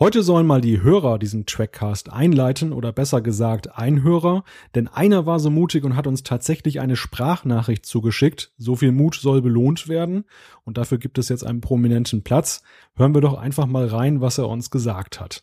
[0.00, 4.44] Heute sollen mal die Hörer diesen Trackcast einleiten oder besser gesagt ein Hörer,
[4.76, 8.52] denn einer war so mutig und hat uns tatsächlich eine Sprachnachricht zugeschickt.
[8.56, 10.24] So viel Mut soll belohnt werden
[10.64, 12.62] und dafür gibt es jetzt einen prominenten Platz.
[12.96, 15.42] Hören wir doch einfach mal rein, was er uns gesagt hat.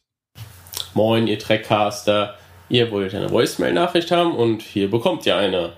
[0.93, 2.35] Moin, ihr Trackcaster.
[2.69, 5.73] Ihr wollt eine Voicemail-Nachricht haben und hier bekommt ihr eine.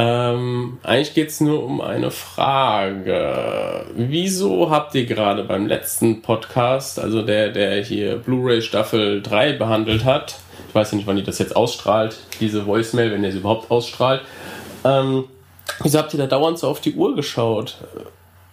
[0.00, 3.84] Ähm, eigentlich geht es nur um eine Frage.
[3.96, 10.04] Wieso habt ihr gerade beim letzten Podcast, also der, der hier Blu-ray Staffel 3 behandelt
[10.04, 13.38] hat, ich weiß ja nicht, wann ihr das jetzt ausstrahlt, diese Voicemail, wenn ihr sie
[13.38, 14.20] überhaupt ausstrahlt,
[14.84, 15.24] ähm,
[15.80, 17.78] wieso habt ihr da dauernd so auf die Uhr geschaut?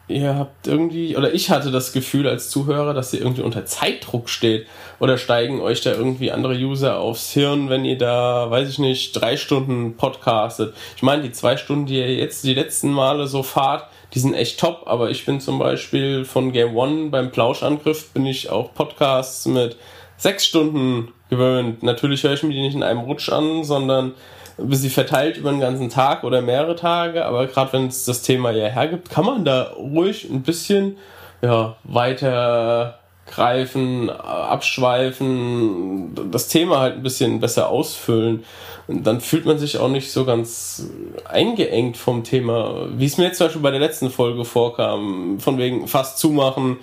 [0.07, 4.29] Ihr habt irgendwie, oder ich hatte das Gefühl als Zuhörer, dass ihr irgendwie unter Zeitdruck
[4.29, 4.67] steht.
[4.99, 9.13] Oder steigen euch da irgendwie andere User aufs Hirn, wenn ihr da, weiß ich nicht,
[9.13, 10.75] drei Stunden podcastet.
[10.95, 14.33] Ich meine, die zwei Stunden, die ihr jetzt die letzten Male so fahrt, die sind
[14.33, 18.73] echt top, aber ich bin zum Beispiel von Game One beim Plauschangriff bin ich auch
[18.73, 19.75] Podcasts mit
[20.17, 21.83] sechs Stunden gewöhnt.
[21.83, 24.13] Natürlich höre ich mir die nicht in einem Rutsch an, sondern
[24.57, 28.51] sie verteilt über den ganzen Tag oder mehrere Tage, aber gerade wenn es das Thema
[28.51, 30.97] ja hergibt, kann man da ruhig ein bisschen
[31.41, 38.43] ja, weiter greifen, abschweifen, das Thema halt ein bisschen besser ausfüllen.
[38.87, 40.87] Und dann fühlt man sich auch nicht so ganz
[41.27, 45.57] eingeengt vom Thema, wie es mir jetzt zum Beispiel bei der letzten Folge vorkam, von
[45.57, 46.77] wegen fast zumachen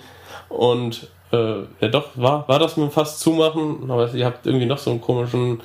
[0.49, 4.65] und äh, ja doch, war, war das mit dem fast zumachen, aber ihr habt irgendwie
[4.65, 5.61] noch so einen komischen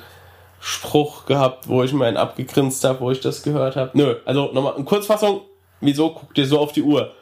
[0.59, 3.91] Spruch gehabt, wo ich mir einen abgegrinst habe, wo ich das gehört habe.
[3.93, 5.41] Nö, also nochmal in Kurzfassung,
[5.81, 7.13] wieso guckt ihr so auf die Uhr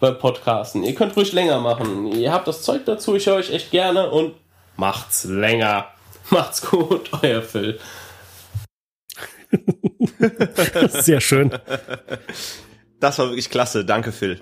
[0.00, 0.82] beim Podcasten?
[0.82, 2.06] Ihr könnt ruhig länger machen.
[2.06, 4.34] Ihr habt das Zeug dazu, ich höre euch echt gerne und
[4.76, 5.86] macht's länger.
[6.30, 7.78] Macht's gut, euer Phil.
[10.88, 11.50] Sehr schön.
[12.98, 13.84] Das war wirklich klasse.
[13.84, 14.40] Danke, Phil.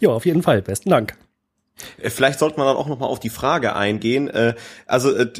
[0.00, 0.62] Ja, auf jeden Fall.
[0.62, 1.16] Besten Dank.
[1.98, 4.28] Äh, vielleicht sollte man dann auch noch mal auf die Frage eingehen.
[4.28, 4.54] Äh,
[4.86, 5.30] also äh,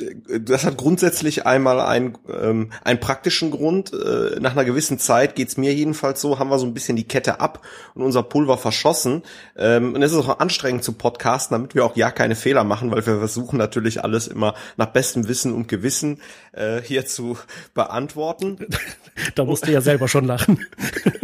[0.40, 3.92] das hat grundsätzlich einmal einen, ähm, einen praktischen Grund.
[4.40, 7.40] Nach einer gewissen Zeit geht's mir jedenfalls so, haben wir so ein bisschen die Kette
[7.40, 7.62] ab
[7.94, 9.22] und unser Pulver verschossen.
[9.56, 12.90] Ähm, und es ist auch anstrengend zu podcasten, damit wir auch ja keine Fehler machen,
[12.90, 16.20] weil wir versuchen natürlich alles immer nach bestem Wissen und Gewissen
[16.82, 17.38] hier zu
[17.74, 18.58] beantworten.
[19.34, 20.66] Da musst du ja selber schon lachen.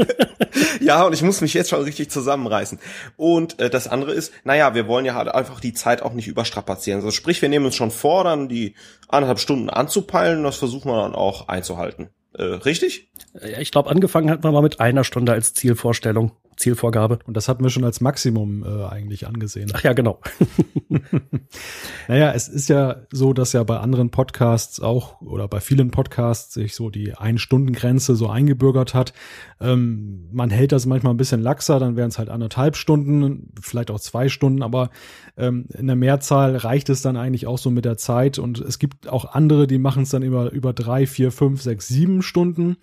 [0.80, 2.78] ja, und ich muss mich jetzt schon richtig zusammenreißen.
[3.16, 7.00] Und das andere ist, naja, wir wollen ja halt einfach die Zeit auch nicht überstrapazieren.
[7.00, 8.74] Also sprich, wir nehmen uns schon vor, dann die
[9.08, 12.10] anderthalb Stunden anzupeilen, das versuchen wir dann auch einzuhalten.
[12.34, 13.10] Äh, richtig?
[13.58, 16.32] Ich glaube, angefangen hat man mal mit einer Stunde als Zielvorstellung.
[16.58, 17.20] Zielvorgabe.
[17.26, 19.70] Und das hatten wir schon als Maximum äh, eigentlich angesehen.
[19.72, 20.20] Ach ja, genau.
[22.08, 26.54] naja, es ist ja so, dass ja bei anderen Podcasts auch oder bei vielen Podcasts
[26.54, 29.12] sich so die Ein-Stunden-Grenze so eingebürgert hat.
[29.60, 33.90] Ähm, man hält das manchmal ein bisschen laxer, dann wären es halt anderthalb Stunden, vielleicht
[33.90, 34.90] auch zwei Stunden, aber
[35.36, 38.38] ähm, in der Mehrzahl reicht es dann eigentlich auch so mit der Zeit.
[38.38, 41.88] Und es gibt auch andere, die machen es dann über, über drei, vier, fünf, sechs,
[41.88, 42.76] sieben Stunden.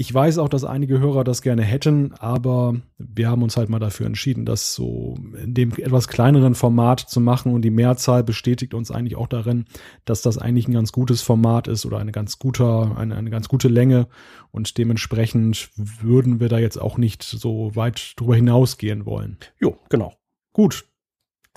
[0.00, 3.80] Ich weiß auch, dass einige Hörer das gerne hätten, aber wir haben uns halt mal
[3.80, 8.74] dafür entschieden, das so in dem etwas kleineren Format zu machen und die Mehrzahl bestätigt
[8.74, 9.64] uns eigentlich auch darin,
[10.04, 13.48] dass das eigentlich ein ganz gutes Format ist oder eine ganz guter, eine, eine ganz
[13.48, 14.06] gute Länge
[14.52, 19.36] und dementsprechend würden wir da jetzt auch nicht so weit drüber hinausgehen wollen.
[19.58, 20.14] Jo, genau.
[20.52, 20.84] Gut,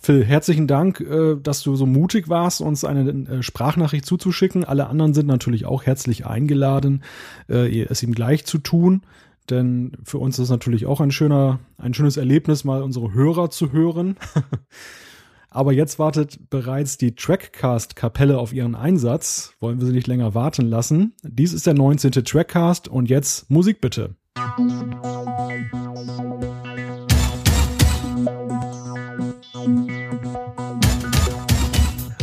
[0.04, 4.66] Phil, herzlichen Dank, äh, dass du so mutig warst, uns eine äh, Sprachnachricht zuzuschicken.
[4.66, 7.04] Alle anderen sind natürlich auch herzlich eingeladen,
[7.48, 9.04] äh, es ihm gleich zu tun.
[9.52, 13.52] Denn für uns ist es natürlich auch ein schöner, ein schönes Erlebnis, mal unsere Hörer
[13.52, 14.16] zu hören.
[15.52, 19.54] Aber jetzt wartet bereits die Trackcast-Kapelle auf ihren Einsatz.
[19.60, 21.14] Wollen wir sie nicht länger warten lassen.
[21.22, 22.12] Dies ist der 19.
[22.12, 24.16] Trackcast und jetzt Musik bitte.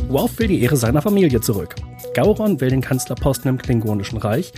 [0.08, 1.76] Worf will die Ehre seiner Familie zurück.
[2.14, 4.52] Gauron will den Kanzlerposten im Klingonischen Reich,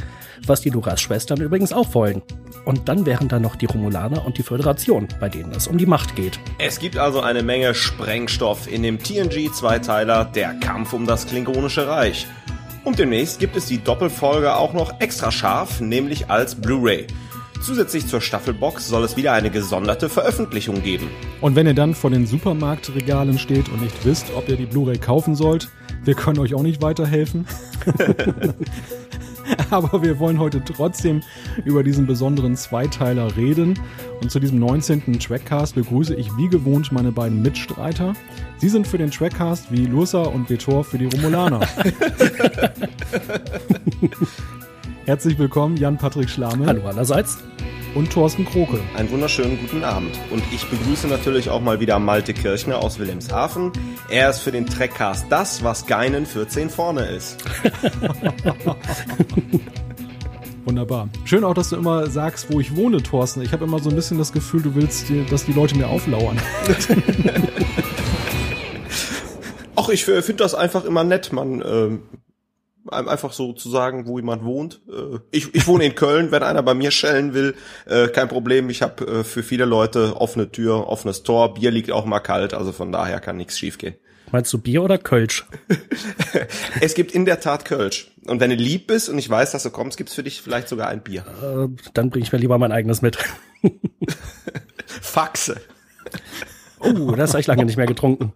[0.46, 2.22] was die Duras-Schwestern übrigens auch wollen.
[2.64, 5.84] Und dann wären da noch die Romulaner und die Föderation, bei denen es um die
[5.84, 6.40] Macht geht.
[6.58, 12.26] Es gibt also eine Menge Sprengstoff in dem TNG-Zweiteiler Der Kampf um das Klingonische Reich.
[12.84, 17.06] Und demnächst gibt es die Doppelfolge auch noch extra scharf, nämlich als Blu-ray.
[17.60, 21.08] Zusätzlich zur Staffelbox soll es wieder eine gesonderte Veröffentlichung geben.
[21.40, 24.98] Und wenn ihr dann vor den Supermarktregalen steht und nicht wisst, ob ihr die Blu-ray
[24.98, 25.68] kaufen sollt,
[26.04, 27.46] wir können euch auch nicht weiterhelfen.
[29.70, 31.22] Aber wir wollen heute trotzdem
[31.64, 33.78] über diesen besonderen Zweiteiler reden.
[34.20, 35.18] Und zu diesem 19.
[35.18, 38.14] Trackcast begrüße ich wie gewohnt meine beiden Mitstreiter.
[38.58, 41.60] Sie sind für den Trackcast wie Lursa und Vitor für die Romulaner.
[45.10, 46.66] Herzlich willkommen, Jan-Patrick Schlame.
[46.66, 47.38] Hallo allerseits.
[47.96, 48.78] und Thorsten Kroke.
[48.96, 50.16] Einen wunderschönen guten Abend.
[50.30, 53.72] Und ich begrüße natürlich auch mal wieder Malte Kirchner aus Wilhelmshaven.
[54.08, 57.38] Er ist für den Trackcast das, was Geinen für 10 vorne ist.
[60.64, 61.08] Wunderbar.
[61.24, 63.42] Schön auch, dass du immer sagst, wo ich wohne, Thorsten.
[63.42, 66.38] Ich habe immer so ein bisschen das Gefühl, du willst, dass die Leute mir auflauern.
[69.74, 71.32] Ach, ich finde das einfach immer nett.
[71.32, 72.02] Man ähm,
[72.88, 74.80] einfach so zu sagen, wo jemand wohnt.
[74.88, 77.54] Äh, ich, ich wohne in Köln, wenn einer bei mir schellen will,
[77.86, 78.70] äh, kein Problem.
[78.70, 81.54] Ich habe äh, für viele Leute offene Tür, offenes Tor.
[81.54, 83.94] Bier liegt auch mal kalt, also von daher kann nichts schiefgehen.
[84.32, 85.44] Meinst du Bier oder Kölsch?
[86.80, 88.12] es gibt in der Tat Kölsch.
[88.26, 90.68] Und wenn du lieb bist und ich weiß, dass du kommst, gibt's für dich vielleicht
[90.68, 91.24] sogar ein Bier.
[91.42, 93.18] Äh, dann bringe ich mir lieber mein eigenes mit.
[94.86, 95.60] Faxe.
[96.78, 98.32] Oh, das habe ich lange nicht mehr getrunken.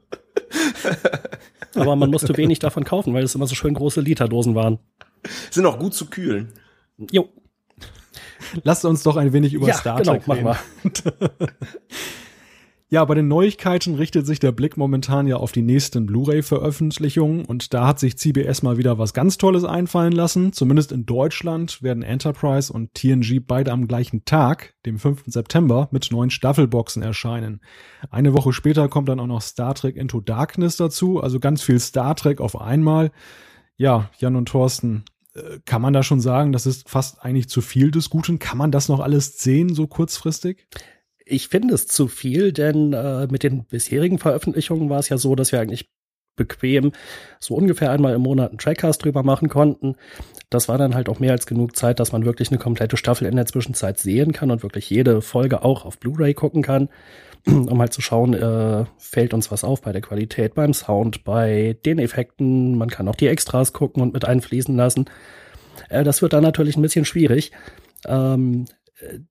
[1.76, 4.78] Aber man musste wenig davon kaufen, weil es immer so schön große Literdosen waren.
[5.50, 6.52] Sind auch gut zu kühlen.
[7.10, 7.28] Jo.
[8.62, 10.56] Lasst uns doch ein wenig über ja, Star genau, Trek reden.
[10.84, 11.50] reden.
[12.94, 17.74] Ja, bei den Neuigkeiten richtet sich der Blick momentan ja auf die nächsten Blu-ray-Veröffentlichungen und
[17.74, 20.52] da hat sich CBS mal wieder was ganz Tolles einfallen lassen.
[20.52, 25.24] Zumindest in Deutschland werden Enterprise und TNG beide am gleichen Tag, dem 5.
[25.26, 27.62] September, mit neuen Staffelboxen erscheinen.
[28.12, 31.80] Eine Woche später kommt dann auch noch Star Trek Into Darkness dazu, also ganz viel
[31.80, 33.10] Star Trek auf einmal.
[33.76, 35.04] Ja, Jan und Thorsten,
[35.34, 38.38] äh, kann man da schon sagen, das ist fast eigentlich zu viel des Guten?
[38.38, 40.68] Kann man das noch alles sehen, so kurzfristig?
[41.24, 45.34] Ich finde es zu viel, denn äh, mit den bisherigen Veröffentlichungen war es ja so,
[45.34, 45.88] dass wir eigentlich
[46.36, 46.92] bequem
[47.40, 49.96] so ungefähr einmal im Monat einen Trackcast drüber machen konnten.
[50.50, 53.26] Das war dann halt auch mehr als genug Zeit, dass man wirklich eine komplette Staffel
[53.26, 56.88] in der Zwischenzeit sehen kann und wirklich jede Folge auch auf Blu-ray gucken kann,
[57.46, 61.76] um halt zu schauen, äh, fällt uns was auf bei der Qualität, beim Sound, bei
[61.84, 62.76] den Effekten.
[62.76, 65.06] Man kann auch die Extras gucken und mit einfließen lassen.
[65.88, 67.52] Äh, das wird dann natürlich ein bisschen schwierig.
[68.06, 68.66] Ähm,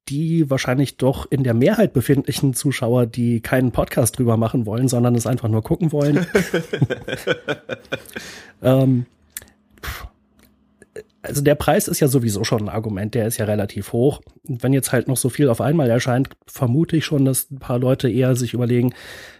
[0.09, 5.15] die wahrscheinlich doch in der Mehrheit befindlichen Zuschauer, die keinen Podcast drüber machen wollen, sondern
[5.15, 6.25] es einfach nur gucken wollen.
[8.61, 9.05] ähm,
[11.21, 14.19] also der Preis ist ja sowieso schon ein Argument, der ist ja relativ hoch.
[14.45, 17.59] Und wenn jetzt halt noch so viel auf einmal erscheint, vermute ich schon, dass ein
[17.59, 18.93] paar Leute eher sich überlegen,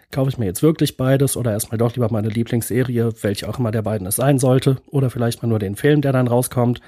[0.10, 3.72] kaufe ich mir jetzt wirklich beides oder erstmal doch lieber meine Lieblingsserie, welche auch immer
[3.72, 6.80] der beiden es sein sollte, oder vielleicht mal nur den Film, der dann rauskommt.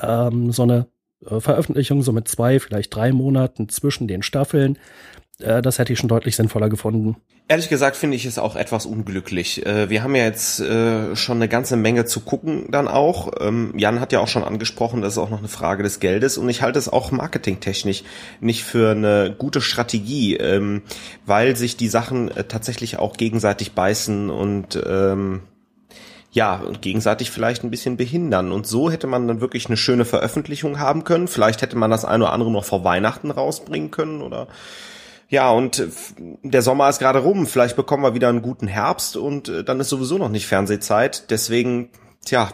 [0.00, 4.78] Ähm, so eine äh, Veröffentlichung, so mit zwei, vielleicht drei Monaten zwischen den Staffeln.
[5.38, 7.16] Äh, das hätte ich schon deutlich sinnvoller gefunden.
[7.48, 9.64] Ehrlich gesagt finde ich es auch etwas unglücklich.
[9.64, 13.32] Äh, wir haben ja jetzt schon eine ganze Menge zu gucken dann auch.
[13.40, 16.38] Ähm, Jan hat ja auch schon angesprochen, das ist auch noch eine Frage des Geldes
[16.38, 18.02] und ich halte es auch marketingtechnisch
[18.40, 20.82] nicht für eine gute Strategie, ähm,
[21.24, 25.42] weil sich die Sachen tatsächlich auch gegenseitig beißen und ähm,
[26.36, 28.52] ja, gegenseitig vielleicht ein bisschen behindern.
[28.52, 31.28] Und so hätte man dann wirklich eine schöne Veröffentlichung haben können.
[31.28, 34.46] Vielleicht hätte man das eine oder andere noch vor Weihnachten rausbringen können oder
[35.30, 35.82] ja, und
[36.42, 37.46] der Sommer ist gerade rum.
[37.46, 41.30] Vielleicht bekommen wir wieder einen guten Herbst und äh, dann ist sowieso noch nicht Fernsehzeit.
[41.30, 41.88] Deswegen,
[42.26, 42.52] tja,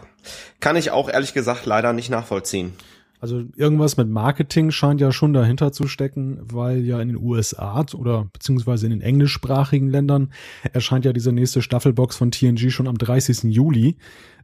[0.61, 2.75] kann ich auch ehrlich gesagt leider nicht nachvollziehen.
[3.22, 7.86] Also irgendwas mit Marketing scheint ja schon dahinter zu stecken, weil ja in den USA
[7.94, 10.32] oder beziehungsweise in den englischsprachigen Ländern
[10.72, 13.44] erscheint ja diese nächste Staffelbox von TNG schon am 30.
[13.44, 13.96] Juli,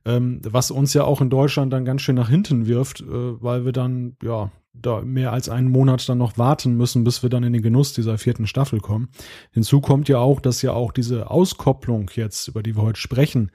[0.04, 3.64] ähm, was uns ja auch in Deutschland dann ganz schön nach hinten wirft, äh, weil
[3.64, 7.42] wir dann ja da mehr als einen Monat dann noch warten müssen, bis wir dann
[7.42, 9.08] in den Genuss dieser vierten Staffel kommen.
[9.50, 13.50] Hinzu kommt ja auch, dass ja auch diese Auskopplung jetzt, über die wir heute sprechen,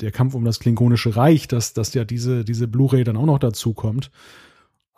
[0.00, 3.38] der Kampf um das Klingonische Reich, dass, dass ja diese, diese Blu-ray dann auch noch
[3.38, 4.10] dazu kommt.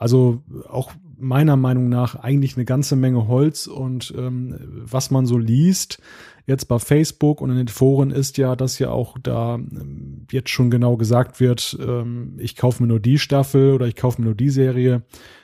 [0.01, 5.37] Also auch meiner Meinung nach eigentlich eine ganze Menge Holz und ähm, was man so
[5.37, 6.01] liest
[6.47, 10.49] jetzt bei Facebook und in den Foren ist ja, dass ja auch da ähm, jetzt
[10.49, 14.29] schon genau gesagt wird, ähm, ich kaufe mir nur die Staffel oder ich kaufe mir
[14.29, 15.03] nur die Serie.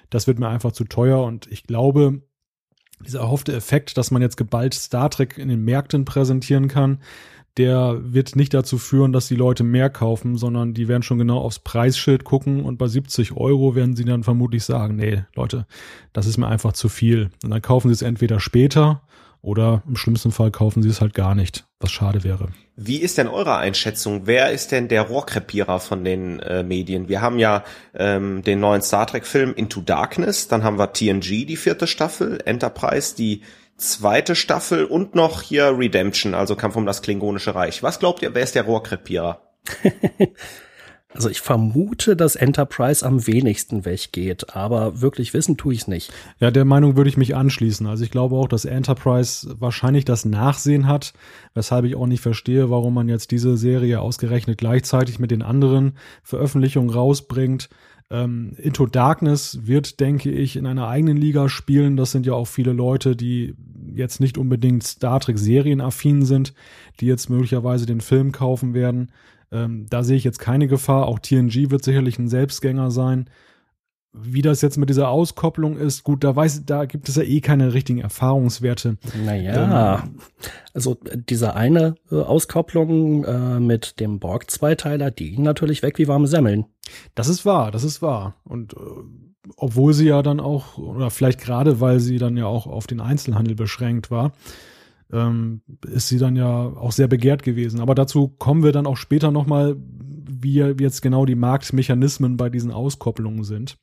[0.09, 2.23] Das wird mir einfach zu teuer und ich glaube,
[3.05, 7.01] dieser erhoffte Effekt, dass man jetzt geballt Star Trek in den Märkten präsentieren kann,
[7.59, 11.39] der wird nicht dazu führen, dass die Leute mehr kaufen, sondern die werden schon genau
[11.39, 15.67] aufs Preisschild gucken und bei 70 Euro werden sie dann vermutlich sagen, nee, Leute,
[16.13, 17.31] das ist mir einfach zu viel.
[17.43, 19.03] Und dann kaufen sie es entweder später
[19.41, 22.49] oder im schlimmsten Fall kaufen sie es halt gar nicht, was schade wäre.
[22.75, 24.23] Wie ist denn eure Einschätzung?
[24.27, 27.09] Wer ist denn der Rohrkrepierer von den äh, Medien?
[27.09, 31.57] Wir haben ja ähm, den neuen Star Trek-Film Into Darkness, dann haben wir TNG, die
[31.57, 33.43] vierte Staffel, Enterprise, die
[33.77, 37.83] zweite Staffel und noch hier Redemption, also Kampf um das Klingonische Reich.
[37.83, 39.41] Was glaubt ihr, wer ist der Rohrkrepierer?
[41.17, 46.13] Also ich vermute, dass Enterprise am wenigsten weggeht, aber wirklich wissen tue ich es nicht.
[46.41, 47.87] Ja, der Meinung würde ich mich anschließen.
[47.87, 51.15] Also ich glaube auch, dass Enterprise wahrscheinlich das Nachsehen hat,
[51.55, 55.97] weshalb ich auch nicht verstehe, warum man jetzt diese Serie ausgerechnet gleichzeitig mit den anderen
[56.23, 57.71] Veröffentlichungen rausbringt.
[58.11, 61.97] Ähm, Into Darkness wird, denke ich, in einer eigenen Liga spielen.
[61.97, 63.55] Das sind ja auch viele Leute, die
[63.95, 66.55] jetzt nicht unbedingt Star Trek Serienaffin sind,
[67.01, 69.11] die jetzt möglicherweise den Film kaufen werden.
[69.51, 71.07] Ähm, da sehe ich jetzt keine Gefahr.
[71.07, 73.29] Auch TNG wird sicherlich ein Selbstgänger sein.
[74.19, 77.41] Wie das jetzt mit dieser Auskopplung ist, gut, da weiß, da gibt es ja eh
[77.41, 78.97] keine richtigen Erfahrungswerte.
[79.25, 80.21] Naja, ähm,
[80.73, 80.97] also
[81.29, 86.65] diese eine äh, Auskopplung äh, mit dem Borg-Zweiteiler, die ging natürlich weg wie warme Semmeln.
[87.15, 88.37] Das ist wahr, das ist wahr.
[88.45, 88.77] Und äh,
[89.57, 93.01] obwohl sie ja dann auch, oder vielleicht gerade, weil sie dann ja auch auf den
[93.01, 94.33] Einzelhandel beschränkt war,
[95.13, 97.81] ähm, ist sie dann ja auch sehr begehrt gewesen.
[97.81, 102.73] Aber dazu kommen wir dann auch später nochmal, wie jetzt genau die Marktmechanismen bei diesen
[102.73, 103.79] Auskopplungen sind.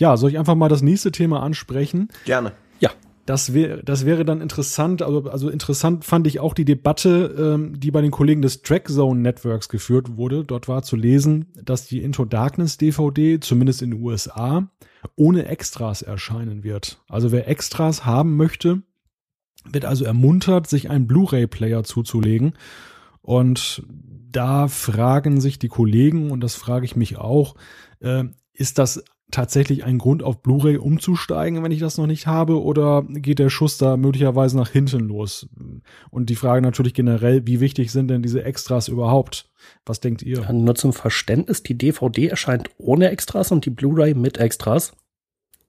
[0.00, 2.08] Ja, soll ich einfach mal das nächste Thema ansprechen?
[2.24, 2.52] Gerne.
[2.80, 2.90] Ja.
[3.26, 5.02] Das wäre, das wäre dann interessant.
[5.02, 9.20] Also, also interessant fand ich auch die Debatte, ähm, die bei den Kollegen des Trackzone
[9.20, 10.42] Networks geführt wurde.
[10.42, 14.70] Dort war zu lesen, dass die Into Darkness DVD, zumindest in den USA,
[15.16, 17.02] ohne Extras erscheinen wird.
[17.06, 18.82] Also wer Extras haben möchte,
[19.70, 22.54] wird also ermuntert, sich einen Blu-ray-Player zuzulegen.
[23.20, 23.82] Und
[24.32, 27.54] da fragen sich die Kollegen, und das frage ich mich auch,
[28.00, 32.62] äh, ist das tatsächlich ein Grund, auf Blu-ray umzusteigen, wenn ich das noch nicht habe,
[32.62, 35.48] oder geht der Schuss da möglicherweise nach hinten los?
[36.10, 39.50] Und die Frage natürlich generell, wie wichtig sind denn diese Extras überhaupt?
[39.84, 40.40] Was denkt ihr?
[40.40, 44.92] Ja, nur zum Verständnis, die DVD erscheint ohne Extras und die Blu-ray mit Extras.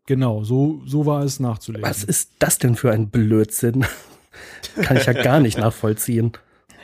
[0.06, 1.88] Genau, so, so war es nachzulesen.
[1.88, 3.86] Was ist das denn für ein Blödsinn?
[4.82, 6.34] Kann ich ja gar nicht nachvollziehen.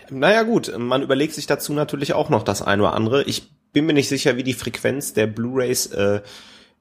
[0.10, 3.24] Naja gut, man überlegt sich dazu natürlich auch noch das eine oder andere.
[3.24, 6.22] Ich bin mir nicht sicher, wie die Frequenz der Blu-rays äh,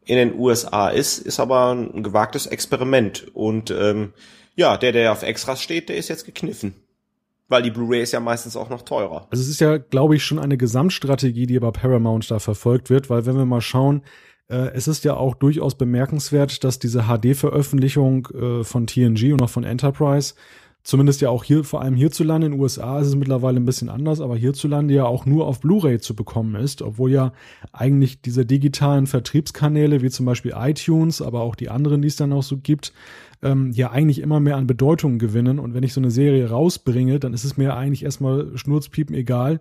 [0.07, 3.27] in den USA ist, ist aber ein gewagtes Experiment.
[3.35, 4.13] Und ähm,
[4.55, 6.75] ja, der, der auf Extras steht, der ist jetzt gekniffen.
[7.49, 9.27] Weil die Blu-ray ist ja meistens auch noch teurer.
[9.31, 13.11] Also es ist ja, glaube ich, schon eine Gesamtstrategie, die bei Paramount da verfolgt wird,
[13.11, 14.03] weil wenn wir mal schauen,
[14.49, 19.51] äh, es ist ja auch durchaus bemerkenswert, dass diese HD-Veröffentlichung äh, von TNG und auch
[19.51, 20.35] von Enterprise
[20.87, 23.88] zumindest ja auch hier, vor allem hierzulande in den USA ist es mittlerweile ein bisschen
[23.88, 27.33] anders, aber hierzulande ja auch nur auf Blu-ray zu bekommen ist, obwohl ja
[27.73, 32.33] eigentlich diese digitalen Vertriebskanäle wie zum Beispiel iTunes, aber auch die anderen, die es dann
[32.33, 32.93] auch so gibt,
[33.43, 35.59] ähm, ja eigentlich immer mehr an Bedeutung gewinnen.
[35.59, 39.61] Und wenn ich so eine Serie rausbringe, dann ist es mir eigentlich erstmal Schnurzpiepen egal,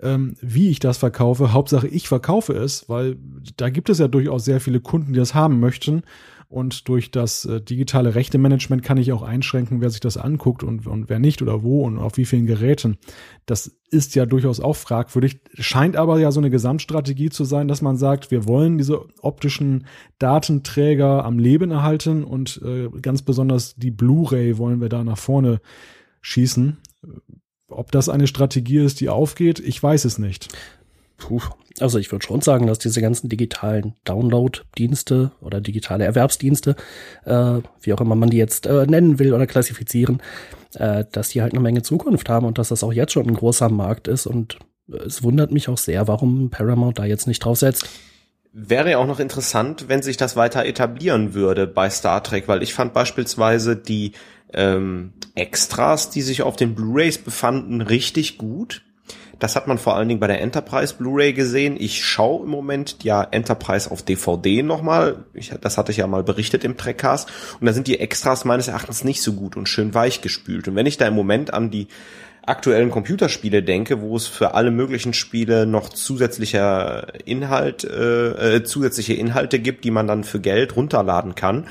[0.00, 1.52] ähm, wie ich das verkaufe.
[1.52, 3.16] Hauptsache, ich verkaufe es, weil
[3.56, 6.02] da gibt es ja durchaus sehr viele Kunden, die das haben möchten.
[6.48, 10.86] Und durch das äh, digitale Rechte-Management kann ich auch einschränken, wer sich das anguckt und,
[10.86, 12.98] und wer nicht oder wo und auf wie vielen Geräten.
[13.46, 15.40] Das ist ja durchaus auch fragwürdig.
[15.54, 19.86] Scheint aber ja so eine Gesamtstrategie zu sein, dass man sagt, wir wollen diese optischen
[20.18, 25.60] Datenträger am Leben erhalten und äh, ganz besonders die Blu-ray wollen wir da nach vorne
[26.20, 26.78] schießen.
[27.68, 30.48] Ob das eine Strategie ist, die aufgeht, ich weiß es nicht.
[31.26, 31.40] Puh.
[31.80, 36.76] Also ich würde schon sagen, dass diese ganzen digitalen Download-Dienste oder digitale Erwerbsdienste,
[37.24, 40.22] äh, wie auch immer man die jetzt äh, nennen will oder klassifizieren,
[40.74, 43.34] äh, dass die halt eine Menge Zukunft haben und dass das auch jetzt schon ein
[43.34, 44.26] großer Markt ist.
[44.26, 47.88] Und es wundert mich auch sehr, warum Paramount da jetzt nicht drauf setzt.
[48.52, 52.62] Wäre ja auch noch interessant, wenn sich das weiter etablieren würde bei Star Trek, weil
[52.62, 54.12] ich fand beispielsweise die
[54.52, 58.82] ähm, Extras, die sich auf den Blu-rays befanden, richtig gut.
[59.38, 61.76] Das hat man vor allen Dingen bei der Enterprise Blu-ray gesehen.
[61.78, 65.24] Ich schaue im Moment ja Enterprise auf DVD nochmal.
[65.34, 67.28] Ich, das hatte ich ja mal berichtet im Trackcast.
[67.60, 70.68] Und da sind die Extras meines Erachtens nicht so gut und schön weich gespült.
[70.68, 71.88] Und wenn ich da im Moment an die
[72.46, 79.14] aktuellen Computerspiele denke, wo es für alle möglichen Spiele noch zusätzlicher Inhalt, äh, äh, zusätzliche
[79.14, 81.66] Inhalte gibt, die man dann für Geld runterladen kann,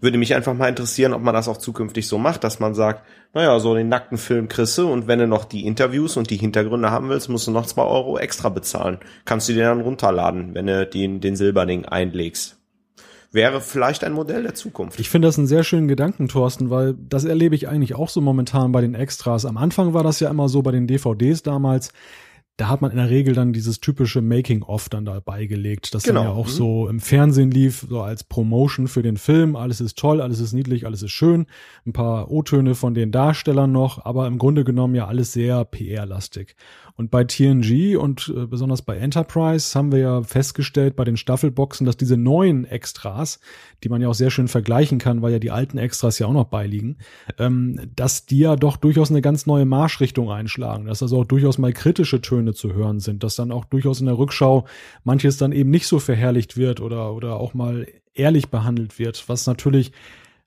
[0.00, 3.02] würde mich einfach mal interessieren, ob man das auch zukünftig so macht, dass man sagt,
[3.32, 6.36] naja, so den nackten Film kriegst du und wenn du noch die Interviews und die
[6.36, 8.98] Hintergründe haben willst, musst du noch zwei Euro extra bezahlen.
[9.24, 12.56] Kannst du dir dann runterladen, wenn du den, den Silberding einlegst
[13.34, 15.00] wäre vielleicht ein Modell der Zukunft.
[15.00, 18.20] Ich finde das einen sehr schönen Gedanken, Thorsten, weil das erlebe ich eigentlich auch so
[18.20, 19.44] momentan bei den Extras.
[19.44, 21.92] Am Anfang war das ja immer so bei den DVDs damals
[22.56, 26.20] da hat man in der Regel dann dieses typische Making-of dann dabei gelegt, das genau.
[26.20, 26.52] dann ja auch mhm.
[26.52, 29.56] so im Fernsehen lief, so als Promotion für den Film.
[29.56, 31.46] Alles ist toll, alles ist niedlich, alles ist schön.
[31.84, 36.54] Ein paar O-Töne von den Darstellern noch, aber im Grunde genommen ja alles sehr PR-lastig.
[36.96, 41.84] Und bei TNG und äh, besonders bei Enterprise haben wir ja festgestellt bei den Staffelboxen,
[41.86, 43.40] dass diese neuen Extras,
[43.82, 46.32] die man ja auch sehr schön vergleichen kann, weil ja die alten Extras ja auch
[46.32, 46.98] noch beiliegen,
[47.38, 51.58] ähm, dass die ja doch durchaus eine ganz neue Marschrichtung einschlagen, dass also auch durchaus
[51.58, 54.64] mal kritische Töne zu hören sind, dass dann auch durchaus in der Rückschau
[55.02, 59.46] manches dann eben nicht so verherrlicht wird oder, oder auch mal ehrlich behandelt wird, was
[59.46, 59.90] natürlich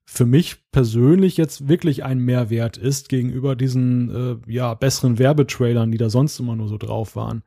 [0.10, 5.98] für mich persönlich jetzt wirklich ein Mehrwert ist gegenüber diesen äh, ja besseren Werbetrailern, die
[5.98, 7.44] da sonst immer nur so drauf waren.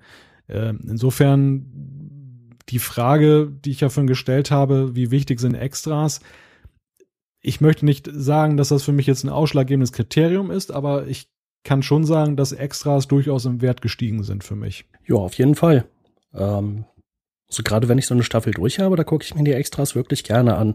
[0.47, 6.21] Äh, insofern die Frage, die ich ja vorhin gestellt habe, wie wichtig sind Extras?
[7.41, 11.31] Ich möchte nicht sagen, dass das für mich jetzt ein ausschlaggebendes Kriterium ist, aber ich
[11.65, 14.85] kann schon sagen, dass Extras durchaus im Wert gestiegen sind für mich.
[15.07, 15.87] Ja, auf jeden Fall.
[16.35, 16.85] Ähm,
[17.49, 19.95] so gerade wenn ich so eine Staffel durch habe, da gucke ich mir die Extras
[19.95, 20.75] wirklich gerne an.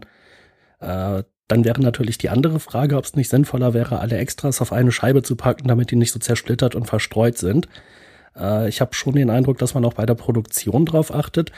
[0.80, 4.72] Äh, dann wäre natürlich die andere Frage, ob es nicht sinnvoller wäre, alle Extras auf
[4.72, 7.68] eine Scheibe zu packen, damit die nicht so zersplittert und verstreut sind.
[8.36, 11.52] Äh, ich habe schon den Eindruck, dass man auch bei der Produktion drauf achtet,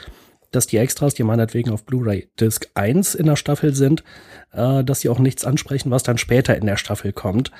[0.51, 4.03] dass die Extras, die meinetwegen auf Blu-ray Disc 1 in der Staffel sind,
[4.51, 7.51] äh, dass sie auch nichts ansprechen, was dann später in der Staffel kommt.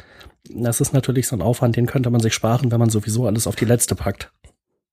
[0.50, 3.48] Das ist natürlich so ein Aufwand, den könnte man sich sparen, wenn man sowieso alles
[3.48, 4.32] auf die letzte packt.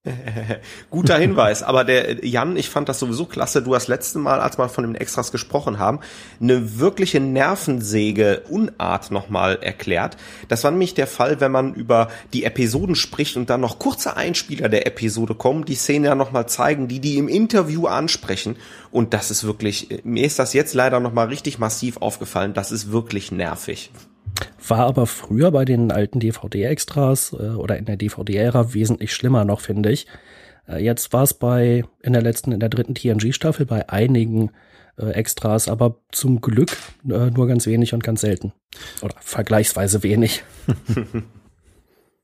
[0.91, 3.63] Guter Hinweis, aber der Jan, ich fand das sowieso klasse.
[3.63, 6.01] Du hast letzte Mal, als wir von den Extras gesprochen haben,
[6.41, 10.17] eine wirkliche Nervensäge-Unart nochmal erklärt.
[10.49, 14.17] Das war nämlich der Fall, wenn man über die Episoden spricht und dann noch kurze
[14.17, 18.57] Einspieler der Episode kommen, die Szene ja nochmal zeigen, die die im Interview ansprechen.
[18.91, 22.55] Und das ist wirklich, mir ist das jetzt leider nochmal richtig massiv aufgefallen.
[22.55, 23.91] Das ist wirklich nervig.
[24.67, 29.61] War aber früher bei den alten DVD-Extras äh, oder in der DVD-Ära wesentlich schlimmer noch,
[29.61, 30.07] finde ich.
[30.69, 34.51] Äh, jetzt war es bei, in der letzten, in der dritten TNG-Staffel bei einigen
[34.99, 38.53] äh, Extras, aber zum Glück äh, nur ganz wenig und ganz selten.
[39.03, 40.45] Oder vergleichsweise wenig.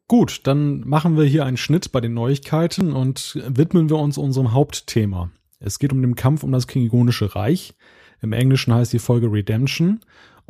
[0.09, 4.52] Gut, dann machen wir hier einen Schnitt bei den Neuigkeiten und widmen wir uns unserem
[4.52, 5.31] Hauptthema.
[5.59, 7.75] Es geht um den Kampf um das Klingonische Reich.
[8.21, 10.00] Im Englischen heißt die Folge Redemption.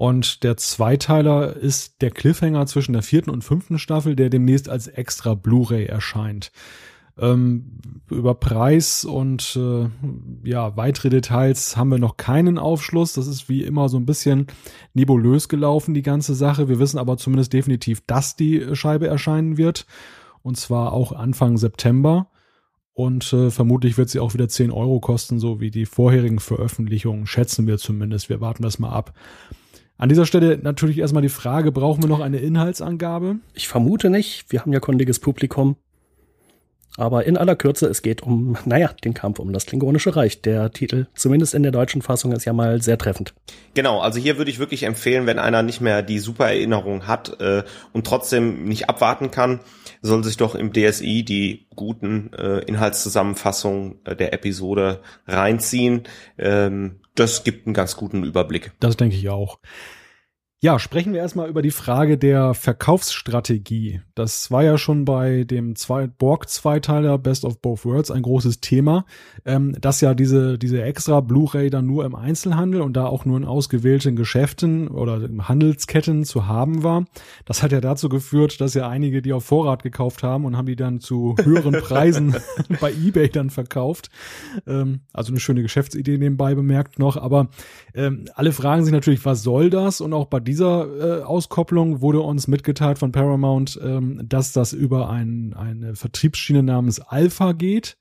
[0.02, 4.88] Und der Zweiteiler ist der Cliffhanger zwischen der vierten und fünften Staffel, der demnächst als
[4.88, 6.50] extra Blu-ray erscheint.
[7.16, 7.78] Ähm,
[8.10, 9.88] über Preis und äh,
[10.42, 13.12] ja weitere Details haben wir noch keinen Aufschluss.
[13.12, 14.48] Das ist wie immer so ein bisschen
[14.92, 16.68] nebulös gelaufen, die ganze Sache.
[16.68, 19.86] Wir wissen aber zumindest definitiv, dass die Scheibe erscheinen wird.
[20.42, 22.28] Und zwar auch Anfang September.
[22.92, 27.28] Und äh, vermutlich wird sie auch wieder 10 Euro kosten, so wie die vorherigen Veröffentlichungen,
[27.28, 28.30] schätzen wir zumindest.
[28.30, 29.14] Wir warten das mal ab.
[29.98, 33.36] An dieser Stelle natürlich erstmal die Frage, brauchen wir noch eine Inhaltsangabe?
[33.54, 34.46] Ich vermute nicht.
[34.48, 35.76] Wir haben ja kundiges Publikum.
[36.96, 40.42] Aber in aller Kürze, es geht um, naja, den Kampf um das Klingonische Reich.
[40.42, 43.32] Der Titel, zumindest in der deutschen Fassung, ist ja mal sehr treffend.
[43.74, 47.40] Genau, also hier würde ich wirklich empfehlen, wenn einer nicht mehr die super Erinnerung hat
[47.40, 49.60] äh, und trotzdem nicht abwarten kann,
[50.02, 56.02] soll sich doch im DSI die guten äh, Inhaltszusammenfassungen äh, der Episode reinziehen.
[56.38, 58.72] Ähm, das gibt einen ganz guten Überblick.
[58.80, 59.58] Das denke ich auch.
[60.64, 64.00] Ja, sprechen wir erstmal über die Frage der Verkaufsstrategie.
[64.14, 69.04] Das war ja schon bei dem zwei Borg-Zweiteiler Best of Both Worlds ein großes Thema,
[69.44, 73.38] ähm, dass ja diese, diese extra Blu-ray dann nur im Einzelhandel und da auch nur
[73.38, 77.06] in ausgewählten Geschäften oder Handelsketten zu haben war.
[77.44, 80.66] Das hat ja dazu geführt, dass ja einige die auf Vorrat gekauft haben und haben
[80.66, 82.36] die dann zu höheren Preisen
[82.80, 84.10] bei eBay dann verkauft.
[84.68, 87.48] Ähm, also eine schöne Geschäftsidee nebenbei bemerkt noch, aber
[87.94, 90.00] ähm, alle fragen sich natürlich, was soll das?
[90.00, 95.08] Und auch bei dieser äh, Auskopplung wurde uns mitgeteilt von Paramount, ähm, dass das über
[95.08, 97.96] ein, eine Vertriebsschiene namens Alpha geht.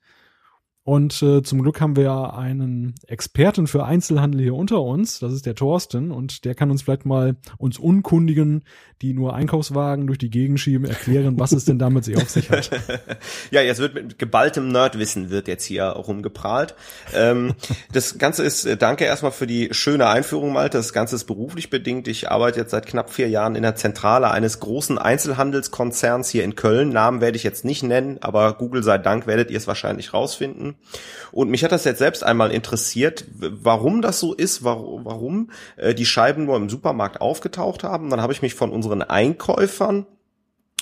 [0.84, 5.20] Und äh, zum Glück haben wir ja einen Experten für Einzelhandel hier unter uns.
[5.20, 6.10] Das ist der Thorsten.
[6.10, 8.64] Und der kann uns vielleicht mal uns Unkundigen,
[9.00, 12.50] die nur Einkaufswagen durch die Gegend schieben, erklären, was es denn damit sich auf sich
[12.50, 12.70] hat.
[13.52, 16.74] ja, jetzt wird mit geballtem Nerdwissen wird jetzt hier rumgeprahlt.
[17.14, 17.54] Ähm,
[17.92, 20.78] das Ganze ist, äh, danke erstmal für die schöne Einführung, Malte.
[20.78, 22.08] Das Ganze ist beruflich bedingt.
[22.08, 26.56] Ich arbeite jetzt seit knapp vier Jahren in der Zentrale eines großen Einzelhandelskonzerns hier in
[26.56, 26.88] Köln.
[26.88, 30.71] Namen werde ich jetzt nicht nennen, aber Google sei Dank werdet ihr es wahrscheinlich rausfinden.
[31.30, 35.94] Und mich hat das jetzt selbst einmal interessiert, warum das so ist, warum, warum äh,
[35.94, 38.10] die Scheiben nur im Supermarkt aufgetaucht haben.
[38.10, 40.06] Dann habe ich mich von unseren Einkäufern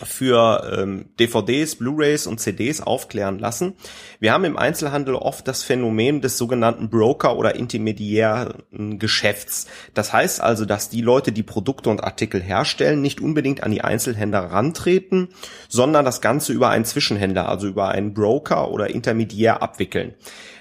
[0.04, 3.74] für ähm, DVDs, Blu-rays und CDs aufklären lassen.
[4.18, 9.66] Wir haben im Einzelhandel oft das Phänomen des sogenannten Broker- oder intermediären Geschäfts.
[9.94, 13.82] Das heißt also, dass die Leute, die Produkte und Artikel herstellen, nicht unbedingt an die
[13.82, 15.28] Einzelhändler rantreten,
[15.68, 20.14] sondern das Ganze über einen Zwischenhändler, also über einen Broker oder Intermediär abwickeln.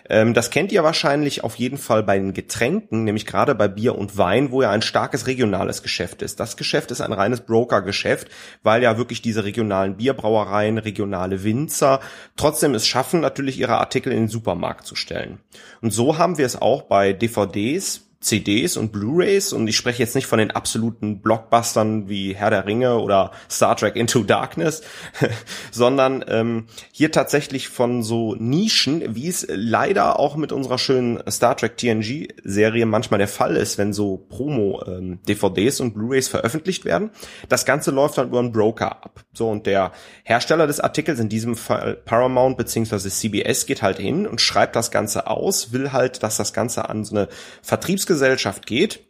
[0.10, 3.95] Ähm, das kennt ihr wahrscheinlich auf jeden Fall bei den Getränken, nämlich gerade bei Bier
[3.95, 6.39] und Wein, wo ja ein starkes regionales Geschäft ist.
[6.39, 8.28] Das Geschäft ist ein reines Broker-Geschäft,
[8.63, 12.00] weil ja wirklich diese regionalen Bierbrauereien, regionale Winzer
[12.36, 15.39] trotzdem es schaffen, natürlich ihre Artikel in den Supermarkt zu stellen.
[15.82, 20.13] Und so haben wir es auch bei DVDs, CDs und Blu-rays und ich spreche jetzt
[20.13, 24.82] nicht von den absoluten Blockbustern wie Herr der Ringe oder Star Trek Into Darkness,
[25.71, 31.55] sondern ähm, hier tatsächlich von so Nischen, wie es leider auch mit unserer schönen Star
[31.55, 37.12] Trek TNG-Serie manchmal der Fall ist, wenn so Promo-DVDs ähm, und Blu-rays veröffentlicht werden.
[37.47, 39.23] Das Ganze läuft dann über einen Broker ab.
[39.32, 44.27] So und der Hersteller des Artikels, in diesem Fall Paramount beziehungsweise CBS, geht halt hin
[44.27, 47.29] und schreibt das Ganze aus, will halt, dass das Ganze an so eine
[47.62, 49.06] Vertriebs Betriebsgesellschaft geht.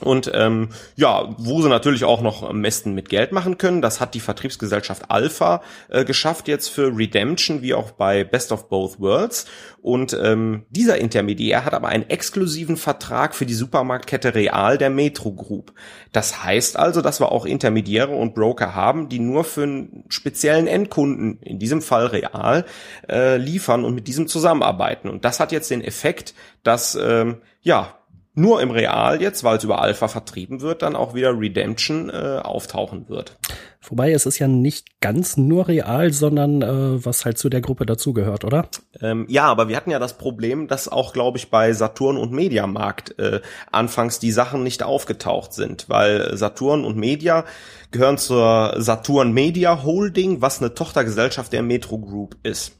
[0.00, 4.00] Und ähm, ja, wo sie natürlich auch noch am besten mit Geld machen können, das
[4.00, 9.00] hat die Vertriebsgesellschaft Alpha äh, geschafft jetzt für Redemption, wie auch bei Best of Both
[9.00, 9.46] Worlds.
[9.82, 15.32] Und ähm, dieser Intermediär hat aber einen exklusiven Vertrag für die Supermarktkette Real der Metro
[15.32, 15.72] Group.
[16.12, 20.68] Das heißt also, dass wir auch Intermediäre und Broker haben, die nur für einen speziellen
[20.68, 22.64] Endkunden, in diesem Fall Real,
[23.08, 25.08] äh, liefern und mit diesem zusammenarbeiten.
[25.08, 27.97] Und das hat jetzt den Effekt, dass ähm, ja
[28.38, 32.40] nur im Real jetzt, weil es über Alpha vertrieben wird, dann auch wieder Redemption äh,
[32.42, 33.36] auftauchen wird.
[33.82, 37.86] Wobei es ist ja nicht ganz nur real, sondern äh, was halt zu der Gruppe
[37.86, 38.68] dazugehört, oder?
[39.00, 42.32] Ähm, ja, aber wir hatten ja das Problem, dass auch, glaube ich, bei Saturn und
[42.32, 47.44] Mediamarkt äh, anfangs die Sachen nicht aufgetaucht sind, weil Saturn und Media
[47.90, 52.72] gehören zur Saturn Media Holding, was eine Tochtergesellschaft der Metro Group ist.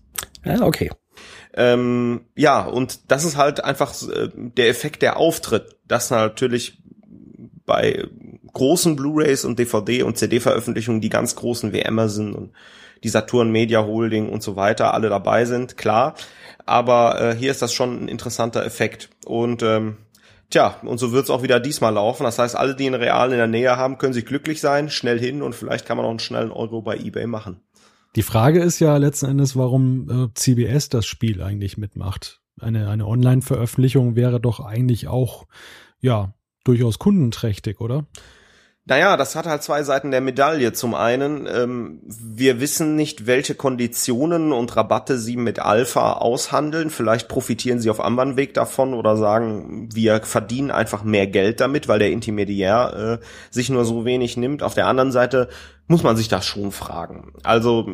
[0.45, 0.91] Ja, okay.
[1.55, 6.79] Ähm, ja, und das ist halt einfach äh, der Effekt, der auftritt, dass natürlich
[7.67, 8.07] bei
[8.53, 12.53] großen Blu-rays und DVD und CD-Veröffentlichungen die ganz großen wie Amazon und
[13.05, 16.15] die Saturn Media Holding und so weiter alle dabei sind, klar.
[16.67, 19.11] Aber äh, hier ist das schon ein interessanter Effekt.
[19.25, 19.99] Und ähm,
[20.51, 22.25] tja, und so wird's auch wieder diesmal laufen.
[22.25, 25.19] Das heißt, alle, die einen Real in der Nähe haben, können sich glücklich sein, schnell
[25.19, 27.61] hin und vielleicht kann man auch einen schnellen Euro bei eBay machen.
[28.17, 32.41] Die Frage ist ja letzten Endes, warum äh, CBS das Spiel eigentlich mitmacht.
[32.61, 35.47] Eine, eine Online-Veröffentlichung wäre doch eigentlich auch,
[36.01, 38.07] ja, durchaus kundenträchtig, oder?
[38.89, 40.73] Naja, das hat halt zwei Seiten der Medaille.
[40.73, 46.89] Zum einen, ähm, wir wissen nicht, welche Konditionen und Rabatte sie mit Alpha aushandeln.
[46.89, 51.87] Vielleicht profitieren sie auf anderen Weg davon oder sagen, wir verdienen einfach mehr Geld damit,
[51.87, 54.63] weil der Intermediär äh, sich nur so wenig nimmt.
[54.63, 55.51] Auf der anderen Seite
[55.89, 57.33] muss man sich das schon fragen.
[57.43, 57.89] Also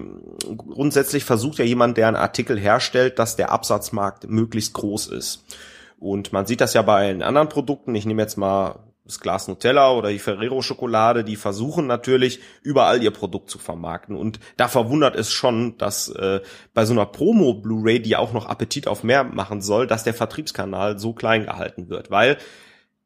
[0.56, 5.44] grundsätzlich versucht ja jemand, der einen Artikel herstellt, dass der Absatzmarkt möglichst groß ist.
[5.98, 7.94] Und man sieht das ja bei allen anderen Produkten.
[7.94, 13.02] Ich nehme jetzt mal das Glas Nutella oder die Ferrero Schokolade, die versuchen natürlich überall
[13.02, 16.40] ihr Produkt zu vermarkten und da verwundert es schon, dass äh,
[16.72, 20.14] bei so einer Promo Blu-ray, die auch noch Appetit auf mehr machen soll, dass der
[20.14, 22.38] Vertriebskanal so klein gehalten wird, weil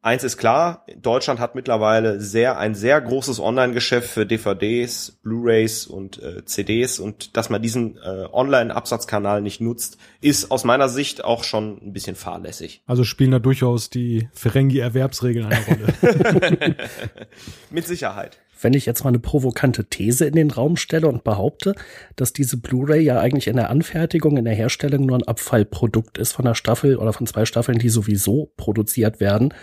[0.01, 6.23] Eins ist klar, Deutschland hat mittlerweile sehr ein sehr großes Online-Geschäft für DVDs, Blu-rays und
[6.23, 11.43] äh, CDs und dass man diesen äh, Online-Absatzkanal nicht nutzt, ist aus meiner Sicht auch
[11.43, 12.83] schon ein bisschen fahrlässig.
[12.87, 16.77] Also spielen da durchaus die Ferengi-Erwerbsregeln eine Rolle.
[17.71, 18.39] Mit Sicherheit.
[18.61, 21.75] Wenn ich jetzt mal eine provokante These in den Raum stelle und behaupte,
[22.17, 26.33] dass diese Blu-ray ja eigentlich in der Anfertigung, in der Herstellung nur ein Abfallprodukt ist
[26.33, 29.55] von der Staffel oder von zwei Staffeln, die sowieso produziert werden,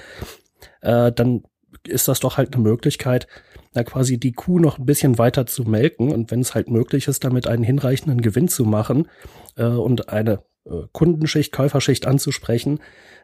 [0.82, 1.44] äh, dann
[1.88, 3.28] ist das doch halt eine Möglichkeit,
[3.74, 7.08] da quasi die Kuh noch ein bisschen weiter zu melken und wenn es halt möglich
[7.08, 9.10] ist, damit einen hinreichenden Gewinn zu machen
[9.58, 10.44] äh, und eine
[10.92, 12.80] Kundenschicht, Käuferschicht anzusprechen,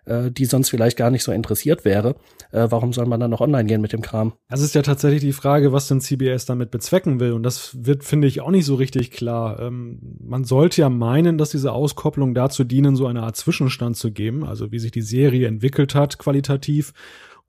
[0.05, 2.15] äh, die sonst vielleicht gar nicht so interessiert wäre.
[2.51, 4.33] Äh, warum soll man dann noch online gehen mit dem Kram?
[4.49, 7.31] Das ist ja tatsächlich die Frage, was denn CBS damit bezwecken will.
[7.33, 9.59] Und das wird, finde ich, auch nicht so richtig klar.
[9.59, 14.11] Ähm, man sollte ja meinen, dass diese Auskopplung dazu dienen, so eine Art Zwischenstand zu
[14.11, 16.93] geben, also wie sich die Serie entwickelt hat, qualitativ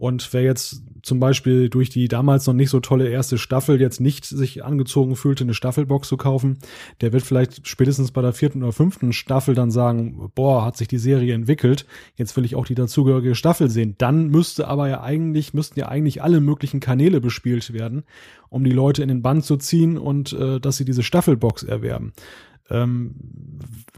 [0.03, 4.01] und wer jetzt zum Beispiel durch die damals noch nicht so tolle erste Staffel jetzt
[4.01, 6.59] nicht sich angezogen fühlte, eine Staffelbox zu kaufen,
[7.01, 10.89] der wird vielleicht spätestens bei der vierten oder fünften Staffel dann sagen, boah, hat sich
[10.89, 11.87] die Serie entwickelt,
[12.17, 13.95] jetzt will ich auch die dazugehörige Staffel sehen.
[13.99, 18.03] Dann müsste aber ja eigentlich, müssten ja eigentlich alle möglichen Kanäle bespielt werden,
[18.49, 22.13] um die Leute in den Band zu ziehen und äh, dass sie diese Staffelbox erwerben.
[22.71, 23.15] Ähm,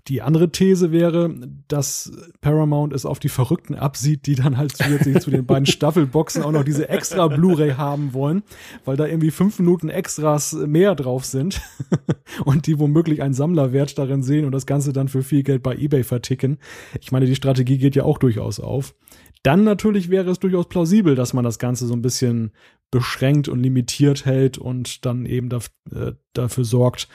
[0.09, 1.35] die andere These wäre,
[1.68, 6.42] dass Paramount es auf die Verrückten absieht, die dann halt zusätzlich zu den beiden Staffelboxen
[6.42, 8.42] auch noch diese extra Blu-ray haben wollen,
[8.85, 11.62] weil da irgendwie fünf Minuten Extras mehr drauf sind
[12.44, 15.74] und die womöglich einen Sammlerwert darin sehen und das Ganze dann für viel Geld bei
[15.74, 16.59] eBay verticken.
[17.00, 18.94] Ich meine, die Strategie geht ja auch durchaus auf.
[19.42, 22.53] Dann natürlich wäre es durchaus plausibel, dass man das Ganze so ein bisschen
[22.90, 27.09] beschränkt und limitiert hält und dann eben äh, dafür sorgt,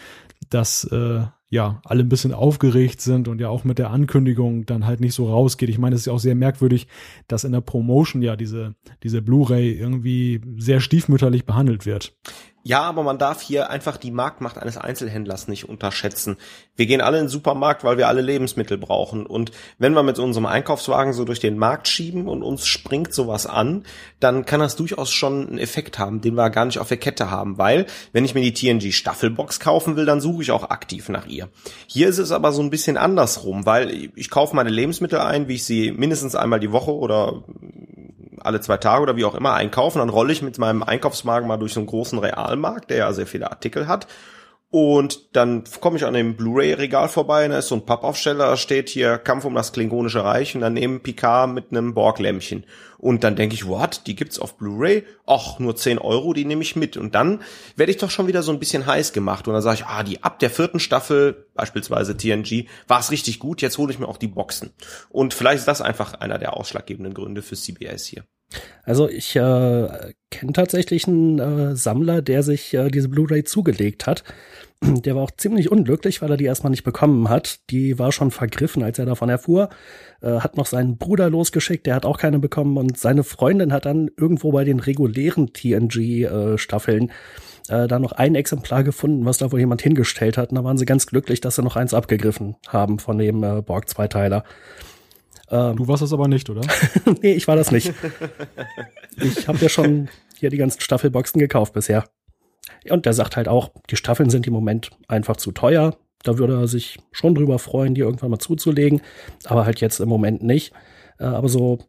[0.49, 4.85] dass äh, ja, alle ein bisschen aufgeregt sind und ja auch mit der Ankündigung dann
[4.85, 5.69] halt nicht so rausgeht.
[5.69, 6.88] Ich meine, es ist ja auch sehr merkwürdig,
[7.27, 12.15] dass in der Promotion ja diese, diese Blu-ray irgendwie sehr stiefmütterlich behandelt wird.
[12.63, 16.38] Ja, aber man darf hier einfach die Marktmacht eines Einzelhändlers nicht unterschätzen.
[16.76, 19.26] Wir gehen alle in den Supermarkt, weil wir alle Lebensmittel brauchen.
[19.26, 23.45] Und wenn wir mit unserem Einkaufswagen so durch den Markt schieben und uns springt sowas
[23.45, 23.86] an,
[24.19, 27.32] dann kann das durchaus schon einen Effekt haben, den wir gar nicht auf der Kette
[27.32, 27.58] haben.
[27.58, 31.28] Weil, wenn ich mir die TNG Staffelbox kaufen will, dann suche ich auch aktiv nach
[31.28, 31.48] ihr.
[31.88, 35.56] Hier ist es aber so ein bisschen andersrum, weil ich kaufe meine Lebensmittel ein, wie
[35.56, 37.43] ich sie mindestens einmal die Woche oder
[38.49, 39.99] alle zwei Tage oder wie auch immer einkaufen.
[39.99, 43.27] Dann rolle ich mit meinem Einkaufswagen mal durch so einen großen Realmarkt, der ja sehr
[43.27, 44.07] viele Artikel hat.
[44.71, 48.89] Und dann komme ich an dem Blu-ray-Regal vorbei, da ist so ein Pappaufsteller, da steht
[48.89, 52.65] hier Kampf um das Klingonische Reich und daneben Picard mit einem Borglämmchen.
[52.99, 55.05] Und dann denke ich, what, die gibt's auf Blu-ray?
[55.25, 56.97] Och, nur 10 Euro, die nehme ich mit.
[56.97, 57.41] Und dann
[57.77, 59.47] werde ich doch schon wieder so ein bisschen heiß gemacht.
[59.47, 63.39] Und dann sage ich, ah, die ab der vierten Staffel, beispielsweise TNG, war es richtig
[63.39, 64.71] gut, jetzt hole ich mir auch die Boxen.
[65.09, 68.23] Und vielleicht ist das einfach einer der ausschlaggebenden Gründe für CBS hier.
[68.83, 69.88] Also ich äh,
[70.31, 74.23] kenne tatsächlich einen äh, Sammler, der sich äh, diese Blu-ray zugelegt hat.
[74.81, 77.59] Der war auch ziemlich unglücklich, weil er die erstmal nicht bekommen hat.
[77.69, 79.69] Die war schon vergriffen, als er davon erfuhr.
[80.21, 82.77] Äh, hat noch seinen Bruder losgeschickt, der hat auch keine bekommen.
[82.77, 87.12] Und seine Freundin hat dann irgendwo bei den regulären TNG-Staffeln
[87.67, 90.49] äh, da noch ein Exemplar gefunden, was da wohl jemand hingestellt hat.
[90.49, 93.62] Und da waren sie ganz glücklich, dass sie noch eins abgegriffen haben von dem äh,
[93.62, 94.43] Borg-Zweiteiler.
[95.49, 96.62] Ähm, du warst das aber nicht, oder?
[97.21, 97.93] nee, ich war das nicht.
[99.17, 102.05] Ich habe ja schon hier die ganzen Staffelboxen gekauft bisher.
[102.89, 105.97] Und der sagt halt auch, die Staffeln sind im Moment einfach zu teuer.
[106.23, 109.01] Da würde er sich schon drüber freuen, die irgendwann mal zuzulegen,
[109.45, 110.73] aber halt jetzt im Moment nicht.
[111.19, 111.79] Äh, aber so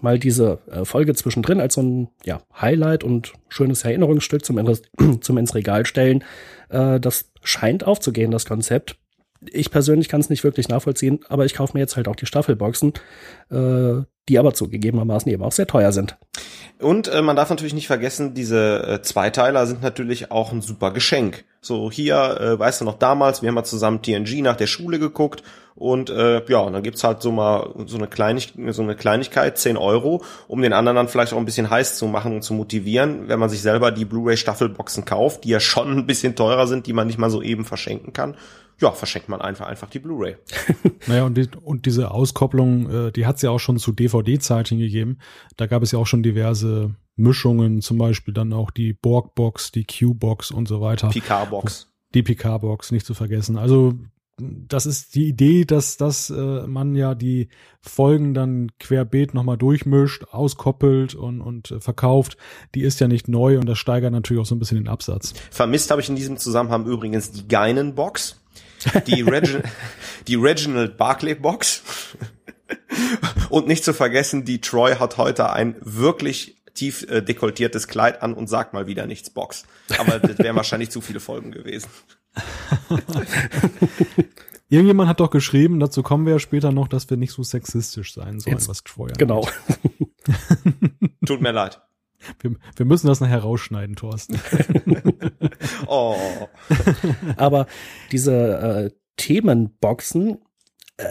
[0.00, 4.58] mal diese äh, Folge zwischendrin als so ein ja, Highlight und schönes Erinnerungsstück zum,
[5.20, 6.24] zum ins Regal stellen,
[6.70, 8.96] äh, das scheint aufzugehen, das Konzept
[9.50, 12.26] ich persönlich kann es nicht wirklich nachvollziehen, aber ich kaufe mir jetzt halt auch die
[12.26, 12.92] Staffelboxen,
[13.50, 16.16] äh, die aber zugegebenermaßen eben auch sehr teuer sind.
[16.78, 20.92] Und äh, man darf natürlich nicht vergessen, diese äh, Zweiteiler sind natürlich auch ein super
[20.92, 21.44] Geschenk.
[21.64, 24.98] So hier, äh, weißt du noch damals, wir haben mal zusammen TNG nach der Schule
[24.98, 25.44] geguckt
[25.76, 29.56] und äh, ja, und dann gibt's halt so mal so eine, Kleinig so eine Kleinigkeit,
[29.56, 32.52] 10 Euro, um den anderen dann vielleicht auch ein bisschen heiß zu machen und zu
[32.52, 36.88] motivieren, wenn man sich selber die Blu-ray-Staffelboxen kauft, die ja schon ein bisschen teurer sind,
[36.88, 38.36] die man nicht mal so eben verschenken kann
[38.80, 40.36] ja, verschenkt man einfach einfach die Blu-ray.
[41.06, 44.78] naja, und, die, und diese Auskopplung, äh, die hat es ja auch schon zu DVD-Zeiten
[44.78, 45.18] gegeben.
[45.56, 49.84] Da gab es ja auch schon diverse Mischungen, zum Beispiel dann auch die Borg-Box, die
[49.84, 51.08] Q-Box und so weiter.
[51.08, 51.88] Picard-Box.
[52.14, 53.58] Die Picard-Box, nicht zu vergessen.
[53.58, 53.94] Also
[54.38, 57.48] das ist die Idee, dass, dass äh, man ja die
[57.80, 62.36] Folgen dann querbeet nochmal durchmischt, auskoppelt und, und äh, verkauft.
[62.74, 65.34] Die ist ja nicht neu und das steigert natürlich auch so ein bisschen den Absatz.
[65.50, 68.42] Vermisst habe ich in diesem Zusammenhang übrigens die Geinen-Box
[69.06, 69.58] die, Regi
[70.26, 71.82] die Reginald Barclay Box.
[73.50, 78.34] und nicht zu vergessen, die Troy hat heute ein wirklich tief äh, dekoltiertes Kleid an
[78.34, 79.64] und sagt mal wieder nichts Box.
[79.98, 81.88] Aber das wären wahrscheinlich zu viele Folgen gewesen.
[84.68, 88.14] Irgendjemand hat doch geschrieben, dazu kommen wir ja später noch, dass wir nicht so sexistisch
[88.14, 89.46] sein sollen, Jetzt, was Troy Genau.
[91.26, 91.82] Tut mir leid.
[92.40, 94.40] Wir, wir müssen das nachher rausschneiden, Thorsten.
[95.86, 96.16] oh.
[97.36, 97.66] Aber
[98.12, 100.38] diese äh, Themenboxen,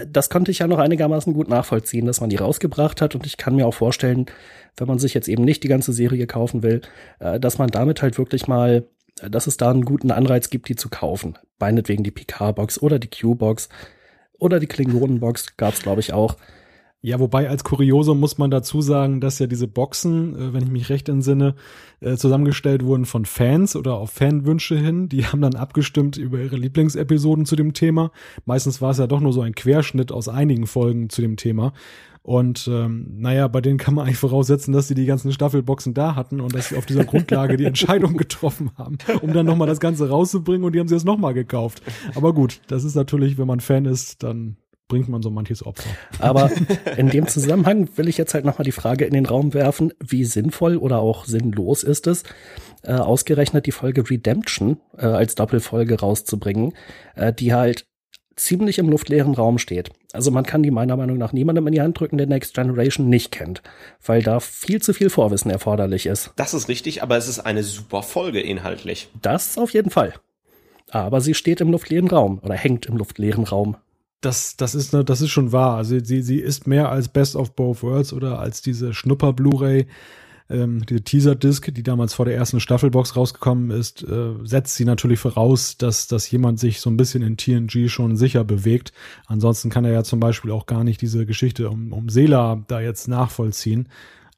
[0.07, 3.15] das konnte ich ja noch einigermaßen gut nachvollziehen, dass man die rausgebracht hat.
[3.15, 4.25] Und ich kann mir auch vorstellen,
[4.77, 6.81] wenn man sich jetzt eben nicht die ganze Serie kaufen will,
[7.19, 8.85] äh, dass man damit halt wirklich mal,
[9.21, 11.37] äh, dass es da einen guten Anreiz gibt, die zu kaufen.
[11.59, 13.69] Meinetwegen die PK-Box oder die Q-Box
[14.37, 16.37] oder die Klingonen-Box gab es, glaube ich, auch.
[17.03, 20.69] Ja, wobei als Kuriosum muss man dazu sagen, dass ja diese Boxen, äh, wenn ich
[20.69, 21.55] mich recht entsinne,
[21.99, 25.09] äh, zusammengestellt wurden von Fans oder auf Fanwünsche hin.
[25.09, 28.11] Die haben dann abgestimmt über ihre Lieblingsepisoden zu dem Thema.
[28.45, 31.73] Meistens war es ja doch nur so ein Querschnitt aus einigen Folgen zu dem Thema.
[32.23, 36.15] Und ähm, naja, bei denen kann man eigentlich voraussetzen, dass sie die ganzen Staffelboxen da
[36.15, 39.79] hatten und dass sie auf dieser Grundlage die Entscheidung getroffen haben, um dann nochmal das
[39.79, 41.81] Ganze rauszubringen und die haben sie jetzt nochmal gekauft.
[42.13, 44.57] Aber gut, das ist natürlich, wenn man Fan ist, dann
[44.91, 45.89] bringt man so manches Opfer.
[46.19, 46.51] Aber
[46.97, 50.25] in dem Zusammenhang will ich jetzt halt nochmal die Frage in den Raum werfen, wie
[50.25, 52.23] sinnvoll oder auch sinnlos ist es,
[52.83, 56.73] äh, ausgerechnet die Folge Redemption äh, als Doppelfolge rauszubringen,
[57.15, 57.85] äh, die halt
[58.35, 59.91] ziemlich im luftleeren Raum steht.
[60.11, 63.07] Also man kann die meiner Meinung nach niemandem in die Hand drücken, der Next Generation
[63.07, 63.61] nicht kennt,
[64.05, 66.33] weil da viel zu viel Vorwissen erforderlich ist.
[66.35, 69.07] Das ist richtig, aber es ist eine super Folge inhaltlich.
[69.21, 70.15] Das auf jeden Fall.
[70.89, 73.77] Aber sie steht im luftleeren Raum oder hängt im luftleeren Raum
[74.21, 75.77] das, das ist, ne, das ist schon wahr.
[75.77, 79.87] Also sie, sie ist mehr als Best of Both Worlds oder als diese Schnupper-Blu-ray,
[80.49, 85.19] ähm, diese Teaser-Disc, die damals vor der ersten Staffelbox rausgekommen ist, äh, setzt sie natürlich
[85.19, 88.91] voraus, dass, dass jemand sich so ein bisschen in TNG schon sicher bewegt.
[89.25, 92.81] Ansonsten kann er ja zum Beispiel auch gar nicht diese Geschichte um, um Sela da
[92.81, 93.87] jetzt nachvollziehen.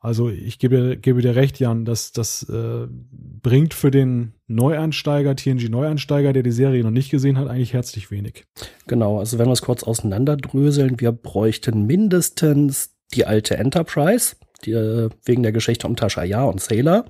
[0.04, 6.34] Also ich gebe, gebe dir recht, Jan, dass das äh, bringt für den Neueinsteiger, TNG-Neueinsteiger,
[6.34, 8.44] der die Serie noch nicht gesehen hat, eigentlich herzlich wenig.
[8.86, 14.36] Genau, also wenn wir es kurz auseinanderdröseln, wir bräuchten mindestens die alte Enterprise,
[14.66, 17.06] die, äh, wegen der Geschichte um Tasha Yar und Sailor.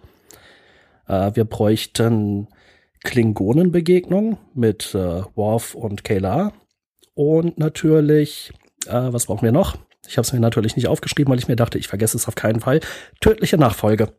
[1.08, 2.47] Äh, wir bräuchten
[3.03, 6.53] Klingonenbegegnung mit äh, Worf und Kayla.
[7.15, 8.53] Und natürlich,
[8.86, 9.77] äh, was brauchen wir noch?
[10.07, 12.35] Ich habe es mir natürlich nicht aufgeschrieben, weil ich mir dachte, ich vergesse es auf
[12.35, 12.81] keinen Fall.
[13.21, 14.13] Tödliche Nachfolge.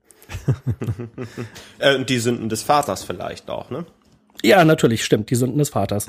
[1.79, 3.85] äh, die Sünden des Vaters vielleicht auch, ne?
[4.43, 6.07] Ja, natürlich, stimmt, die Sünden des Vaters.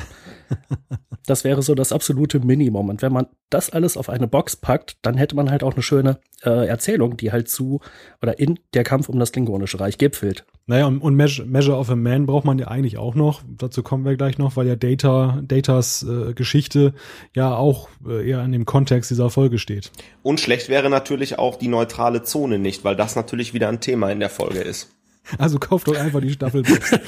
[1.26, 2.90] Das wäre so das absolute Minimum.
[2.90, 5.82] Und wenn man das alles auf eine Box packt, dann hätte man halt auch eine
[5.82, 7.82] schöne äh, Erzählung, die halt zu
[8.22, 10.46] oder in der Kampf um das Klingonische Reich gipfelt.
[10.68, 13.42] Naja, und, und Measure of a Man braucht man ja eigentlich auch noch.
[13.48, 16.94] Dazu kommen wir gleich noch, weil ja Data, Datas äh, Geschichte
[17.34, 19.92] ja auch äh, eher in dem Kontext dieser Folge steht.
[20.22, 24.12] Und schlecht wäre natürlich auch die neutrale Zone nicht, weil das natürlich wieder ein Thema
[24.12, 24.92] in der Folge ist.
[25.38, 26.92] Also kauft doch einfach die Staffelbox.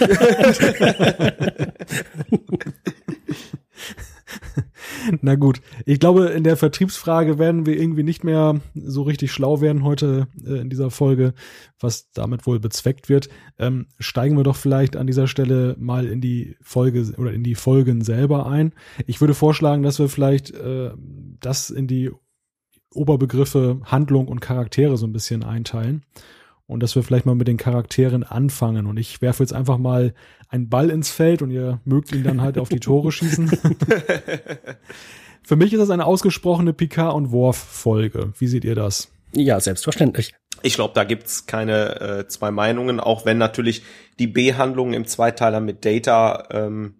[5.22, 9.62] Na gut, ich glaube, in der Vertriebsfrage werden wir irgendwie nicht mehr so richtig schlau
[9.62, 11.34] werden heute äh, in dieser Folge,
[11.80, 13.30] was damit wohl bezweckt wird.
[13.58, 17.56] Ähm, steigen wir doch vielleicht an dieser Stelle mal in die Folge oder in die
[17.56, 18.74] Folgen selber ein.
[19.06, 20.92] Ich würde vorschlagen, dass wir vielleicht äh,
[21.40, 22.12] das in die
[22.94, 26.04] Oberbegriffe Handlung und Charaktere so ein bisschen einteilen
[26.68, 28.86] und dass wir vielleicht mal mit den Charakteren anfangen.
[28.86, 30.14] Und ich werfe jetzt einfach mal
[30.50, 33.50] einen Ball ins Feld und ihr mögt ihn dann halt auf die Tore schießen.
[35.44, 38.34] Für mich ist das eine ausgesprochene Picard- und Worf-Folge.
[38.38, 39.10] Wie seht ihr das?
[39.32, 40.34] Ja, selbstverständlich.
[40.62, 43.84] Ich glaube, da gibt's keine äh, zwei Meinungen, auch wenn natürlich
[44.20, 46.96] die B-Handlung im Zweiteiler mit Data ähm,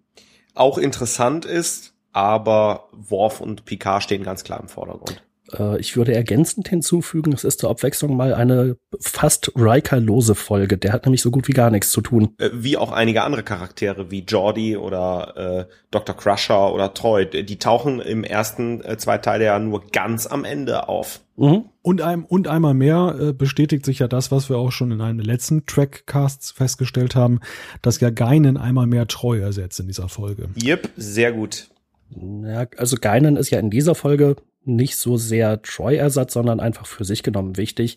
[0.54, 5.22] auch interessant ist, aber Worf und Picard stehen ganz klar im Vordergrund.
[5.52, 10.78] Äh, ich würde ergänzend hinzufügen, es ist zur Abwechslung mal eine fast Riker-lose Folge.
[10.78, 12.34] Der hat nämlich so gut wie gar nichts zu tun.
[12.38, 16.16] Äh, wie auch einige andere Charaktere wie Jordi oder äh, Dr.
[16.16, 17.26] Crusher oder Troy.
[17.26, 21.20] Die tauchen im ersten äh, zwei Teile ja nur ganz am Ende auf.
[21.36, 21.64] Mhm.
[21.82, 25.00] Und, ein, und einmal mehr äh, bestätigt sich ja das, was wir auch schon in
[25.00, 27.40] einem letzten Trackcast festgestellt haben,
[27.80, 30.48] dass ja Geinen einmal mehr Treu ersetzt in dieser Folge.
[30.62, 31.68] Yep, sehr gut.
[32.10, 34.36] Ja, also Geinen ist ja in dieser Folge
[34.68, 37.96] nicht so sehr Troy-Ersatz, sondern einfach für sich genommen wichtig.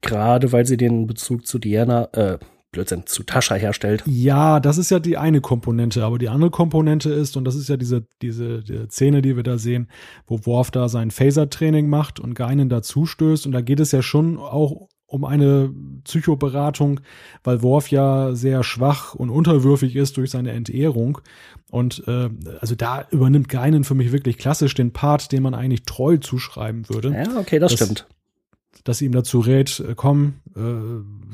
[0.00, 2.38] Gerade weil sie den Bezug zu Diana, äh,
[2.72, 4.04] Blödsinn, zu Tascha herstellt.
[4.06, 7.68] Ja, das ist ja die eine Komponente, aber die andere Komponente ist, und das ist
[7.68, 9.88] ja diese, diese die Szene, die wir da sehen,
[10.26, 14.36] wo Worf da sein Phaser-Training macht und Geinen dazustößt, und da geht es ja schon
[14.36, 15.72] auch um eine
[16.04, 17.00] Psychoberatung,
[17.42, 21.18] weil Worf ja sehr schwach und unterwürfig ist durch seine Entehrung.
[21.68, 25.82] Und äh, also da übernimmt Geinen für mich wirklich klassisch den Part, den man eigentlich
[25.82, 27.10] treu zuschreiben würde.
[27.10, 28.06] Ja, okay, das dass, stimmt.
[28.84, 30.60] Dass ihm dazu rät, äh, komm, äh,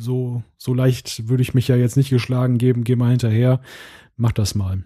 [0.01, 3.61] so, so leicht würde ich mich ja jetzt nicht geschlagen geben, geh mal hinterher,
[4.17, 4.85] mach das mal.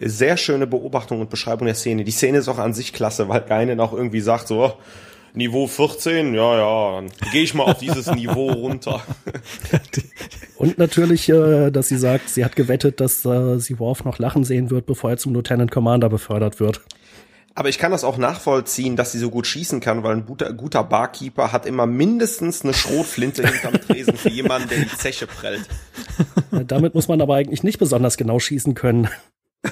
[0.00, 2.04] Sehr schöne Beobachtung und Beschreibung der Szene.
[2.04, 4.72] Die Szene ist auch an sich klasse, weil Geinen auch irgendwie sagt so, oh,
[5.34, 9.02] Niveau 14, ja, ja, dann gehe ich mal auf dieses Niveau runter.
[10.56, 14.44] Und natürlich, äh, dass sie sagt, sie hat gewettet, dass äh, sie Worf noch lachen
[14.44, 16.80] sehen wird, bevor er zum Lieutenant Commander befördert wird.
[17.54, 20.52] Aber ich kann das auch nachvollziehen, dass sie so gut schießen kann, weil ein guter,
[20.52, 25.68] guter Barkeeper hat immer mindestens eine Schrotflinte hinterm Tresen für jemanden, der die Zeche prellt.
[26.52, 29.08] Damit muss man aber eigentlich nicht besonders genau schießen können.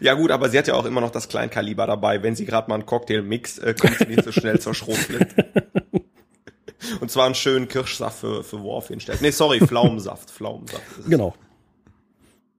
[0.00, 2.22] ja gut, aber sie hat ja auch immer noch das Kleinkaliber dabei.
[2.22, 5.46] Wenn sie gerade mal einen Cocktail mixt, äh, kommt sie nicht so schnell zur Schrotflinte.
[7.00, 9.20] Und zwar einen schönen Kirschsaft für, für Worf hinstellt.
[9.22, 10.30] Nee, sorry, Pflaumensaft.
[10.30, 11.34] Pflaumensaft genau.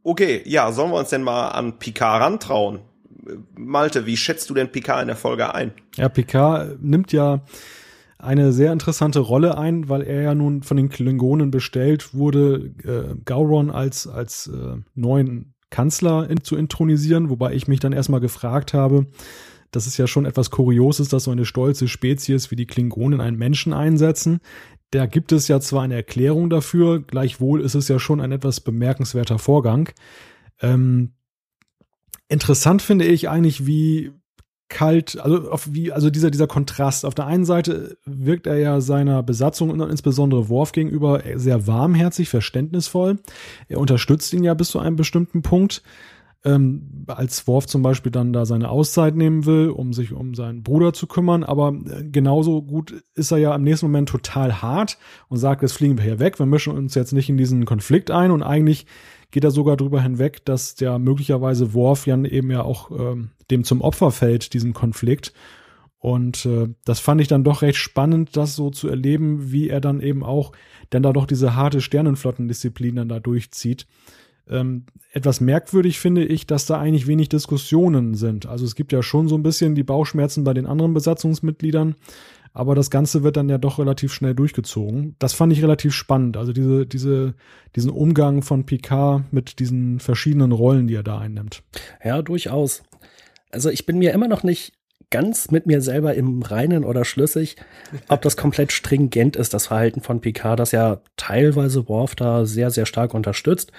[0.04, 2.80] Okay, ja, sollen wir uns denn mal an Picard rantrauen?
[3.56, 5.74] Malte, wie schätzt du denn Picard in der Folge ein?
[5.96, 7.42] Ja, Picard nimmt ja
[8.18, 13.16] eine sehr interessante Rolle ein, weil er ja nun von den Klingonen bestellt wurde, äh,
[13.26, 18.76] Gauron als, als äh, neuen Kanzler in, zu intronisieren, wobei ich mich dann erstmal gefragt
[18.76, 19.08] habe,
[19.72, 23.22] dass es ja schon etwas kurios ist, dass so eine stolze Spezies wie die Klingonen
[23.22, 24.42] einen Menschen einsetzen.
[24.92, 28.60] Da gibt es ja zwar eine Erklärung dafür, gleichwohl ist es ja schon ein etwas
[28.60, 29.90] bemerkenswerter Vorgang.
[30.62, 31.14] Ähm,
[32.28, 34.12] interessant finde ich eigentlich, wie
[34.72, 37.06] kalt, also wie, also dieser, dieser Kontrast.
[37.06, 42.30] Auf der einen Seite wirkt er ja seiner Besatzung und insbesondere Worf gegenüber sehr warmherzig,
[42.30, 43.20] verständnisvoll.
[43.68, 45.84] Er unterstützt ihn ja bis zu einem bestimmten Punkt.
[46.44, 50.64] Ähm, als Worf zum Beispiel dann da seine Auszeit nehmen will, um sich um seinen
[50.64, 54.98] Bruder zu kümmern, aber äh, genauso gut ist er ja im nächsten Moment total hart
[55.28, 58.10] und sagt, jetzt fliegen wir hier weg, wir mischen uns jetzt nicht in diesen Konflikt
[58.10, 58.88] ein und eigentlich
[59.32, 63.64] geht er sogar drüber hinweg, dass der möglicherweise Worf ja eben ja auch ähm, dem
[63.64, 65.34] zum Opfer fällt, diesem Konflikt.
[66.00, 69.82] Und äh, das fand ich dann doch recht spannend, das so zu erleben, wie er
[69.82, 70.52] dann eben auch
[70.94, 73.88] denn da doch diese harte Sternenflottendisziplin dann da durchzieht.
[74.50, 78.46] Ähm, etwas merkwürdig finde ich, dass da eigentlich wenig Diskussionen sind.
[78.46, 81.96] Also es gibt ja schon so ein bisschen die Bauchschmerzen bei den anderen Besatzungsmitgliedern,
[82.54, 85.16] aber das Ganze wird dann ja doch relativ schnell durchgezogen.
[85.20, 86.38] Das fand ich relativ spannend.
[86.38, 87.34] Also diese, diese,
[87.76, 91.64] diesen Umgang von Picard mit diesen verschiedenen Rollen, die er da einnimmt.
[92.04, 92.84] Ja, durchaus.
[93.52, 94.74] Also ich bin mir immer noch nicht
[95.12, 97.58] ganz mit mir selber im Reinen oder schlüssig,
[98.08, 102.72] ob das komplett stringent ist, das Verhalten von Picard, das ja teilweise Worf da sehr,
[102.72, 103.72] sehr stark unterstützt.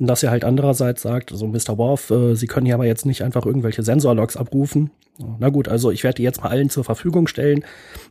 [0.00, 1.76] Und dass er halt andererseits sagt, so Mr.
[1.76, 4.90] Worf, äh, Sie können hier aber jetzt nicht einfach irgendwelche Sensorlogs abrufen.
[5.38, 7.64] Na gut, also ich werde die jetzt mal allen zur Verfügung stellen,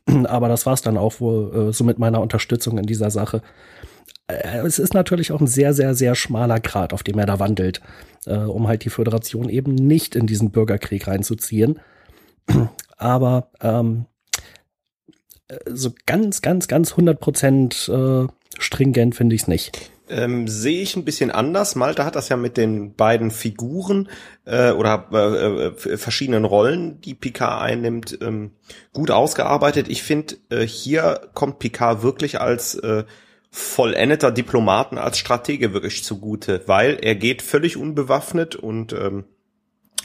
[0.25, 3.41] aber das war's dann auch wohl äh, so mit meiner Unterstützung in dieser Sache.
[4.27, 7.39] Äh, es ist natürlich auch ein sehr, sehr, sehr schmaler Grad, auf dem er da
[7.39, 7.81] wandelt,
[8.27, 11.79] äh, um halt die Föderation eben nicht in diesen Bürgerkrieg reinzuziehen.
[12.97, 14.05] Aber ähm,
[15.65, 18.27] so ganz, ganz, ganz 100 Prozent äh,
[18.59, 19.91] stringent finde ich es nicht.
[20.09, 21.75] Ähm, Sehe ich ein bisschen anders.
[21.75, 24.09] Malte hat das ja mit den beiden Figuren
[24.45, 28.51] äh, oder äh, äh, verschiedenen Rollen, die Picard einnimmt, ähm,
[28.93, 29.87] gut ausgearbeitet.
[29.87, 33.03] Ich finde, äh, hier kommt Picard wirklich als äh,
[33.51, 39.25] vollendeter Diplomaten, als Stratege wirklich zugute, weil er geht völlig unbewaffnet und ähm,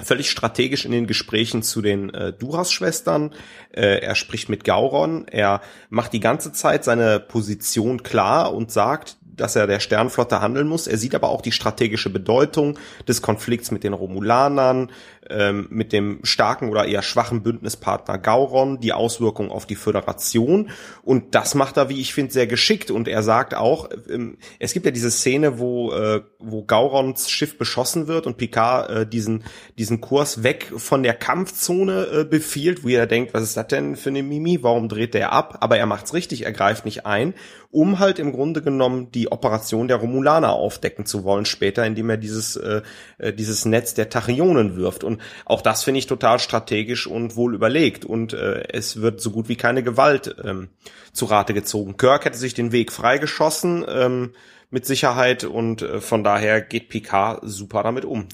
[0.03, 3.33] völlig strategisch in den Gesprächen zu den äh, Duras-Schwestern.
[3.71, 5.29] Äh, er spricht mit Gauron.
[5.29, 10.69] Er macht die ganze Zeit seine Position klar und sagt, dass er der Sternflotte handeln
[10.69, 10.87] muss.
[10.87, 12.79] Er sieht aber auch die strategische Bedeutung
[13.09, 14.91] des Konflikts mit den Romulanern,
[15.31, 20.71] ähm, mit dem starken oder eher schwachen Bündnispartner Gauron, die Auswirkungen auf die Föderation.
[21.03, 22.91] Und das macht er, wie ich finde, sehr geschickt.
[22.91, 27.59] Und er sagt auch, ähm, es gibt ja diese Szene, wo, äh, wo Gaurons Schiff
[27.59, 29.45] beschossen wird und Picard äh, diesen,
[29.79, 33.97] diesen Kurs weg von der Kampfzone äh, befiehlt, wo er denkt, was ist das denn
[33.97, 34.63] für eine Mimi?
[34.63, 35.59] Warum dreht der ab?
[35.61, 37.35] Aber er macht's richtig, er greift nicht ein,
[37.71, 42.17] um halt im Grunde genommen die Operation der Romulaner aufdecken zu wollen später, indem er
[42.17, 42.83] dieses, äh,
[43.19, 45.03] äh dieses Netz der Tachyonen wirft.
[45.03, 48.05] Und und auch das finde ich total strategisch und wohl überlegt.
[48.05, 50.69] Und äh, es wird so gut wie keine Gewalt ähm,
[51.13, 51.97] zu Rate gezogen.
[51.97, 54.33] Kirk hätte sich den Weg freigeschossen, ähm,
[54.71, 55.45] mit Sicherheit.
[55.45, 58.27] Und äh, von daher geht Picard super damit um.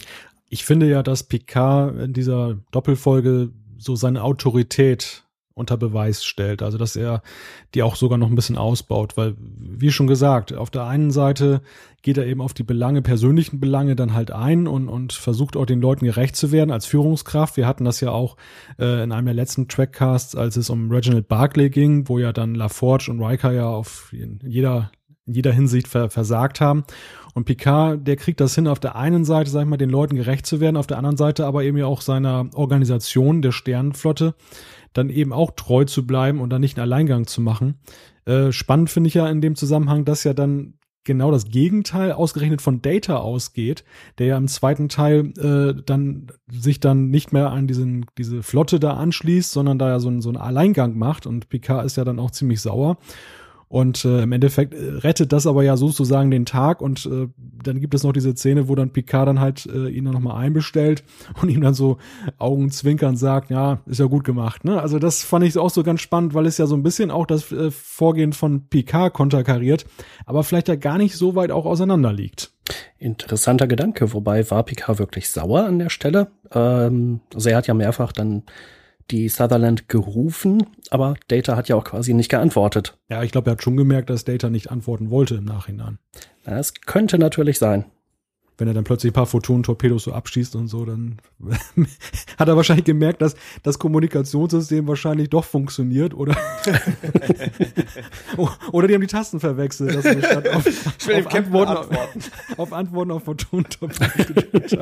[0.49, 5.25] Ich finde ja, dass Picard in dieser Doppelfolge so seine Autorität
[5.61, 6.63] unter Beweis stellt.
[6.63, 7.23] Also dass er
[7.75, 11.61] die auch sogar noch ein bisschen ausbaut, weil, wie schon gesagt, auf der einen Seite
[12.03, 15.67] geht er eben auf die Belange, persönlichen Belange dann halt ein und, und versucht auch
[15.67, 17.57] den Leuten gerecht zu werden als Führungskraft.
[17.57, 18.37] Wir hatten das ja auch
[18.79, 22.55] äh, in einem der letzten Trackcasts, als es um Reginald Barclay ging, wo ja dann
[22.55, 24.91] LaForge und Riker ja auf jeder
[25.31, 26.85] in jeder Hinsicht ver versagt haben.
[27.35, 30.17] Und Picard, der kriegt das hin, auf der einen Seite, sag ich mal, den Leuten
[30.17, 34.35] gerecht zu werden, auf der anderen Seite aber eben ja auch seiner Organisation der Sternenflotte
[34.93, 37.81] dann eben auch treu zu bleiben und dann nicht einen Alleingang zu machen.
[38.25, 40.75] Äh, spannend finde ich ja in dem Zusammenhang, dass ja dann
[41.05, 43.85] genau das Gegenteil ausgerechnet von Data ausgeht,
[44.19, 48.79] der ja im zweiten Teil äh, dann sich dann nicht mehr an diesen, diese Flotte
[48.79, 52.05] da anschließt, sondern da ja so, ein, so einen Alleingang macht und Picard ist ja
[52.05, 52.99] dann auch ziemlich sauer.
[53.71, 57.79] Und äh, im Endeffekt äh, rettet das aber ja sozusagen den Tag und äh, dann
[57.79, 61.05] gibt es noch diese Szene, wo dann Picard dann halt äh, ihn dann nochmal einbestellt
[61.41, 61.99] und ihm dann so
[62.39, 64.65] Augenzwinkern sagt, ja, ist ja gut gemacht.
[64.65, 64.83] Ne?
[64.83, 67.27] Also das fand ich auch so ganz spannend, weil es ja so ein bisschen auch
[67.27, 69.87] das äh, Vorgehen von Picard konterkariert,
[70.27, 72.51] aber vielleicht ja gar nicht so weit auch auseinander liegt.
[72.99, 76.33] Interessanter Gedanke, wobei war Picard wirklich sauer an der Stelle?
[76.53, 78.43] Ähm, also er hat ja mehrfach dann
[79.11, 82.99] die Sutherland gerufen, aber Data hat ja auch quasi nicht geantwortet.
[83.09, 85.99] Ja, ich glaube, er hat schon gemerkt, dass Data nicht antworten wollte im Nachhinein.
[86.45, 87.85] Das könnte natürlich sein
[88.61, 91.17] wenn er dann plötzlich ein paar Photonen-Torpedos so abschießt und so, dann
[92.39, 96.37] hat er wahrscheinlich gemerkt, dass das Kommunikationssystem wahrscheinlich doch funktioniert oder
[98.73, 102.21] oder die haben die Tasten verwechselt, dass er statt auf, auf, Antworten, antworten.
[102.59, 104.77] auf Antworten auf Photonen-Torpedos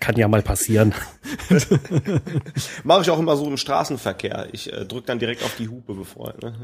[0.00, 0.94] Kann ja mal passieren.
[2.84, 4.48] Mache ich auch immer so im Straßenverkehr.
[4.52, 6.34] Ich äh, drücke dann direkt auf die Hupe bevor.
[6.42, 6.54] Ne?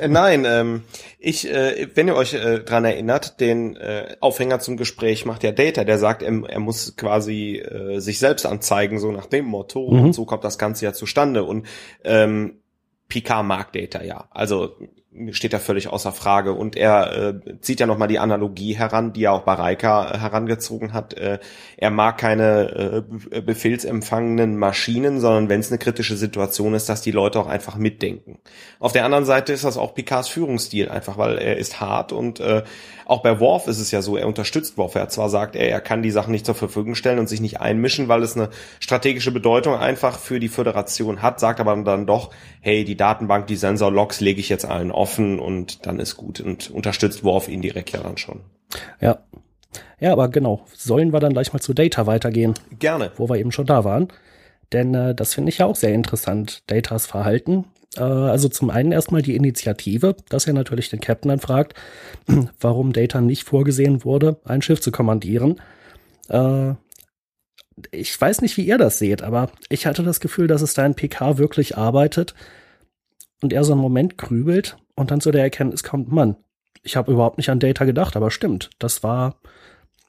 [0.00, 0.82] äh, nein, ähm,
[1.18, 4.85] ich, äh, wenn ihr euch äh, dran erinnert, den äh, Aufhänger zum Gespräch
[5.24, 9.26] macht ja Data, der sagt, er, er muss quasi äh, sich selbst anzeigen, so nach
[9.26, 9.90] dem Motto.
[9.90, 10.00] Mhm.
[10.00, 11.44] Und so kommt das Ganze ja zustande.
[11.44, 11.66] Und
[12.04, 12.60] ähm,
[13.08, 14.28] Picard mag Data ja.
[14.30, 14.76] Also
[15.30, 16.52] steht da völlig außer Frage.
[16.52, 20.18] Und er äh, zieht ja nochmal die Analogie heran, die er auch bei Reika äh,
[20.18, 21.14] herangezogen hat.
[21.14, 21.38] Äh,
[21.76, 27.12] er mag keine äh, befehlsempfangenen Maschinen, sondern wenn es eine kritische Situation ist, dass die
[27.12, 28.38] Leute auch einfach mitdenken.
[28.78, 32.40] Auf der anderen Seite ist das auch Picards Führungsstil, einfach weil er ist hart und
[32.40, 32.62] äh,
[33.06, 34.96] auch bei Worf ist es ja so, er unterstützt Worf.
[34.96, 37.60] Er zwar sagt, er, er kann die Sachen nicht zur Verfügung stellen und sich nicht
[37.60, 38.50] einmischen, weil es eine
[38.80, 42.30] strategische Bedeutung einfach für die Föderation hat, sagt aber dann doch,
[42.60, 46.70] hey, die Datenbank, die Sensor-Logs lege ich jetzt allen offen und dann ist gut und
[46.70, 48.40] unterstützt Worf indirekt ja dann schon.
[49.00, 49.18] Ja.
[49.98, 50.62] Ja, aber genau.
[50.74, 52.54] Sollen wir dann gleich mal zu Data weitergehen?
[52.78, 53.12] Gerne.
[53.16, 54.08] Wo wir eben schon da waren.
[54.72, 57.64] Denn äh, das finde ich ja auch sehr interessant, Datas Verhalten.
[57.96, 61.74] Äh, also zum einen erstmal die Initiative, dass er natürlich den Captain dann fragt,
[62.60, 65.60] warum Data nicht vorgesehen wurde, ein Schiff zu kommandieren.
[66.28, 66.74] Äh,
[67.90, 70.86] ich weiß nicht, wie ihr das seht, aber ich hatte das Gefühl, dass es da
[70.86, 72.34] in PK wirklich arbeitet
[73.42, 76.36] und er so einen Moment grübelt und dann zu der Erkenntnis kommt, Mann,
[76.82, 79.36] ich habe überhaupt nicht an Data gedacht, aber stimmt, das war,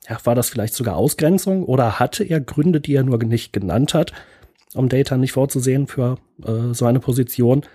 [0.07, 3.93] ja, war das vielleicht sogar Ausgrenzung oder hatte er Gründe, die er nur nicht genannt
[3.93, 4.13] hat,
[4.78, 7.65] um Data nicht vorzusehen für äh, so eine Position?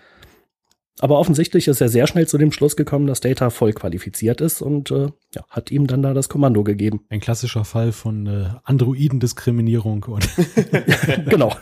[1.00, 4.60] Aber offensichtlich ist er sehr schnell zu dem Schluss gekommen, dass Data voll qualifiziert ist
[4.60, 7.04] und äh, ja, hat ihm dann da das Kommando gegeben.
[7.08, 10.04] Ein klassischer Fall von äh, Androidendiskriminierung.
[10.04, 10.28] Und
[11.26, 11.56] genau.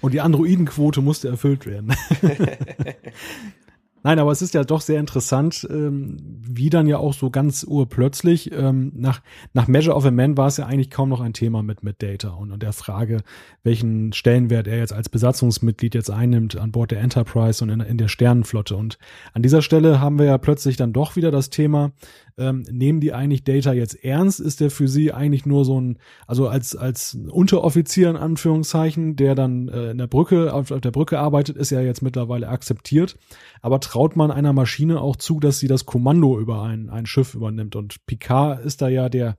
[0.00, 1.94] Und die Androidenquote musste erfüllt werden.
[4.04, 7.64] Nein, aber es ist ja doch sehr interessant, ähm, wie dann ja auch so ganz
[7.64, 9.20] urplötzlich, ähm, nach,
[9.52, 12.02] nach Measure of a Man war es ja eigentlich kaum noch ein Thema mit, mit
[12.02, 13.22] Data und, und der Frage,
[13.62, 17.98] welchen Stellenwert er jetzt als Besatzungsmitglied jetzt einnimmt an Bord der Enterprise und in, in
[17.98, 18.76] der Sternenflotte.
[18.76, 18.98] Und
[19.34, 21.92] an dieser Stelle haben wir ja plötzlich dann doch wieder das Thema,
[22.38, 24.40] ähm, nehmen die eigentlich Data jetzt ernst?
[24.40, 29.34] Ist der für sie eigentlich nur so ein, also als, als Unteroffizier in Anführungszeichen, der
[29.34, 33.16] dann äh, in der Brücke, auf, auf der Brücke arbeitet, ist ja jetzt mittlerweile akzeptiert.
[33.60, 37.34] Aber traut man einer Maschine auch zu, dass sie das Kommando über ein, ein Schiff
[37.34, 37.76] übernimmt?
[37.76, 39.36] Und Picard ist da ja der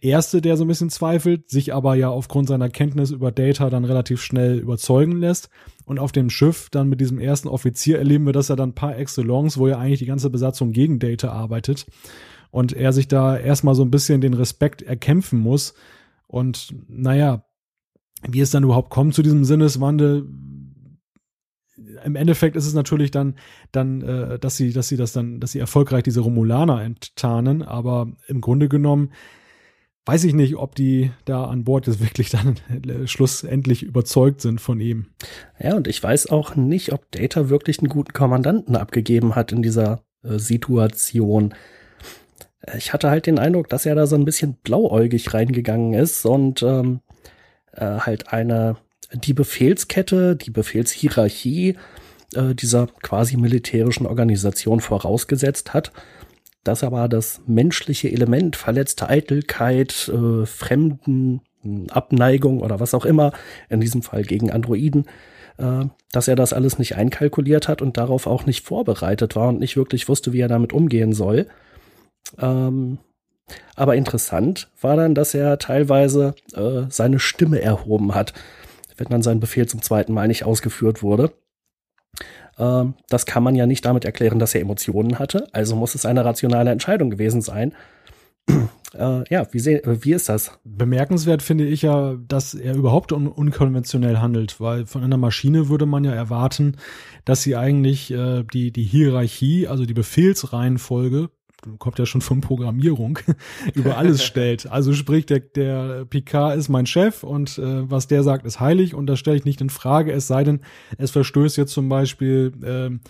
[0.00, 3.84] Erste, der so ein bisschen zweifelt, sich aber ja aufgrund seiner Kenntnis über Data dann
[3.84, 5.50] relativ schnell überzeugen lässt.
[5.84, 8.96] Und auf dem Schiff dann mit diesem ersten Offizier erleben wir das ja dann par
[8.96, 11.86] excellence, wo ja eigentlich die ganze Besatzung gegen Data arbeitet
[12.50, 15.74] und er sich da erstmal so ein bisschen den Respekt erkämpfen muss.
[16.26, 17.44] Und naja,
[18.28, 20.28] wie es dann überhaupt kommt zu diesem Sinneswandel,
[22.04, 23.34] im Endeffekt ist es natürlich dann,
[23.72, 28.12] dann, äh, dass sie, dass sie das dann, dass sie erfolgreich diese Romulaner enttarnen, aber
[28.26, 29.10] im Grunde genommen
[30.06, 34.60] weiß ich nicht, ob die da an Bord jetzt wirklich dann äh, schlussendlich überzeugt sind
[34.60, 35.06] von ihm.
[35.58, 39.62] Ja, und ich weiß auch nicht, ob Data wirklich einen guten Kommandanten abgegeben hat in
[39.62, 41.54] dieser äh, Situation
[42.76, 46.62] ich hatte halt den Eindruck, dass er da so ein bisschen blauäugig reingegangen ist und
[46.62, 47.00] ähm,
[47.72, 48.76] äh, halt eine
[49.12, 51.76] die Befehlskette, die Befehlshierarchie
[52.34, 55.92] äh, dieser quasi militärischen Organisation vorausgesetzt hat,
[56.64, 61.40] dass aber das menschliche Element, verletzte Eitelkeit, äh, Fremden,
[61.90, 63.32] Abneigung oder was auch immer,
[63.68, 65.06] in diesem Fall gegen Androiden,
[65.58, 69.60] äh, dass er das alles nicht einkalkuliert hat und darauf auch nicht vorbereitet war und
[69.60, 71.46] nicht wirklich wusste, wie er damit umgehen soll.
[72.38, 72.98] Ähm,
[73.74, 78.32] aber interessant war dann, dass er teilweise äh, seine Stimme erhoben hat,
[78.96, 81.32] wenn dann sein Befehl zum zweiten Mal nicht ausgeführt wurde.
[82.60, 86.06] Ähm, das kann man ja nicht damit erklären, dass er Emotionen hatte, also muss es
[86.06, 87.74] eine rationale Entscheidung gewesen sein.
[88.92, 90.58] Äh, ja, wie, seh, wie ist das?
[90.64, 95.86] Bemerkenswert finde ich ja, dass er überhaupt un unkonventionell handelt, weil von einer Maschine würde
[95.86, 96.76] man ja erwarten,
[97.24, 101.30] dass sie eigentlich äh, die, die Hierarchie, also die Befehlsreihenfolge
[101.78, 103.18] kommt ja schon von Programmierung,
[103.74, 104.70] über alles stellt.
[104.70, 108.94] Also sprich, der, der Picard ist mein Chef und äh, was der sagt, ist heilig
[108.94, 110.60] und das stelle ich nicht in Frage, es sei denn,
[110.98, 113.00] es verstößt jetzt zum Beispiel ähm,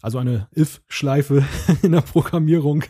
[0.00, 1.44] also eine if-Schleife
[1.82, 2.84] in der Programmierung,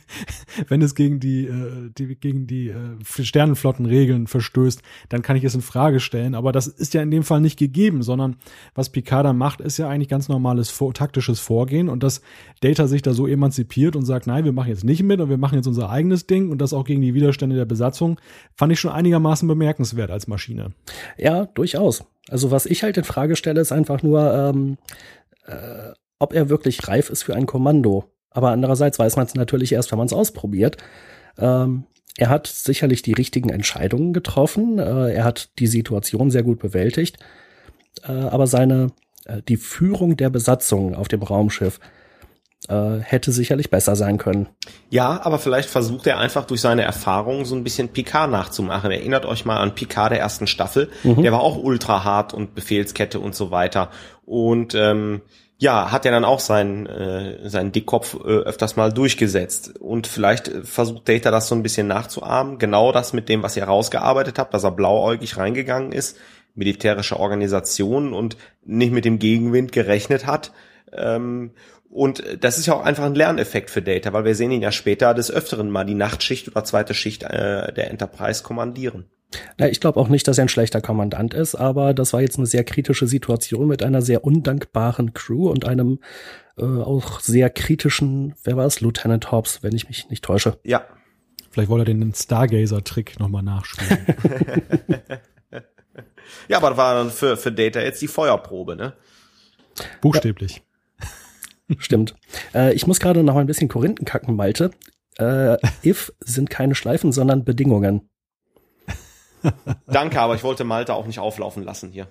[0.69, 5.55] wenn es gegen die, äh, die gegen die äh, Sternenflottenregeln verstößt, dann kann ich es
[5.55, 6.35] in Frage stellen.
[6.35, 8.37] Aber das ist ja in dem Fall nicht gegeben, sondern
[8.75, 12.21] was Picard da macht, ist ja eigentlich ganz normales taktisches Vorgehen und dass
[12.61, 15.39] Data sich da so emanzipiert und sagt, nein, wir machen jetzt nicht mit und wir
[15.39, 18.21] machen jetzt unser eigenes Ding und das auch gegen die Widerstände der Besatzung,
[18.55, 20.73] fand ich schon einigermaßen bemerkenswert als Maschine.
[21.17, 22.05] Ja, durchaus.
[22.29, 24.77] Also was ich halt in Frage stelle, ist einfach nur, ähm,
[25.47, 28.05] äh, ob er wirklich reif ist für ein Kommando.
[28.31, 30.77] Aber andererseits weiß man es natürlich erst, wenn man es ausprobiert.
[31.39, 31.85] Ähm,
[32.17, 34.79] er hat sicherlich die richtigen Entscheidungen getroffen.
[34.79, 37.19] Äh, er hat die Situation sehr gut bewältigt.
[38.07, 38.89] Äh, aber seine,
[39.25, 41.81] äh, die Führung der Besatzung auf dem Raumschiff,
[42.69, 44.49] Äh, hätte sicherlich besser sein können.
[44.91, 48.91] Ja, aber vielleicht versucht er einfach durch seine Erfahrungen so ein bisschen Picard nachzumachen.
[48.91, 50.91] Erinnert euch mal an Picard der ersten Staffel.
[51.05, 51.23] Mhm.
[51.23, 53.91] Der war auch ultra hart und Befehlskette und so weiter.
[54.27, 55.23] Und ähm,
[55.61, 59.77] ja, hat er dann auch seinen, äh, seinen Dickkopf äh, öfters mal durchgesetzt.
[59.81, 62.59] Und vielleicht versucht Data das so ein bisschen nachzuahmen.
[62.59, 66.17] Genau das mit dem, was ihr rausgearbeitet habt, dass er blauäugig reingegangen ist,
[66.55, 70.53] militärische Organisation und nicht mit dem Gegenwind gerechnet hat.
[70.93, 71.51] Ähm,
[71.91, 74.73] und das ist ja auch einfach ein Lerneffekt für Data, weil wir sehen ihn ja
[74.73, 79.07] später des Öfteren mal die Nachtschicht oder zweite Schicht äh, der Enterprise kommandieren.
[79.59, 82.39] Na, ich glaube auch nicht, dass er ein schlechter Kommandant ist, aber das war jetzt
[82.39, 86.01] eine sehr kritische Situation mit einer sehr undankbaren Crew und einem
[86.57, 90.59] äh, auch sehr kritischen, wer war es, Lieutenant Hobbs, wenn ich mich nicht täusche.
[90.65, 90.85] Ja.
[91.51, 94.07] Vielleicht wollte er den Stargazer-Trick nochmal nachspielen.
[96.49, 98.95] ja, aber das war dann für, für Data jetzt die Feuerprobe, ne?
[100.01, 100.63] Buchstäblich.
[101.77, 102.15] Stimmt.
[102.55, 104.71] Äh, ich muss gerade noch mal ein bisschen Korinthen kacken, Malte.
[105.19, 108.09] Äh, if sind keine Schleifen, sondern Bedingungen.
[109.87, 112.09] Danke, aber ich wollte Malta auch nicht auflaufen lassen hier.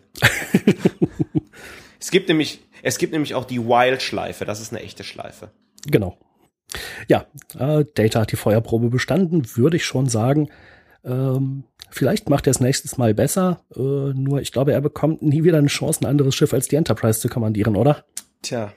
[1.99, 4.45] es gibt nämlich, es gibt nämlich auch die Wild-Schleife.
[4.45, 5.49] Das ist eine echte Schleife.
[5.85, 6.17] Genau.
[7.07, 7.25] Ja,
[7.57, 10.49] äh, Data hat die Feuerprobe bestanden, würde ich schon sagen.
[11.05, 13.61] Ähm, vielleicht macht er es nächstes Mal besser.
[13.75, 16.75] Äh, nur ich glaube, er bekommt nie wieder eine Chance, ein anderes Schiff als die
[16.75, 18.05] Enterprise zu kommandieren, oder?
[18.41, 18.73] Tja.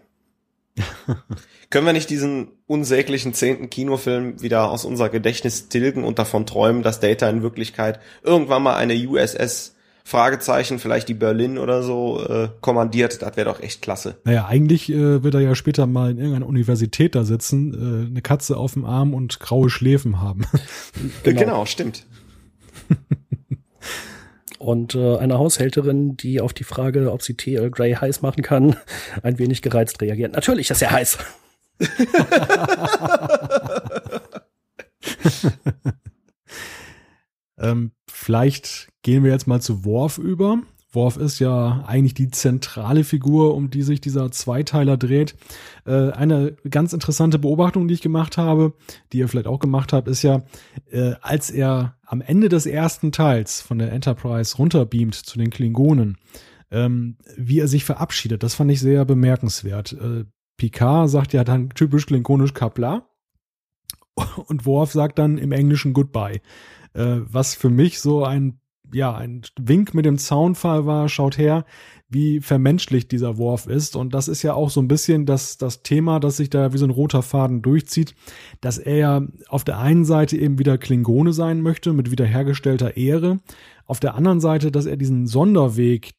[1.71, 6.83] Können wir nicht diesen unsäglichen zehnten Kinofilm wieder aus unser Gedächtnis tilgen und davon träumen,
[6.83, 9.75] dass Data in Wirklichkeit irgendwann mal eine USS
[10.11, 14.17] Fragezeichen, vielleicht die Berlin oder so, äh, kommandiert, das wäre doch echt klasse.
[14.25, 18.21] Naja, eigentlich äh, wird er ja später mal in irgendeiner Universität da sitzen, äh, eine
[18.23, 20.47] Katze auf dem Arm und graue Schläfen haben.
[21.23, 21.41] genau.
[21.41, 22.07] genau, stimmt.
[24.61, 28.43] und äh, eine Haushälterin, die auf die Frage, ob sie Tee Earl Grey heiß machen
[28.43, 28.77] kann,
[29.23, 30.35] ein wenig gereizt reagiert.
[30.35, 31.17] Natürlich ist er heiß.
[37.59, 40.59] ähm, vielleicht gehen wir jetzt mal zu Worf über.
[40.93, 45.37] Worf ist ja eigentlich die zentrale Figur, um die sich dieser Zweiteiler dreht.
[45.87, 48.75] Äh, eine ganz interessante Beobachtung, die ich gemacht habe,
[49.13, 50.43] die ihr vielleicht auch gemacht habt, ist ja,
[50.91, 56.19] äh, als er am Ende des ersten Teils von der Enterprise runterbeamt zu den Klingonen,
[56.73, 58.43] ähm, wie er sich verabschiedet.
[58.43, 59.93] Das fand ich sehr bemerkenswert.
[59.93, 60.25] Äh,
[60.57, 63.09] Picard sagt ja dann typisch klingonisch Kapla
[64.47, 66.41] und Worf sagt dann im Englischen Goodbye.
[66.93, 68.61] Was für mich so ein,
[68.93, 71.65] ja, ein Wink mit dem Zaunfall war, schaut her,
[72.09, 73.95] wie vermenschlicht dieser Worf ist.
[73.97, 76.79] Und das ist ja auch so ein bisschen das, das Thema, das sich da wie
[76.79, 78.15] so ein roter Faden durchzieht,
[78.61, 83.39] dass er ja auf der einen Seite eben wieder Klingone sein möchte mit wiederhergestellter Ehre.
[83.87, 86.15] Auf der anderen Seite, dass er diesen Sonderweg,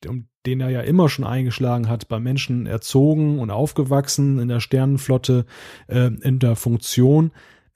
[0.46, 5.46] den er ja immer schon eingeschlagen hat, bei Menschen erzogen und aufgewachsen, in der Sternenflotte,
[5.88, 7.32] äh, in der Funktion.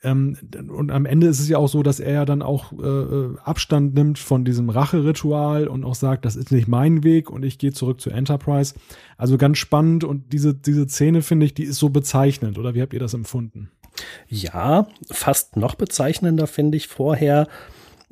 [0.06, 0.38] Ähm,
[0.70, 3.38] und am Ende ist es ja auch so, dass er ja dann auch äh, äh,
[3.44, 7.58] Abstand nimmt von diesem Racheritual und auch sagt, das ist nicht mein Weg und ich
[7.58, 8.76] gehe zurück zur Enterprise.
[9.18, 12.60] Also ganz spannend und diese, diese Szene finde ich, die ist so bezeichnend.
[12.60, 13.72] Oder wie habt ihr das empfunden?
[14.28, 17.48] Ja, fast noch bezeichnender finde ich vorher,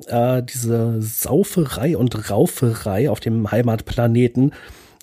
[0.06, 4.52] äh, diese Sauferei und Rauferei auf dem Heimatplaneten,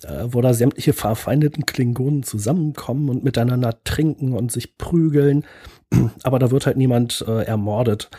[0.02, 5.44] äh, wo da sämtliche verfeindeten Klingonen zusammenkommen und miteinander trinken und sich prügeln.
[6.22, 8.10] Aber da wird halt niemand äh, ermordet.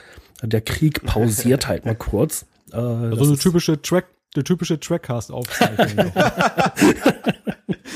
[0.42, 2.46] Der Krieg pausiert halt mal kurz.
[2.72, 6.12] Äh, also eine typische Track, der typische Trackcast-Aufzeichnung.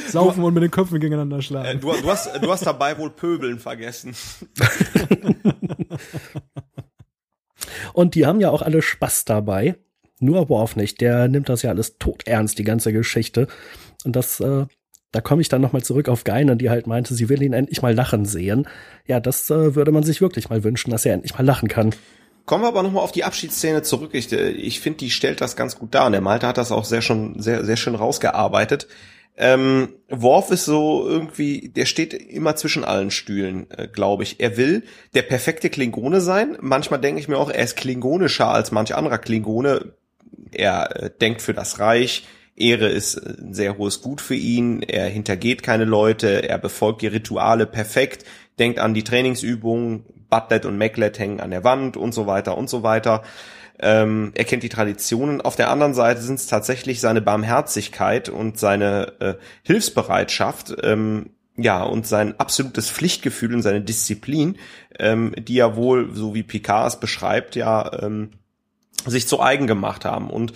[0.08, 1.68] Saufen und mit den Köpfen gegeneinander schlagen.
[1.68, 4.16] Äh, du, du, hast, du hast dabei wohl Pöbeln vergessen.
[7.94, 9.76] Und die haben ja auch alle Spaß dabei.
[10.20, 11.02] Nur Worf nicht.
[11.02, 13.48] Der nimmt das ja alles tot ernst, die ganze Geschichte.
[14.04, 14.66] Und das, äh,
[15.12, 17.82] da komme ich dann nochmal zurück auf Geine, die halt meinte, sie will ihn endlich
[17.82, 18.68] mal lachen sehen.
[19.06, 21.94] Ja, das äh, würde man sich wirklich mal wünschen, dass er endlich mal lachen kann.
[22.46, 24.12] Kommen wir aber nochmal auf die Abschiedsszene zurück.
[24.14, 26.06] Ich, äh, ich finde, die stellt das ganz gut dar.
[26.06, 28.88] Und der Malte hat das auch sehr schon, sehr, sehr schön rausgearbeitet.
[29.40, 34.40] Ähm, Worf ist so irgendwie, der steht immer zwischen allen Stühlen, äh, glaube ich.
[34.40, 34.84] Er will
[35.14, 36.58] der perfekte Klingone sein.
[36.60, 39.94] Manchmal denke ich mir auch, er ist klingonischer als manch anderer Klingone.
[40.52, 42.24] Er äh, denkt für das Reich.
[42.58, 44.82] Ehre ist äh, ein sehr hohes Gut für ihn.
[44.82, 46.48] Er hintergeht keine Leute.
[46.48, 48.26] Er befolgt die Rituale perfekt.
[48.60, 50.06] Denkt an die Trainingsübungen.
[50.30, 53.24] Butlet und Maclet hängen an der Wand und so weiter und so weiter.
[53.80, 55.42] Ähm, er kennt die Traditionen.
[55.42, 59.34] Auf der anderen Seite sind es tatsächlich seine Barmherzigkeit und seine äh,
[59.64, 64.58] Hilfsbereitschaft, ähm, ja, und sein absolutes Pflichtgefühl und seine Disziplin,
[65.00, 68.32] ähm, die ja wohl, so wie Picard es beschreibt, ja, ähm,
[69.06, 70.30] sich zu eigen gemacht haben.
[70.30, 70.54] Und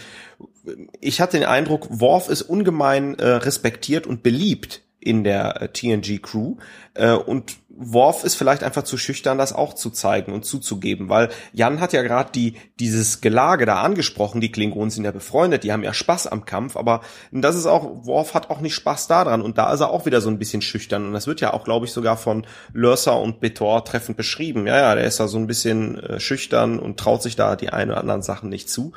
[0.99, 6.21] ich hatte den Eindruck, Worf ist ungemein äh, respektiert und beliebt in der äh, TNG
[6.21, 6.55] Crew.
[6.93, 11.29] Äh, und Worf ist vielleicht einfach zu schüchtern, das auch zu zeigen und zuzugeben, weil
[11.51, 14.41] Jan hat ja gerade die dieses Gelage da angesprochen.
[14.41, 17.01] Die Klingonen sind ja befreundet, die haben ja Spaß am Kampf, aber
[17.31, 20.21] das ist auch Worf hat auch nicht Spaß daran und da ist er auch wieder
[20.21, 21.07] so ein bisschen schüchtern.
[21.07, 24.67] Und das wird ja auch, glaube ich, sogar von Lursa und Betor treffend beschrieben.
[24.67, 27.69] Ja, ja, der ist da so ein bisschen äh, schüchtern und traut sich da die
[27.69, 28.91] ein oder anderen Sachen nicht zu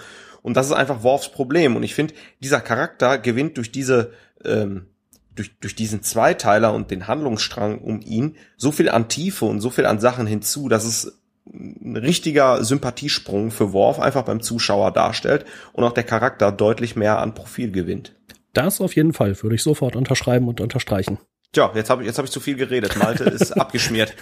[0.44, 4.12] und das ist einfach Worfs Problem und ich finde, dieser Charakter gewinnt durch diese
[4.44, 4.86] ähm,
[5.34, 9.70] durch, durch diesen Zweiteiler und den Handlungsstrang um ihn so viel an Tiefe und so
[9.70, 15.46] viel an Sachen hinzu, dass es ein richtiger Sympathiesprung für Worf einfach beim Zuschauer darstellt
[15.72, 18.14] und auch der Charakter deutlich mehr an Profil gewinnt.
[18.52, 21.18] Das auf jeden Fall würde ich sofort unterschreiben und unterstreichen.
[21.52, 22.96] Tja, jetzt habe ich, jetzt hab ich zu viel geredet.
[22.96, 24.14] Malte ist abgeschmiert.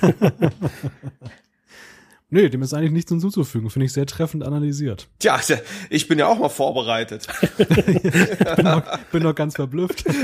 [2.30, 3.70] Nee, dem ist eigentlich nichts hinzuzufügen.
[3.70, 5.08] Finde ich sehr treffend analysiert.
[5.18, 5.40] Tja,
[5.88, 7.26] ich bin ja auch mal vorbereitet.
[7.58, 7.66] ich
[8.56, 10.04] bin noch, bin noch ganz verblüfft.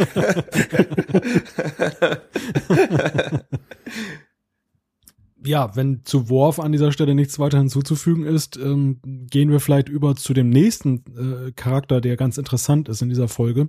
[5.46, 9.00] ja, wenn zu Worf an dieser Stelle nichts weiter hinzuzufügen ist, ähm,
[9.30, 13.28] gehen wir vielleicht über zu dem nächsten äh, Charakter, der ganz interessant ist in dieser
[13.28, 13.68] Folge.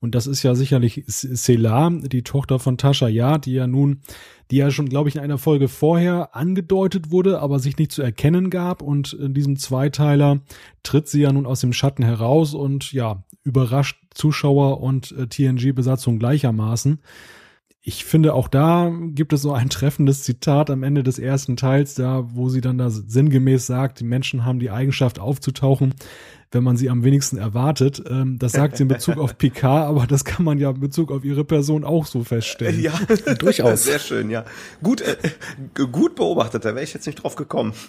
[0.00, 4.02] Und das ist ja sicherlich Selah, die Tochter von Tasha Ja, die ja nun,
[4.50, 8.02] die ja schon, glaube ich, in einer Folge vorher angedeutet wurde, aber sich nicht zu
[8.02, 8.82] erkennen gab.
[8.82, 10.40] Und in diesem Zweiteiler
[10.82, 16.18] tritt sie ja nun aus dem Schatten heraus und ja, überrascht Zuschauer und äh, TNG-Besatzung
[16.18, 17.00] gleichermaßen
[17.82, 21.94] ich finde, auch da gibt es so ein treffendes Zitat am Ende des ersten Teils,
[21.94, 25.94] da, wo sie dann da sinngemäß sagt, die Menschen haben die Eigenschaft aufzutauchen,
[26.52, 28.02] wenn man sie am wenigsten erwartet.
[28.08, 31.12] Ähm, das sagt sie in Bezug auf Picard, aber das kann man ja in Bezug
[31.12, 32.80] auf ihre Person auch so feststellen.
[32.80, 32.92] Ja,
[33.38, 33.84] durchaus.
[33.84, 34.44] Sehr schön, ja.
[34.82, 35.16] Gut, äh,
[35.74, 37.72] gut beobachtet, da wäre ich jetzt nicht drauf gekommen.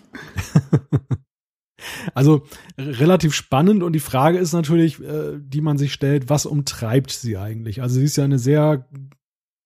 [2.13, 2.43] Also
[2.77, 7.37] relativ spannend und die Frage ist natürlich, äh, die man sich stellt, was umtreibt sie
[7.37, 7.81] eigentlich?
[7.81, 8.87] Also sie ist ja eine sehr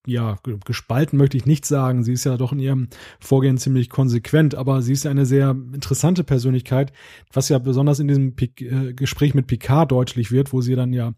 [0.06, 2.04] ja, gespalten möchte ich nicht sagen.
[2.04, 2.88] Sie ist ja doch in ihrem
[3.20, 6.94] Vorgehen ziemlich konsequent, aber sie ist ja eine sehr interessante Persönlichkeit,
[7.34, 10.94] was ja besonders in diesem P äh, Gespräch mit Picard deutlich wird, wo sie dann
[10.94, 11.14] ja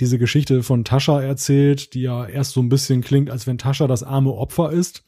[0.00, 3.86] diese Geschichte von Tascha erzählt, die ja erst so ein bisschen klingt, als wenn Tascha
[3.86, 5.04] das arme Opfer ist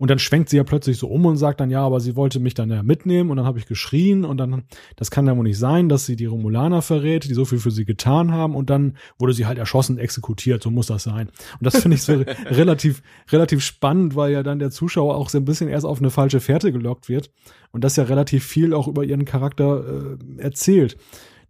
[0.00, 2.40] und dann schwenkt sie ja plötzlich so um und sagt dann, ja, aber sie wollte
[2.40, 3.30] mich dann ja mitnehmen.
[3.30, 4.62] Und dann habe ich geschrien und dann,
[4.96, 7.70] das kann ja wohl nicht sein, dass sie die Romulaner verrät, die so viel für
[7.70, 8.56] sie getan haben.
[8.56, 10.62] Und dann wurde sie halt erschossen, exekutiert.
[10.62, 11.28] So muss das sein.
[11.28, 12.14] Und das finde ich so
[12.46, 16.08] relativ, relativ spannend, weil ja dann der Zuschauer auch so ein bisschen erst auf eine
[16.08, 17.30] falsche Fährte gelockt wird.
[17.70, 20.96] Und das ja relativ viel auch über ihren Charakter äh, erzählt.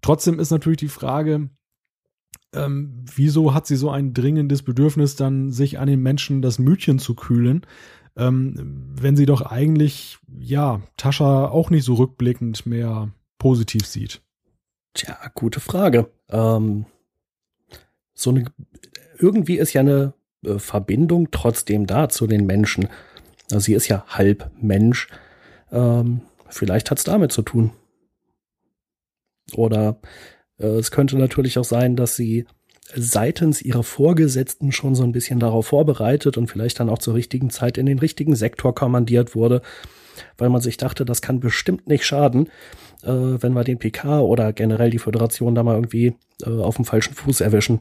[0.03, 1.51] Trotzdem ist natürlich die Frage,
[2.53, 6.99] ähm, wieso hat sie so ein dringendes Bedürfnis, dann sich an den Menschen das Mütchen
[6.99, 7.65] zu kühlen?
[8.17, 8.55] Ähm,
[9.01, 14.23] wenn sie doch eigentlich, ja, Tascha auch nicht so rückblickend mehr positiv sieht?
[14.95, 16.11] Tja, gute Frage.
[16.29, 16.87] Ähm,
[18.15, 18.45] so eine,
[19.19, 22.89] irgendwie ist ja eine äh, Verbindung trotzdem da zu den Menschen.
[23.51, 25.09] Also sie ist ja halb Mensch.
[25.71, 27.73] Ähm, vielleicht hat es damit zu tun.
[29.55, 30.01] Oder
[30.59, 32.47] äh, es könnte natürlich auch sein, dass sie
[32.95, 37.51] seitens ihrer Vorgesetzten schon so ein bisschen darauf vorbereitet und vielleicht dann auch zur richtigen
[37.51, 39.63] Zeit in den richtigen Sektor kommandiert wurde,
[40.39, 42.49] weil man sich dachte, das kann bestimmt nicht schaden,
[43.03, 46.15] äh, wenn wir den PK oder generell die Föderation da mal irgendwie
[46.45, 47.81] äh, auf dem falschen Fuß erwischen.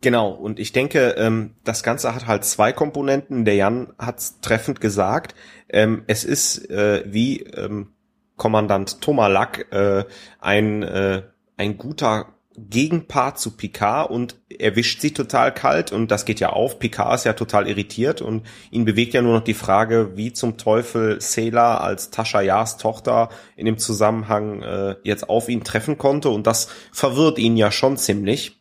[0.00, 3.46] Genau, und ich denke, ähm, das Ganze hat halt zwei Komponenten.
[3.46, 5.34] Der Jan hat treffend gesagt.
[5.70, 7.94] Ähm, es ist äh, wie ähm,
[8.36, 10.04] Kommandant Tomalak äh,
[10.40, 11.22] ein, äh,
[11.56, 16.78] ein guter Gegenpart zu Picard und erwischt sie total kalt und das geht ja auf.
[16.78, 20.56] Picard ist ja total irritiert und ihn bewegt ja nur noch die Frage, wie zum
[20.56, 26.30] Teufel Sela als Tasha Yars Tochter in dem Zusammenhang äh, jetzt auf ihn treffen konnte
[26.30, 28.60] und das verwirrt ihn ja schon ziemlich.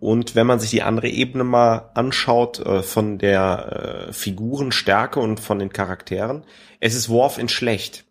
[0.00, 5.38] Und wenn man sich die andere Ebene mal anschaut äh, von der äh, Figurenstärke und
[5.38, 6.44] von den Charakteren,
[6.80, 8.04] es ist Worf in schlecht.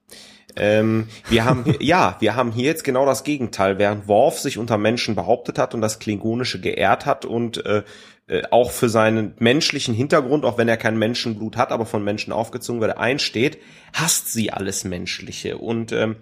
[0.55, 3.79] Ähm, wir haben, ja, wir haben hier jetzt genau das Gegenteil.
[3.79, 7.83] Während Worf sich unter Menschen behauptet hat und das Klingonische geehrt hat und äh,
[8.31, 12.31] äh, auch für seinen menschlichen Hintergrund, auch wenn er kein Menschenblut hat, aber von Menschen
[12.31, 13.57] aufgezogen wird, einsteht,
[13.93, 15.57] hasst sie alles Menschliche.
[15.57, 16.15] Und ähm,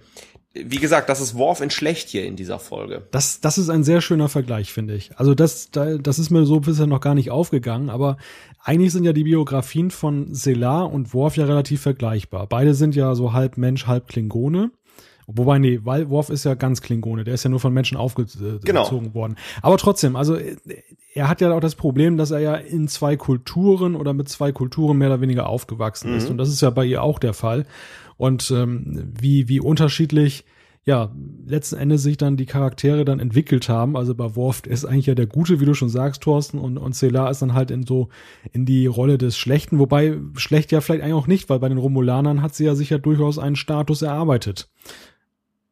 [0.65, 3.07] wie gesagt, das ist Worf in schlecht hier in dieser Folge.
[3.11, 5.11] Das, das ist ein sehr schöner Vergleich, finde ich.
[5.17, 8.17] Also das, das ist mir so bisher noch gar nicht aufgegangen, aber
[8.63, 12.47] eigentlich sind ja die Biografien von Selar und Worf ja relativ vergleichbar.
[12.47, 14.71] Beide sind ja so halb Mensch, halb Klingone.
[15.31, 18.61] Wobei, nee, weil Worf ist ja ganz Klingone, der ist ja nur von Menschen aufgezogen
[18.61, 19.13] genau.
[19.13, 19.35] worden.
[19.61, 20.35] Aber trotzdem, also
[21.13, 24.51] er hat ja auch das Problem, dass er ja in zwei Kulturen oder mit zwei
[24.51, 26.25] Kulturen mehr oder weniger aufgewachsen ist.
[26.25, 26.31] Mhm.
[26.31, 27.67] Und das ist ja bei ihr auch der Fall.
[28.19, 30.43] Und ähm, wie, wie unterschiedlich
[30.85, 31.13] ja,
[31.45, 33.95] letzten Endes sich dann die Charaktere dann entwickelt haben.
[33.95, 36.95] Also bei Worf ist eigentlich ja der Gute, wie du schon sagst, Thorsten, und, und
[36.95, 38.09] Celar ist dann halt in so
[38.51, 41.77] in die Rolle des Schlechten, wobei schlecht ja vielleicht eigentlich auch nicht, weil bei den
[41.77, 44.69] Romulanern hat sie ja sicher durchaus einen Status erarbeitet.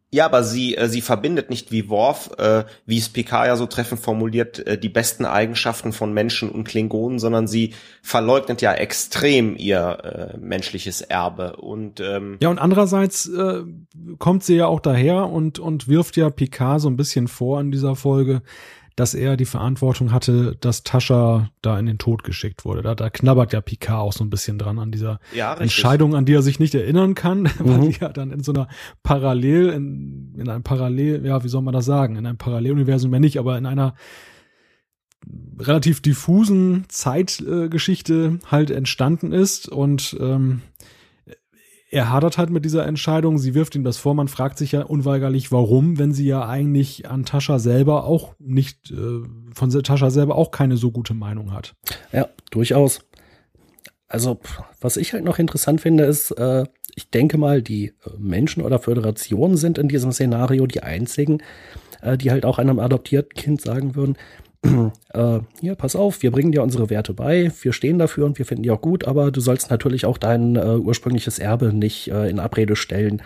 [0.09, 3.65] Ja, aber sie, äh, sie verbindet nicht wie Worf, äh, wie es Picard ja so
[3.65, 9.57] treffend formuliert, äh, die besten Eigenschaften von Menschen und Klingonen, sondern sie verleugnet ja extrem
[9.57, 11.57] ihr äh, menschliches Erbe.
[11.57, 13.63] Und ähm ja, und andererseits äh,
[14.17, 17.71] kommt sie ja auch daher und, und wirft ja Picard so ein bisschen vor in
[17.71, 18.43] dieser Folge,
[18.97, 22.81] dass er die Verantwortung hatte, dass Tascha da in den Tod geschickt wurde.
[22.81, 26.25] Da, da knabbert ja Picard auch so ein bisschen dran an dieser ja, Entscheidung, an
[26.25, 27.51] die er sich nicht erinnern kann, mhm.
[27.59, 28.67] weil die ja dann in so einer
[29.03, 33.19] Parallel, in, in einem Parallel, ja, wie soll man das sagen, in einem Paralleluniversum ja
[33.19, 33.93] nicht, aber in einer
[35.59, 40.63] relativ diffusen Zeitgeschichte äh, halt entstanden ist und ähm,
[41.89, 43.37] er hadert halt mit dieser Entscheidung.
[43.37, 44.13] Sie wirft ihm das vor.
[44.13, 48.91] Man fragt sich ja unweigerlich, warum, wenn sie ja eigentlich an Tascha selber auch nicht,
[48.91, 49.23] äh,
[49.53, 51.75] von Tascha selber auch keine so gute Meinung hat.
[52.11, 52.99] Ja, durchaus.
[54.09, 54.39] Also,
[54.81, 56.65] was ich halt noch interessant finde, ist, äh,
[56.95, 61.41] ich denke mal, die Menschen oder Föderationen sind in diesem Szenario die einzigen,
[62.01, 64.17] äh, die halt auch einem adoptierten Kind sagen würden,
[65.13, 68.45] äh, hier, pass auf, wir bringen dir unsere Werte bei, wir stehen dafür und wir
[68.45, 72.29] finden die auch gut, aber du sollst natürlich auch dein äh, ursprüngliches Erbe nicht äh,
[72.29, 73.21] in Abrede stellen.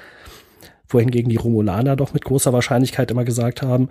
[0.87, 3.87] Wohingegen die Romulaner doch mit großer Wahrscheinlichkeit immer gesagt haben,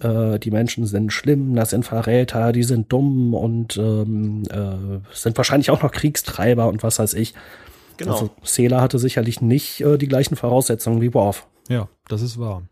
[0.00, 5.36] äh, die Menschen sind schlimm, das sind Verräter, die sind dumm und ähm, äh, sind
[5.36, 7.34] wahrscheinlich auch noch Kriegstreiber und was weiß ich.
[7.96, 8.12] Genau.
[8.12, 11.46] Also Sela hatte sicherlich nicht äh, die gleichen Voraussetzungen wie Worf.
[11.68, 12.62] Ja, das ist wahr.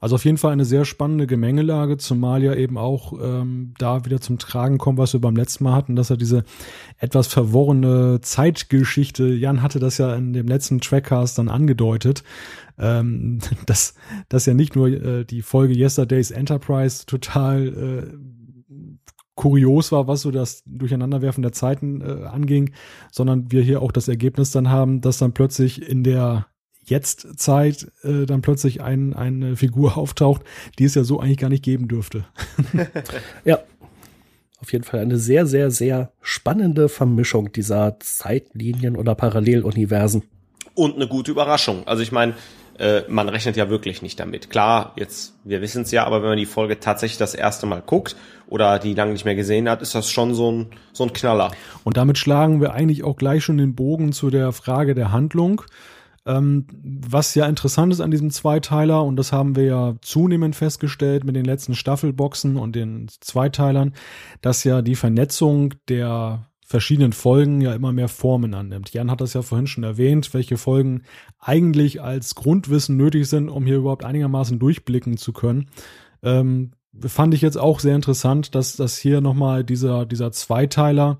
[0.00, 4.20] Also auf jeden Fall eine sehr spannende Gemengelage, zumal ja eben auch ähm, da wieder
[4.20, 6.44] zum Tragen kommt, was wir beim letzten Mal hatten, dass er diese
[6.98, 12.22] etwas verworrene Zeitgeschichte, Jan hatte das ja in dem letzten Trackcast dann angedeutet,
[12.78, 13.94] ähm, dass,
[14.28, 18.38] dass ja nicht nur äh, die Folge Yesterday's Enterprise total äh,
[19.34, 22.72] kurios war, was so das Durcheinanderwerfen der Zeiten äh, anging,
[23.12, 26.46] sondern wir hier auch das Ergebnis dann haben, dass dann plötzlich in der
[26.90, 30.42] jetzt Zeit äh, dann plötzlich ein, eine Figur auftaucht,
[30.78, 32.24] die es ja so eigentlich gar nicht geben dürfte.
[33.44, 33.58] ja.
[34.60, 40.24] Auf jeden Fall eine sehr, sehr, sehr spannende Vermischung dieser Zeitlinien oder Paralleluniversen.
[40.74, 41.86] Und eine gute Überraschung.
[41.86, 42.34] Also ich meine,
[42.78, 44.50] äh, man rechnet ja wirklich nicht damit.
[44.50, 47.82] Klar, jetzt, wir wissen es ja, aber wenn man die Folge tatsächlich das erste Mal
[47.84, 48.16] guckt
[48.46, 51.50] oder die lange nicht mehr gesehen hat, ist das schon so ein, so ein Knaller.
[51.84, 55.62] Und damit schlagen wir eigentlich auch gleich schon den Bogen zu der Frage der Handlung.
[56.28, 61.24] Ähm, was ja interessant ist an diesem Zweiteiler, und das haben wir ja zunehmend festgestellt
[61.24, 63.94] mit den letzten Staffelboxen und den Zweiteilern,
[64.42, 68.92] dass ja die Vernetzung der verschiedenen Folgen ja immer mehr Formen annimmt.
[68.92, 71.04] Jan hat das ja vorhin schon erwähnt, welche Folgen
[71.40, 75.70] eigentlich als Grundwissen nötig sind, um hier überhaupt einigermaßen durchblicken zu können.
[76.22, 76.72] Ähm,
[77.06, 81.18] fand ich jetzt auch sehr interessant, dass dass hier nochmal dieser, dieser Zweiteiler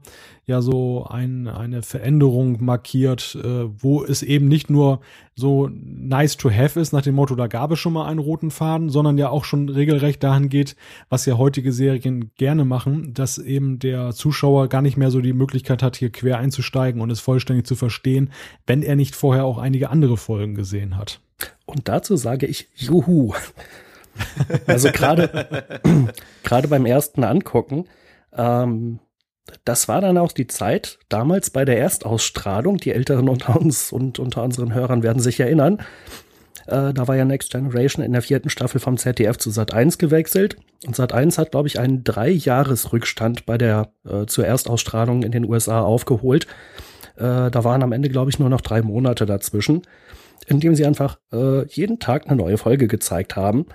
[0.49, 5.01] ja so ein, eine Veränderung markiert, äh, wo es eben nicht nur
[5.35, 8.51] so nice to have ist, nach dem Motto, da gab es schon mal einen roten
[8.51, 10.75] Faden, sondern ja auch schon regelrecht dahin geht,
[11.11, 15.35] was ja heutige Serien gerne machen, dass eben der Zuschauer gar nicht mehr so die
[15.35, 18.31] Möglichkeit hat, hier quer einzusteigen und es vollständig zu verstehen,
[18.66, 21.21] wenn er nicht vorher auch einige andere Folgen gesehen hat.
[21.66, 23.35] Und dazu sage ich Juhu.
[24.66, 25.81] Also gerade
[26.43, 27.87] gerade beim ersten Angucken,
[28.33, 29.01] ähm,
[29.64, 32.79] das war dann auch die Zeit damals bei der Erstausstrahlung.
[32.79, 35.79] Die Älteren unter uns und unter unseren Hörern werden sich erinnern.
[36.66, 39.99] Äh, da war ja Next Generation in der vierten Staffel vom ZDF zu Sat 1
[39.99, 40.57] gewechselt.
[40.87, 45.49] Und Sat 1 hat, glaube ich, einen Drei-Jahres-Rückstand bei der äh, zur Erstausstrahlung in den
[45.49, 46.47] USA aufgeholt.
[47.16, 49.83] Äh, da waren am Ende, glaube ich, nur noch drei Monate dazwischen,
[50.47, 53.66] indem sie einfach äh, jeden Tag eine neue Folge gezeigt haben.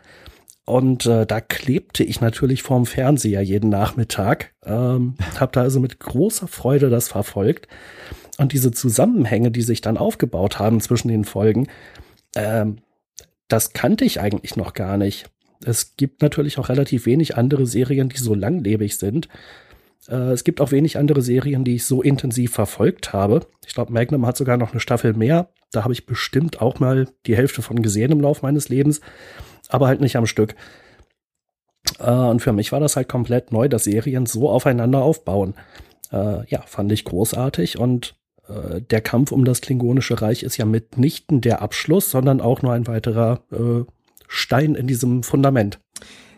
[0.65, 4.53] Und äh, da klebte ich natürlich vorm Fernseher jeden Nachmittag.
[4.65, 7.67] Ähm, habe da also mit großer Freude das verfolgt.
[8.37, 11.67] Und diese Zusammenhänge, die sich dann aufgebaut haben zwischen den Folgen,
[12.35, 12.77] ähm,
[13.47, 15.29] das kannte ich eigentlich noch gar nicht.
[15.63, 19.27] Es gibt natürlich auch relativ wenig andere Serien, die so langlebig sind.
[20.07, 23.45] Äh, es gibt auch wenig andere Serien, die ich so intensiv verfolgt habe.
[23.67, 25.49] Ich glaube, Magnum hat sogar noch eine Staffel mehr.
[25.71, 29.01] Da habe ich bestimmt auch mal die Hälfte von gesehen im Lauf meines Lebens
[29.73, 30.55] aber halt nicht am Stück.
[31.99, 35.55] Äh, und für mich war das halt komplett neu, dass Serien so aufeinander aufbauen.
[36.11, 38.15] Äh, ja, fand ich großartig und
[38.47, 42.73] äh, der Kampf um das Klingonische Reich ist ja mitnichten der Abschluss, sondern auch nur
[42.73, 43.83] ein weiterer äh,
[44.27, 45.79] Stein in diesem Fundament.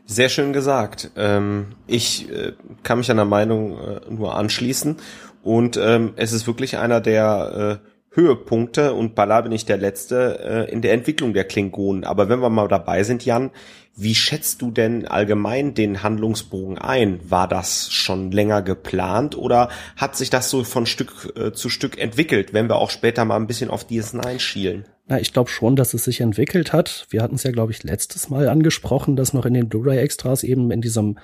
[0.06, 1.12] Sehr schön gesagt.
[1.18, 4.98] Ähm, ich äh, kann mich an der Meinung äh, nur anschließen.
[5.44, 10.72] Und ähm, es ist wirklich einer der äh, Höhepunkte und beileibe nicht der letzte äh,
[10.72, 12.04] in der Entwicklung der Klingonen.
[12.04, 13.52] Aber wenn wir mal dabei sind, Jan,
[13.98, 17.20] wie schätzt du denn allgemein den Handlungsbogen ein?
[17.30, 21.98] War das schon länger geplant oder hat sich das so von Stück äh, zu Stück
[21.98, 24.86] entwickelt, wenn wir auch später mal ein bisschen auf DS9 schielen?
[25.08, 27.06] Na, ich glaube schon, dass es sich entwickelt hat.
[27.10, 30.72] Wir hatten es ja, glaube ich, letztes Mal angesprochen, dass noch in den Blu-ray-Extras eben
[30.72, 31.20] in diesem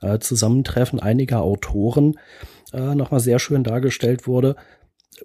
[0.00, 2.18] äh, Zusammentreffen einiger Autoren
[2.72, 4.56] äh, nochmal sehr schön dargestellt wurde,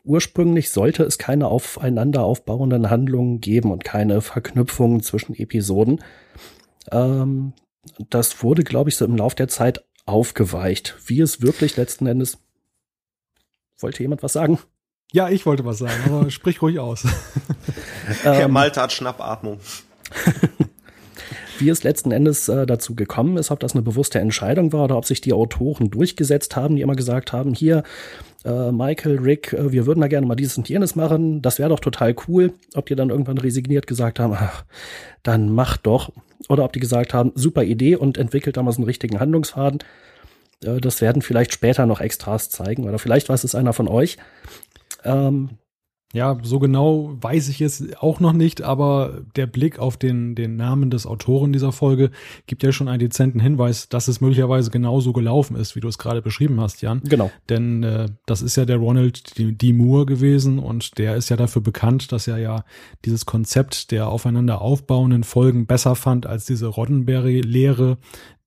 [0.04, 6.04] ursprünglich sollte es keine aufeinander aufbauenden Handlungen geben und keine Verknüpfungen zwischen Episoden.
[6.92, 7.54] Ähm,
[8.10, 10.96] das wurde, glaube ich, so im Lauf der Zeit aufgeweicht.
[11.06, 12.38] Wie es wirklich letzten Endes.
[13.80, 14.60] Wollte jemand was sagen?
[15.12, 17.06] Ja, ich wollte was sagen, aber sprich ruhig aus.
[18.24, 19.60] Herr ähm, Malte hat Schnappatmung.
[21.62, 24.98] Wie es letzten Endes äh, dazu gekommen ist, ob das eine bewusste Entscheidung war oder
[24.98, 27.84] ob sich die Autoren durchgesetzt haben, die immer gesagt haben, hier,
[28.44, 31.70] äh, Michael, Rick, äh, wir würden da gerne mal dieses und jenes machen, das wäre
[31.70, 32.54] doch total cool.
[32.74, 34.66] Ob die dann irgendwann resigniert gesagt haben, ach,
[35.22, 36.12] dann mach doch.
[36.50, 39.84] Oder ob die gesagt haben, super Idee und entwickelt da mal so einen richtigen Handlungsfaden.
[40.66, 44.18] Äh, das werden vielleicht später noch Extras zeigen oder vielleicht weiß es einer von euch.
[45.04, 45.52] Ähm,
[46.14, 50.58] ja, so genau weiß ich es auch noch nicht, aber der Blick auf den, den
[50.58, 52.12] Namen des Autoren dieser Folge
[52.48, 55.98] gibt ja schon einen dezenten Hinweis, dass es möglicherweise genauso gelaufen ist, wie du es
[55.98, 57.02] gerade beschrieben hast, Jan.
[57.06, 57.32] Genau.
[57.50, 59.54] Denn äh, das ist ja der Ronald D.
[59.54, 59.74] D.
[59.74, 62.66] Moore gewesen und der ist ja dafür bekannt, dass er ja
[63.06, 67.98] dieses Konzept der aufeinander aufbauenden Folgen besser fand als diese Roddenberry-Lehre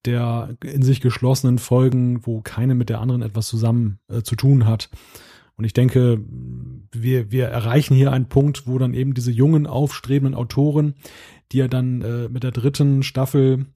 [0.05, 4.67] der in sich geschlossenen Folgen, wo keine mit der anderen etwas zusammen äh, zu tun
[4.67, 4.91] hat.
[5.57, 6.21] Und ich denke,
[6.93, 10.95] wir, wir erreichen hier einen Punkt, wo dann eben diese jungen, aufstrebenden Autoren,
[11.53, 13.67] die ja dann äh, mit der dritten Staffel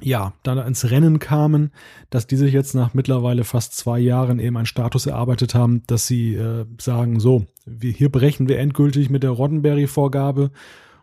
[0.00, 1.70] ja, dann ins Rennen kamen,
[2.10, 6.06] dass die sich jetzt nach mittlerweile fast zwei Jahren eben einen Status erarbeitet haben, dass
[6.06, 10.50] sie äh, sagen, so, wir, hier brechen wir endgültig mit der Roddenberry-Vorgabe.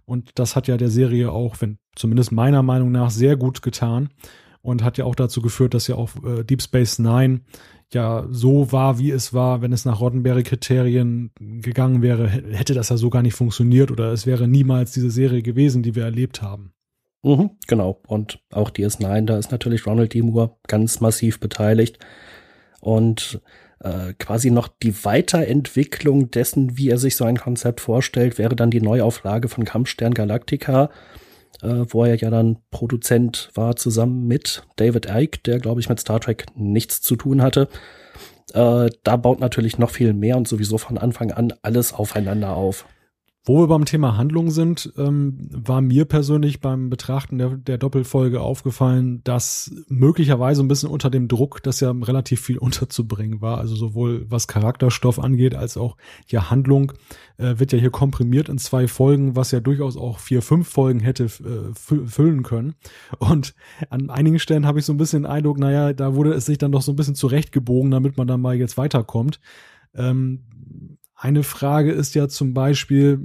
[0.06, 4.10] Und das hat ja der Serie auch, wenn zumindest meiner Meinung nach, sehr gut getan
[4.62, 7.42] und hat ja auch dazu geführt, dass ja auch äh, Deep Space Nine
[7.94, 12.98] ja so war, wie es war, wenn es nach Roddenberry-Kriterien gegangen wäre, hätte das ja
[12.98, 16.74] so gar nicht funktioniert oder es wäre niemals diese Serie gewesen, die wir erlebt haben.
[17.24, 18.02] Mhm, genau.
[18.08, 20.22] Und auch DS9, da ist natürlich Ronald D.
[20.22, 22.00] Moore ganz massiv beteiligt.
[22.80, 23.42] Und
[23.82, 28.72] äh, quasi noch die Weiterentwicklung dessen, wie er sich so ein Konzept vorstellt, wäre dann
[28.72, 30.90] die Neuauflage von Kampfstern Galactica,
[31.62, 36.00] äh, wo er ja dann Produzent war, zusammen mit David Icke, der, glaube ich, mit
[36.00, 37.68] Star Trek nichts zu tun hatte.
[38.54, 42.86] Äh, da baut natürlich noch viel mehr und sowieso von Anfang an alles aufeinander auf.
[43.46, 48.42] Wo wir beim Thema Handlung sind, ähm, war mir persönlich beim Betrachten der, der Doppelfolge
[48.42, 53.76] aufgefallen, dass möglicherweise ein bisschen unter dem Druck, dass ja relativ viel unterzubringen war, also
[53.76, 55.96] sowohl was Charakterstoff angeht, als auch
[56.28, 56.94] ja Handlung,
[57.38, 61.00] äh, wird ja hier komprimiert in zwei Folgen, was ja durchaus auch vier, fünf Folgen
[61.00, 62.76] hätte äh, füllen können.
[63.20, 63.54] Und
[63.90, 66.58] an einigen Stellen habe ich so ein bisschen den Eindruck, naja, da wurde es sich
[66.58, 69.40] dann doch so ein bisschen zurechtgebogen, damit man dann mal jetzt weiterkommt.
[69.96, 70.44] Ähm,
[71.20, 73.20] eine Frage ist ja zum Beispiel,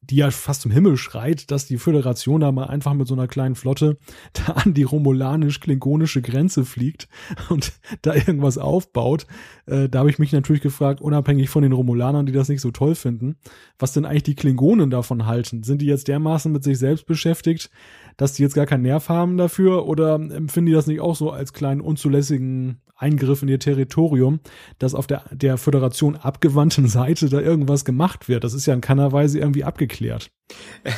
[0.00, 3.28] die ja fast zum Himmel schreit, dass die Föderation da mal einfach mit so einer
[3.28, 3.98] kleinen Flotte
[4.32, 7.08] da an die romulanisch-klingonische Grenze fliegt
[7.50, 7.72] und
[8.02, 9.26] da irgendwas aufbaut.
[9.66, 12.70] Äh, da habe ich mich natürlich gefragt, unabhängig von den Romulanern, die das nicht so
[12.70, 13.36] toll finden,
[13.78, 15.62] was denn eigentlich die Klingonen davon halten.
[15.64, 17.70] Sind die jetzt dermaßen mit sich selbst beschäftigt,
[18.18, 21.30] dass die jetzt gar keinen Nerv haben dafür oder empfinden die das nicht auch so
[21.30, 24.40] als kleinen unzulässigen Eingriff in ihr Territorium,
[24.78, 28.44] dass auf der, der Föderation abgewandten Seite da irgendwas gemacht wird.
[28.44, 30.30] Das ist ja in keiner Weise irgendwie abgeklärt.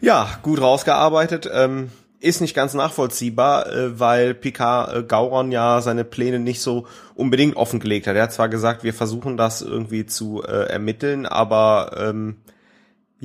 [0.00, 1.48] ja, gut rausgearbeitet.
[1.50, 6.86] Ähm ist nicht ganz nachvollziehbar, äh, weil Picard äh, Gauron ja seine Pläne nicht so
[7.14, 8.16] unbedingt offengelegt hat.
[8.16, 12.38] Er hat zwar gesagt, wir versuchen das irgendwie zu äh, ermitteln, aber ähm,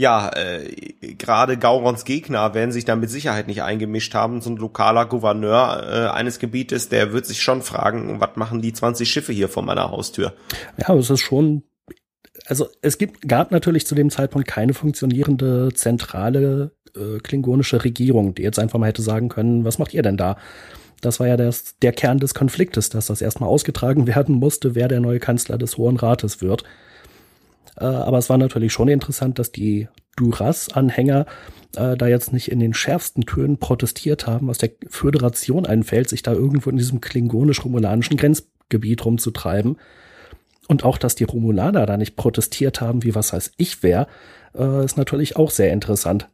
[0.02, 0.66] ja, äh,
[1.14, 4.42] gerade Gaurons Gegner werden sich da mit Sicherheit nicht eingemischt haben.
[4.42, 8.74] So ein lokaler Gouverneur äh, eines Gebietes, der wird sich schon fragen, was machen die
[8.74, 10.34] 20 Schiffe hier vor meiner Haustür?
[10.78, 11.62] Ja, es ist schon,
[12.48, 18.42] also es gibt, gab natürlich zu dem Zeitpunkt keine funktionierende zentrale äh, klingonische Regierung, die
[18.42, 20.36] jetzt einfach mal hätte sagen können, was macht ihr denn da?
[21.02, 24.88] Das war ja das, der Kern des Konfliktes, dass das erstmal ausgetragen werden musste, wer
[24.88, 26.64] der neue Kanzler des Hohen Rates wird.
[27.78, 29.88] Äh, aber es war natürlich schon interessant, dass die
[30.18, 31.26] Duras-Anhänger
[31.76, 36.24] äh, da jetzt nicht in den schärfsten Tönen protestiert haben, was der Föderation einfällt, sich
[36.24, 39.78] da irgendwo in diesem klingonisch-romulanischen Grenzgebiet rumzutreiben.
[40.68, 44.08] Und auch, dass die Romulaner da nicht protestiert haben, wie was heißt ich wer,
[44.56, 46.30] äh, ist natürlich auch sehr interessant.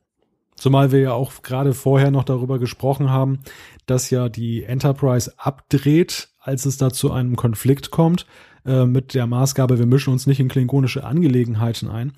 [0.55, 3.39] Zumal wir ja auch gerade vorher noch darüber gesprochen haben,
[3.86, 8.25] dass ja die Enterprise abdreht als es da zu einem Konflikt kommt,
[8.68, 12.11] äh, mit der Maßgabe, wir mischen uns nicht in klingonische Angelegenheiten ein.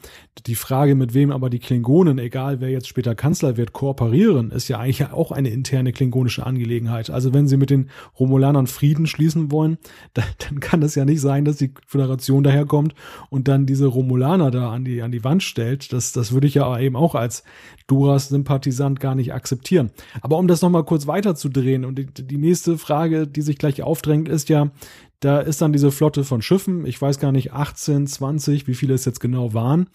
[0.47, 4.68] Die Frage, mit wem aber die Klingonen, egal wer jetzt später Kanzler wird, kooperieren, ist
[4.68, 7.12] ja eigentlich auch eine interne klingonische Angelegenheit.
[7.12, 9.78] Also wenn sie mit den Romulanern Frieden schließen wollen,
[10.14, 12.95] dann, dann kann es ja nicht sein, dass die Föderation daherkommt
[13.30, 15.93] und dann diese Romulaner da an die, an die Wand stellt.
[15.93, 17.43] Das, das würde ich ja eben auch als
[17.86, 19.91] Duras-Sympathisant gar nicht akzeptieren.
[20.22, 24.30] Aber um das nochmal kurz weiterzudrehen und die, die nächste Frage, die sich gleich aufdrängt,
[24.30, 24.72] ist ja,
[25.20, 28.94] da ist dann diese Flotte von Schiffen, ich weiß gar nicht, 18, 20, wie viele
[28.94, 29.90] es jetzt genau waren.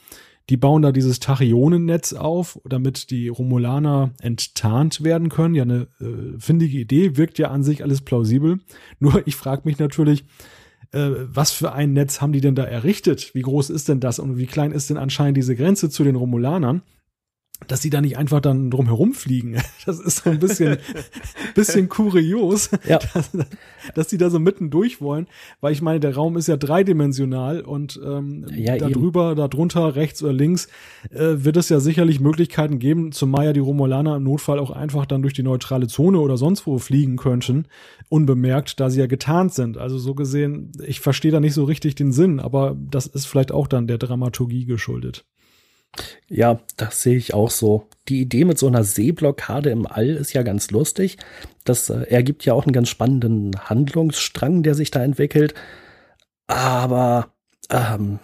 [0.51, 5.55] Die bauen da dieses Tachyonennetz auf, damit die Romulaner enttarnt werden können.
[5.55, 8.61] Ja, eine äh, findige Idee, wirkt ja an sich alles plausibel.
[8.99, 10.25] Nur ich frage mich natürlich,
[10.93, 13.35] äh, was für ein Netz haben die denn da errichtet?
[13.35, 16.17] Wie groß ist denn das und wie klein ist denn anscheinend diese Grenze zu den
[16.17, 16.83] Romulanern?
[17.69, 19.57] Dass sie da nicht einfach dann drum herumfliegen.
[19.87, 20.79] Das ist so ein bisschen,
[21.55, 22.99] bisschen kurios, ja.
[23.13, 23.31] dass,
[23.95, 25.27] dass die da so mitten durch wollen,
[25.61, 29.95] weil ich meine, der Raum ist ja dreidimensional und ähm, ja, da drüber, da drunter,
[29.95, 30.69] rechts oder links,
[31.11, 35.05] äh, wird es ja sicherlich Möglichkeiten geben, zumal ja die Romulaner im Notfall auch einfach
[35.05, 37.67] dann durch die neutrale Zone oder sonst wo fliegen könnten,
[38.09, 39.77] unbemerkt, da sie ja getarnt sind.
[39.77, 43.53] Also so gesehen, ich verstehe da nicht so richtig den Sinn, aber das ist vielleicht
[43.53, 45.27] auch dann der Dramaturgie geschuldet.
[46.29, 47.89] Ja, das sehe ich auch so.
[48.09, 51.19] Die Idee mit so einer Seeblockade im All ist ja ganz lustig.
[51.65, 55.55] Das äh, ergibt ja auch einen ganz spannenden Handlungsstrang, der sich da entwickelt.
[56.47, 57.29] Aber
[57.71, 58.19] ähm,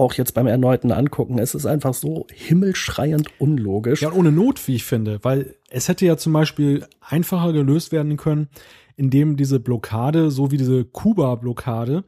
[0.00, 4.02] auch jetzt beim erneuten Angucken, es ist einfach so himmelschreiend unlogisch.
[4.02, 8.16] Ja, ohne Not, wie ich finde, weil es hätte ja zum Beispiel einfacher gelöst werden
[8.16, 8.48] können,
[8.96, 12.04] indem diese Blockade, so wie diese Kuba-Blockade,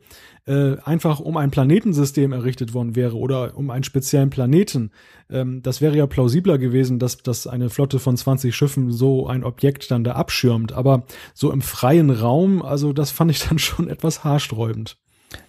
[0.47, 4.91] äh, einfach um ein Planetensystem errichtet worden wäre oder um einen speziellen Planeten.
[5.31, 9.45] Ähm, das wäre ja plausibler gewesen, dass, dass eine Flotte von 20 Schiffen so ein
[9.45, 10.73] Objekt dann da abschirmt.
[10.73, 14.99] Aber so im freien Raum, also das fand ich dann schon etwas haarsträubend.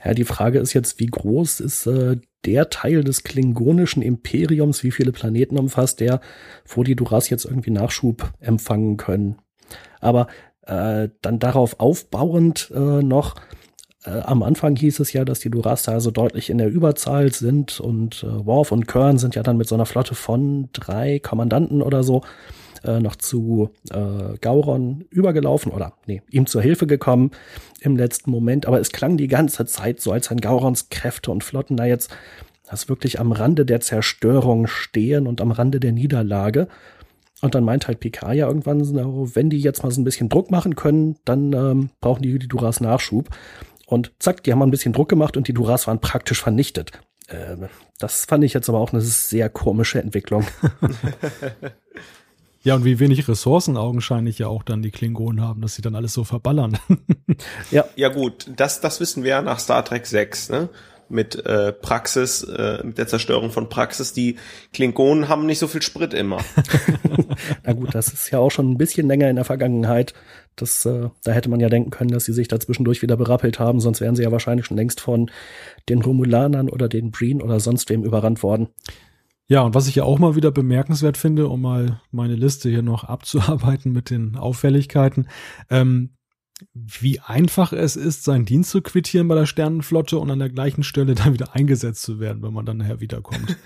[0.03, 4.91] Ja, die Frage ist jetzt, wie groß ist äh, der Teil des klingonischen Imperiums, wie
[4.91, 6.19] viele Planeten umfasst der,
[6.65, 9.37] wo die Duras jetzt irgendwie Nachschub empfangen können.
[10.01, 10.27] Aber
[10.65, 13.35] äh, dann darauf aufbauend äh, noch,
[14.05, 17.79] äh, am Anfang hieß es ja, dass die Durasta also deutlich in der Überzahl sind
[17.79, 21.81] und äh, Worf und Kern sind ja dann mit so einer Flotte von drei Kommandanten
[21.81, 22.21] oder so
[22.83, 27.31] äh, noch zu äh, Gauron übergelaufen oder nee, ihm zur Hilfe gekommen
[27.81, 28.65] im letzten Moment.
[28.65, 32.15] Aber es klang die ganze Zeit so, als wenn Gaurons Kräfte und Flotten da jetzt
[32.69, 36.67] das wirklich am Rande der Zerstörung stehen und am Rande der Niederlage.
[37.41, 38.81] Und dann meint halt Picard ja irgendwann,
[39.35, 42.47] wenn die jetzt mal so ein bisschen Druck machen können, dann ähm, brauchen die, die
[42.47, 43.29] Duras Nachschub.
[43.85, 46.91] Und zack, die haben mal ein bisschen Druck gemacht und die Duras waren praktisch vernichtet.
[47.27, 47.57] Äh,
[47.99, 50.45] das fand ich jetzt aber auch eine sehr komische Entwicklung.
[52.63, 55.95] Ja, und wie wenig Ressourcen augenscheinlich ja auch dann die Klingonen haben, dass sie dann
[55.95, 56.77] alles so verballern.
[57.71, 57.85] ja.
[57.95, 60.69] Ja, gut, das, das wissen wir ja nach Star Trek 6, ne?
[61.09, 64.13] Mit äh, Praxis, äh, mit der Zerstörung von Praxis.
[64.13, 64.37] Die
[64.71, 66.39] Klingonen haben nicht so viel Sprit immer.
[67.63, 70.13] Na gut, das ist ja auch schon ein bisschen länger in der Vergangenheit.
[70.55, 73.59] Das, äh, da hätte man ja denken können, dass sie sich da zwischendurch wieder berappelt
[73.59, 75.29] haben, sonst wären sie ja wahrscheinlich schon längst von
[75.89, 78.69] den Romulanern oder den Breen oder sonst wem überrannt worden.
[79.53, 82.81] Ja, und was ich ja auch mal wieder bemerkenswert finde, um mal meine Liste hier
[82.81, 85.27] noch abzuarbeiten mit den Auffälligkeiten,
[85.69, 86.09] ähm,
[86.73, 90.83] wie einfach es ist, seinen Dienst zu quittieren bei der Sternenflotte und an der gleichen
[90.83, 93.57] Stelle dann wieder eingesetzt zu werden, wenn man dann nachher wiederkommt.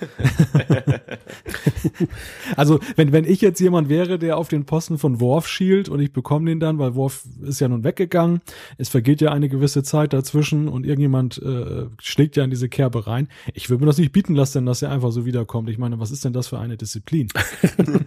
[2.55, 5.99] also, wenn, wenn ich jetzt jemand wäre, der auf den Posten von Worf schielt und
[5.99, 8.41] ich bekomme den dann, weil Worf ist ja nun weggegangen,
[8.77, 13.07] es vergeht ja eine gewisse Zeit dazwischen und irgendjemand äh, schlägt ja in diese Kerbe
[13.07, 13.27] rein.
[13.53, 15.69] Ich würde mir das nicht bieten lassen, dass er einfach so wiederkommt.
[15.69, 17.29] Ich meine, was ist denn das für eine Disziplin?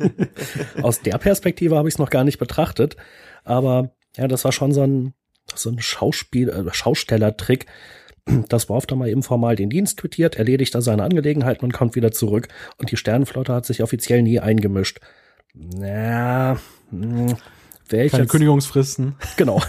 [0.83, 2.97] Aus der Perspektive habe ich es noch gar nicht betrachtet,
[3.45, 5.15] aber ja, das war schon so ein,
[5.55, 7.67] so ein Schauspiel, äh, Schaustellertrick.
[8.49, 11.97] Das Worf da mal eben formal den Dienst quittiert, erledigt da seine Angelegenheiten und kommt
[11.97, 12.49] wieder zurück.
[12.77, 15.01] Und die Sternenflotte hat sich offiziell nie eingemischt.
[15.55, 16.59] Ja,
[16.91, 17.37] mh, hm,
[17.91, 19.17] Wäre ich Keine jetzt, Kündigungsfristen.
[19.37, 19.61] Genau.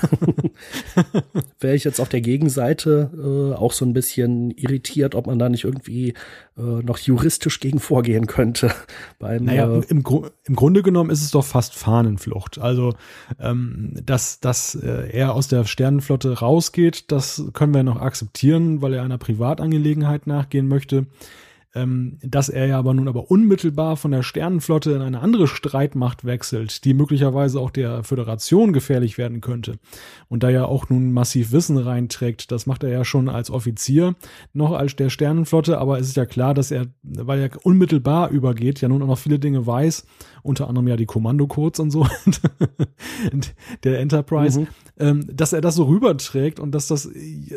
[1.59, 5.49] Wäre ich jetzt auf der Gegenseite äh, auch so ein bisschen irritiert, ob man da
[5.49, 6.13] nicht irgendwie
[6.57, 8.72] äh, noch juristisch gegen vorgehen könnte.
[9.19, 12.59] Beim, naja, äh, im, Gru im Grunde genommen ist es doch fast Fahnenflucht.
[12.59, 12.93] Also,
[13.39, 18.93] ähm, dass, dass äh, er aus der Sternenflotte rausgeht, das können wir noch akzeptieren, weil
[18.93, 21.07] er einer Privatangelegenheit nachgehen möchte
[21.74, 26.26] ähm, dass er ja aber nun aber unmittelbar von der Sternenflotte in eine andere Streitmacht
[26.26, 29.80] wechselt, die möglicherweise auch der Föderation gefährlich werden könnte
[30.28, 34.15] und da ja auch nun massiv Wissen reinträgt, das macht er ja schon als Offizier
[34.53, 38.82] noch als der Sternenflotte, aber es ist ja klar, dass er, weil er unmittelbar übergeht,
[38.82, 40.05] ja nun auch noch viele Dinge weiß,
[40.43, 42.07] unter anderem ja die Kommandocodes und so
[43.84, 44.67] der Enterprise, mhm.
[44.99, 47.09] ähm, dass er das so rüberträgt und dass das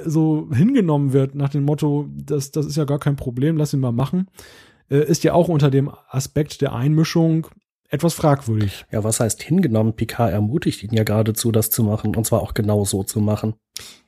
[0.04, 3.80] so hingenommen wird nach dem Motto, das, das ist ja gar kein Problem, lass ihn
[3.80, 7.48] mal machen, äh, ist ja auch unter dem Aspekt der Einmischung
[7.88, 8.86] etwas fragwürdig.
[8.90, 9.94] Ja, was heißt hingenommen?
[9.94, 13.54] Picard ermutigt ihn ja geradezu, das zu machen und zwar auch genau so zu machen.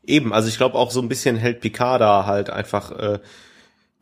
[0.04, 3.18] Eben, also ich glaube auch so ein bisschen hält Picard da halt einfach äh,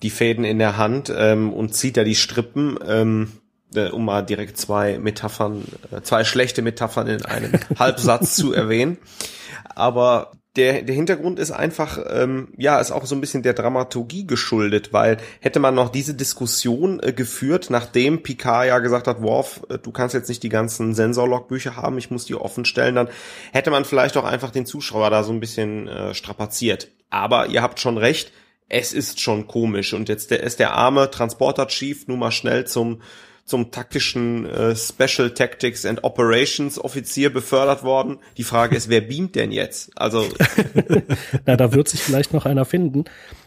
[0.02, 3.32] die Fäden in der Hand ähm, und zieht da die Strippen, ähm,
[3.74, 8.98] äh, um mal direkt zwei Metaphern, äh, zwei schlechte Metaphern in einem Halbsatz zu erwähnen.
[9.74, 14.26] Aber der, der Hintergrund ist einfach, ähm, ja, ist auch so ein bisschen der Dramaturgie
[14.26, 19.62] geschuldet, weil hätte man noch diese Diskussion äh, geführt, nachdem Picard ja gesagt hat, Worf,
[19.68, 23.08] äh, du kannst jetzt nicht die ganzen Sensorlogbücher haben, ich muss die offen stellen, dann
[23.52, 26.88] hätte man vielleicht auch einfach den Zuschauer da so ein bisschen äh, strapaziert.
[27.10, 28.32] Aber ihr habt schon recht,
[28.68, 32.64] es ist schon komisch und jetzt der, ist der arme Transporter Chief nun mal schnell
[32.64, 33.02] zum
[33.44, 38.18] zum taktischen äh, Special Tactics and Operations Offizier befördert worden.
[38.36, 39.90] Die Frage ist, wer beamt denn jetzt?
[39.96, 40.26] Also
[41.46, 43.04] Na, da wird sich vielleicht noch einer finden.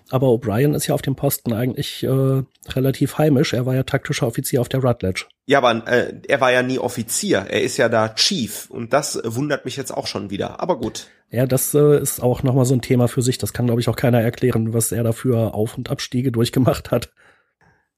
[0.10, 3.54] Aber O'Brien ist ja auf dem Posten eigentlich äh, relativ heimisch.
[3.54, 5.26] Er war ja taktischer Offizier auf der Rutledge.
[5.48, 7.46] Ja, aber äh, er war ja nie Offizier.
[7.50, 8.70] Er ist ja da Chief.
[8.70, 10.62] Und das wundert mich jetzt auch schon wieder.
[10.62, 11.08] Aber gut.
[11.30, 13.38] Ja, das äh, ist auch nochmal so ein Thema für sich.
[13.38, 17.10] Das kann, glaube ich, auch keiner erklären, was er dafür Auf- und Abstiege durchgemacht hat.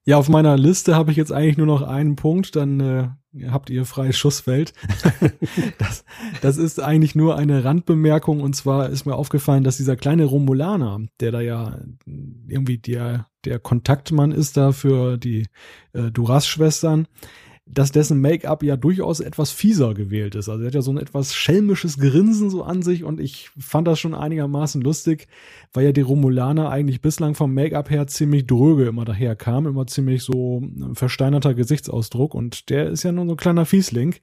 [0.09, 3.09] Ja, auf meiner Liste habe ich jetzt eigentlich nur noch einen Punkt, dann äh,
[3.47, 4.73] habt ihr freies Schussfeld.
[5.77, 6.03] das,
[6.41, 11.01] das ist eigentlich nur eine Randbemerkung und zwar ist mir aufgefallen, dass dieser kleine Romulaner,
[11.19, 11.77] der da ja
[12.47, 15.45] irgendwie der, der Kontaktmann ist da für die
[15.93, 17.07] äh, Duras-Schwestern,
[17.71, 20.49] dass dessen Make-up ja durchaus etwas fieser gewählt ist.
[20.49, 23.87] Also er hat ja so ein etwas schelmisches Grinsen so an sich und ich fand
[23.87, 25.27] das schon einigermaßen lustig,
[25.71, 29.85] weil ja die Romulaner eigentlich bislang vom Make-up her ziemlich dröge immer daher kam, immer
[29.85, 34.15] ziemlich so ein versteinerter Gesichtsausdruck und der ist ja nur so ein kleiner Fiesling.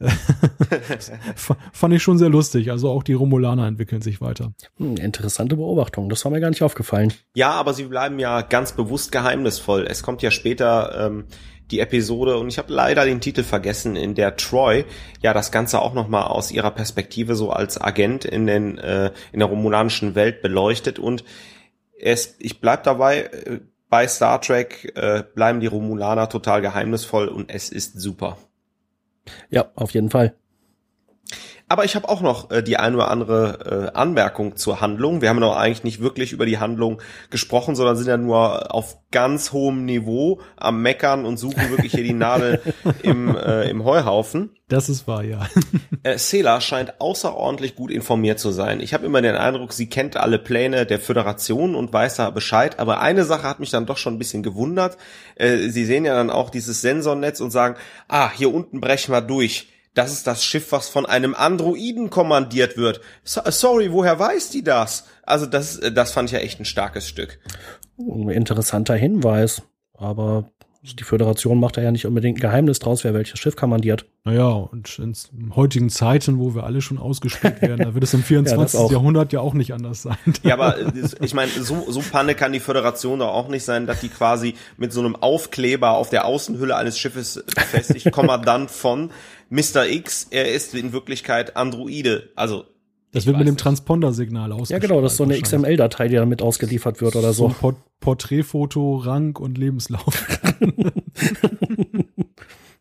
[1.72, 2.70] Fand ich schon sehr lustig.
[2.70, 4.52] Also auch die Romulaner entwickeln sich weiter.
[4.78, 6.08] Hm, interessante Beobachtung.
[6.08, 7.12] Das war mir gar nicht aufgefallen.
[7.34, 9.86] Ja, aber sie bleiben ja ganz bewusst geheimnisvoll.
[9.88, 11.24] Es kommt ja später ähm,
[11.72, 14.84] die Episode und ich habe leider den Titel vergessen, in der Troy
[15.22, 19.10] ja das Ganze auch noch mal aus ihrer Perspektive so als Agent in den äh,
[19.32, 21.24] in der romulanischen Welt beleuchtet und
[21.98, 27.50] es ich bleib dabei äh, bei Star Trek äh, bleiben die Romulaner total geheimnisvoll und
[27.50, 28.38] es ist super.
[29.50, 30.34] Ja, auf jeden Fall.
[31.72, 35.22] Aber ich habe auch noch äh, die ein oder andere äh, Anmerkung zur Handlung.
[35.22, 37.00] Wir haben noch eigentlich nicht wirklich über die Handlung
[37.30, 42.04] gesprochen, sondern sind ja nur auf ganz hohem Niveau am Meckern und suchen wirklich hier
[42.04, 42.60] die Nadel
[43.02, 44.50] im, äh, im Heuhaufen.
[44.68, 45.48] Das ist wahr, ja.
[46.02, 48.80] äh, Sela scheint außerordentlich gut informiert zu sein.
[48.80, 52.80] Ich habe immer den Eindruck, sie kennt alle Pläne der Föderation und weiß da Bescheid.
[52.80, 54.98] Aber eine Sache hat mich dann doch schon ein bisschen gewundert.
[55.36, 57.76] Äh, sie sehen ja dann auch dieses Sensornetz und sagen,
[58.08, 62.76] ah, hier unten brechen wir durch das ist das Schiff, was von einem Androiden kommandiert
[62.76, 63.00] wird.
[63.24, 65.04] So, sorry, woher weiß die das?
[65.22, 67.38] Also das, das fand ich ja echt ein starkes Stück.
[67.98, 69.62] Interessanter Hinweis.
[69.94, 70.50] Aber
[70.82, 74.04] die Föderation macht da ja nicht unbedingt ein Geheimnis draus, wer welches Schiff kommandiert.
[74.24, 78.24] Naja, und in heutigen Zeiten, wo wir alle schon ausgespielt werden, da wird es im
[78.24, 78.80] 24.
[78.80, 80.16] ja, Jahrhundert ja auch nicht anders sein.
[80.42, 80.76] ja, aber
[81.20, 84.54] ich meine, so, so Panne kann die Föderation doch auch nicht sein, dass die quasi
[84.76, 89.10] mit so einem Aufkleber auf der Außenhülle eines Schiffes befestigt, Kommandant von
[89.50, 89.86] Mr.
[89.86, 92.30] X, er ist in Wirklichkeit Androide.
[92.34, 92.64] Also
[93.12, 94.82] das wird mit dem Transponder-Signal ausgespielt.
[94.82, 97.48] Ja, genau, das ist so eine XML-Datei, die damit ausgeliefert wird oder so.
[97.48, 100.26] so Port Porträtfoto, Rang und Lebenslauf.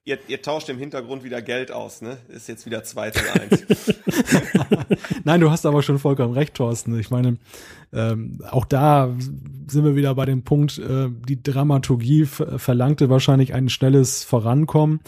[0.03, 2.18] ihr, ihr tauscht im Hintergrund wieder Geld aus, ne?
[2.30, 3.94] Ist jetzt wieder 2 zu 1.
[5.24, 6.98] Nein, du hast aber schon vollkommen recht, Thorsten.
[6.99, 7.38] Ich meine,
[7.94, 9.16] ähm, auch da
[9.68, 15.02] sind wir wieder bei dem Punkt, äh, die Dramaturgie verlangte wahrscheinlich ein schnelles Vorankommen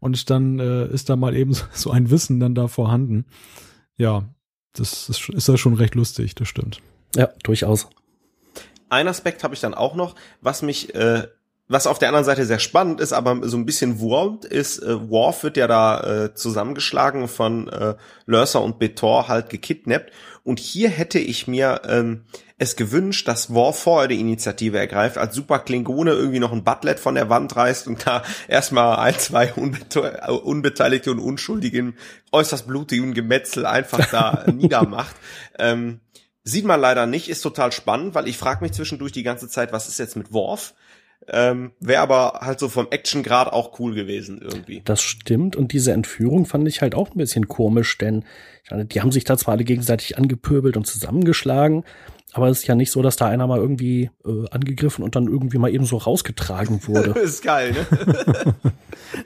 [0.00, 3.26] und dann äh, ist da mal eben so ein Wissen dann da vorhanden.
[3.96, 4.24] Ja,
[4.72, 6.80] das ist, ist ja schon recht lustig, das stimmt.
[7.16, 7.88] Ja, durchaus.
[8.88, 11.28] Ein Aspekt habe ich dann auch noch, was mich, äh,
[11.70, 15.08] was auf der anderen Seite sehr spannend ist, aber so ein bisschen wurmt, ist, äh,
[15.08, 17.94] Worf wird ja da äh, zusammengeschlagen von äh,
[18.26, 20.10] Lurser und Betor halt gekidnappt.
[20.42, 22.24] Und hier hätte ich mir ähm,
[22.58, 26.98] es gewünscht, dass War vorher die Initiative ergreift, als super Klingone irgendwie noch ein Butlet
[26.98, 30.00] von der Wand reißt und da erstmal ein, zwei unbete
[30.42, 31.96] unbeteiligte und unschuldigen,
[32.32, 35.14] äußerst blutigen Gemetzel einfach da niedermacht.
[35.56, 36.00] Ähm,
[36.42, 39.72] sieht man leider nicht, ist total spannend, weil ich frage mich zwischendurch die ganze Zeit,
[39.72, 40.74] was ist jetzt mit Worf?
[41.28, 44.82] Ähm, Wäre aber halt so vom Actiongrad auch cool gewesen irgendwie.
[44.84, 48.24] Das stimmt und diese Entführung fand ich halt auch ein bisschen komisch, denn
[48.70, 51.84] die haben sich da zwar alle gegenseitig angepöbelt und zusammengeschlagen,
[52.32, 55.26] Aber es ist ja nicht so, dass da einer mal irgendwie äh, angegriffen und dann
[55.26, 57.10] irgendwie mal eben so rausgetragen wurde.
[57.20, 58.54] ist geil, ne?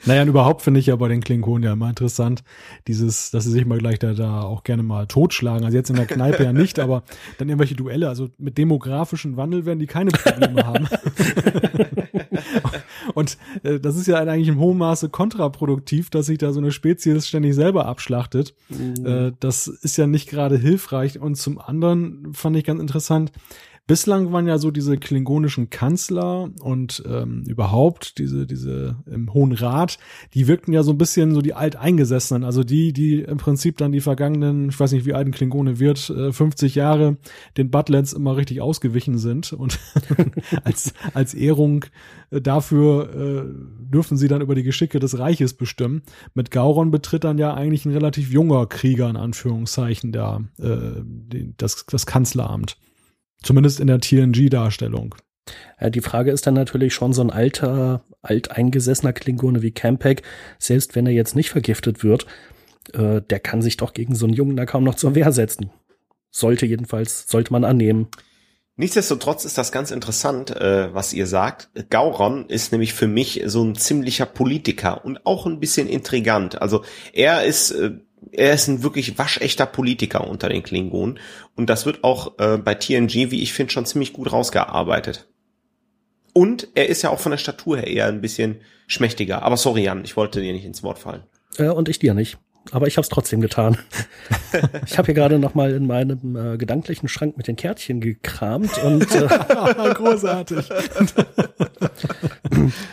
[0.06, 2.43] naja, und überhaupt finde ich ja bei den Klingonen ja immer interessant,
[2.89, 5.64] dieses, dass sie sich mal gleich da, da auch gerne mal totschlagen.
[5.64, 7.02] Also jetzt in der Kneipe ja nicht, aber
[7.39, 8.09] dann irgendwelche Duelle.
[8.09, 10.89] Also mit demografischen Wandel werden die keine Probleme haben.
[13.15, 16.73] und äh, das ist ja eigentlich im hohen Maße kontraproduktiv, dass sich da so eine
[16.73, 18.55] Spezies ständig selber abschlachtet.
[18.69, 19.07] Mhm.
[19.07, 21.19] Äh, das ist ja nicht gerade hilfreich.
[21.20, 23.32] Und zum anderen fand ich ganz interessant, interessant.
[23.86, 29.98] Bislang waren ja so diese klingonischen Kanzler und ähm, überhaupt diese diese im Hohen Rat,
[30.32, 33.93] die wirkten ja so ein bisschen so die alteingesessenen, also die, die im Prinzip dann
[33.93, 37.19] die vergangenen, ich weiß nicht, wie alt ein Klingone wird, äh, 50 Jahre
[37.59, 39.78] den Butlets immer richtig ausgewichen sind und
[40.65, 41.85] als als Ehrung
[42.31, 46.05] äh, dafür äh, dürfen sie dann über die Geschicke des Reiches bestimmen.
[46.32, 51.02] Mit Gauron betritt dann ja eigentlich ein relativ junger Krieger in Anführungszeichen der äh,
[51.59, 52.78] das das Kanzleramt.
[53.44, 55.14] Zumindest in der TNG-Darstellung.
[55.80, 60.22] Ja, die Frage ist dann natürlich schon so ein alter, alteingesessener Klingone wie Campek,
[60.58, 62.26] selbst wenn er jetzt nicht vergiftet wird,
[62.94, 65.70] äh, der kann sich doch gegen so einen Jungen da kaum noch zur Wehr setzen.
[66.30, 68.08] Sollte jedenfalls, sollte man annehmen.
[68.76, 71.68] Nichtsdestotrotz ist das ganz interessant, äh, was ihr sagt.
[71.90, 76.60] Gauron ist nämlich für mich so ein ziemlicher Politiker und auch ein bisschen intrigant.
[76.60, 77.92] Also er ist äh,
[78.32, 81.18] er ist ein wirklich waschechter Politiker unter den Klingonen.
[81.56, 85.28] Und das wird auch äh, bei TNG, wie ich finde, schon ziemlich gut rausgearbeitet.
[86.32, 89.42] Und er ist ja auch von der Statur her eher ein bisschen schmächtiger.
[89.42, 91.22] Aber sorry, Jan, ich wollte dir nicht ins Wort fallen.
[91.59, 92.38] Äh, und ich dir nicht.
[92.72, 93.78] Aber ich habe es trotzdem getan.
[94.86, 98.82] ich habe hier gerade noch mal in meinem äh, gedanklichen Schrank mit den Kärtchen gekramt
[98.82, 99.26] und äh,
[99.94, 100.70] großartig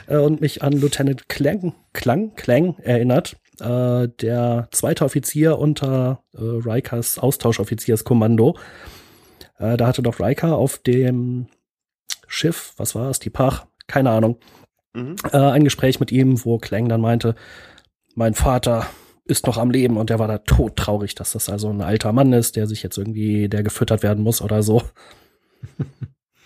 [0.07, 6.39] äh, und mich an Lieutenant Klang, Klang, Klang erinnert, äh, der zweite Offizier unter äh,
[6.39, 8.57] Rikers Austauschoffizierskommando.
[9.57, 11.47] Äh, da hatte doch Riker auf dem
[12.27, 14.37] Schiff, was war es, die Pach, keine Ahnung,
[14.93, 15.15] mhm.
[15.31, 17.35] äh, ein Gespräch mit ihm, wo Klang dann meinte,
[18.15, 18.87] mein Vater
[19.25, 22.33] ist noch am Leben und der war da todtraurig, dass das also ein alter Mann
[22.33, 24.81] ist, der sich jetzt irgendwie, der gefüttert werden muss oder so.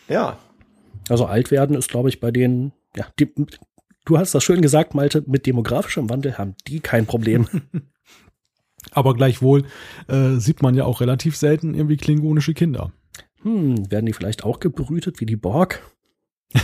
[0.08, 0.38] Ja.
[1.10, 3.34] Also alt werden ist, glaube ich, bei denen, ja, die,
[4.06, 7.48] du hast das schön gesagt, Malte, mit demografischem Wandel haben die kein Problem.
[8.92, 9.66] Aber gleichwohl
[10.08, 12.92] äh, sieht man ja auch relativ selten irgendwie klingonische Kinder.
[13.42, 15.82] Hm, werden die vielleicht auch gebrütet wie die Borg?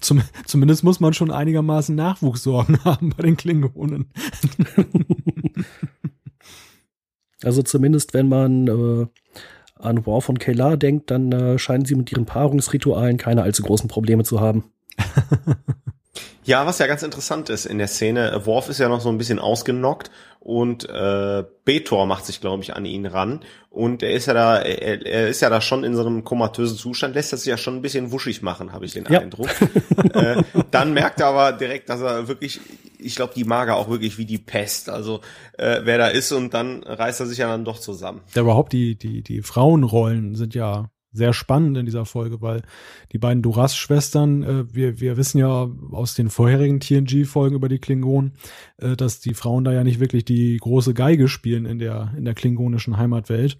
[0.00, 4.10] Zum, zumindest muss man schon einigermaßen Nachwuchssorgen haben bei den Klingonen.
[7.42, 9.06] also zumindest wenn man äh,
[9.74, 13.88] an Worf und Kayla denkt, dann äh, scheinen sie mit ihren Paarungsritualen keine allzu großen
[13.88, 14.72] Probleme zu haben.
[16.46, 19.18] Ja, was ja ganz interessant ist in der Szene, Worf ist ja noch so ein
[19.18, 23.40] bisschen ausgenockt und äh, Betor macht sich, glaube ich, an ihn ran.
[23.68, 26.78] Und er ist ja da, er, er ist ja da schon in so einem komatösen
[26.78, 29.18] Zustand, lässt er sich ja schon ein bisschen wuschig machen, habe ich den ja.
[29.18, 29.48] Eindruck.
[30.14, 32.60] äh, dann merkt er aber direkt, dass er wirklich,
[33.00, 34.88] ich glaube, die mag er auch wirklich wie die Pest.
[34.88, 35.22] Also
[35.58, 38.20] äh, wer da ist und dann reißt er sich ja dann doch zusammen.
[38.36, 42.62] Ja, überhaupt die, die, die Frauenrollen sind ja sehr spannend in dieser Folge, weil
[43.12, 48.32] die beiden Duras-Schwestern, äh, wir, wir wissen ja aus den vorherigen TNG-Folgen über die Klingonen,
[48.78, 52.24] äh, dass die Frauen da ja nicht wirklich die große Geige spielen in der, in
[52.24, 53.58] der klingonischen Heimatwelt.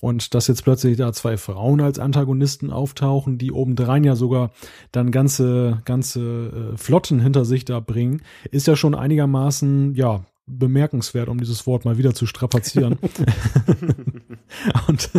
[0.00, 4.50] Und dass jetzt plötzlich da zwei Frauen als Antagonisten auftauchen, die obendrein ja sogar
[4.92, 11.28] dann ganze, ganze äh, Flotten hinter sich da bringen, ist ja schon einigermaßen, ja, bemerkenswert,
[11.28, 12.98] um dieses Wort mal wieder zu strapazieren.
[14.88, 15.10] und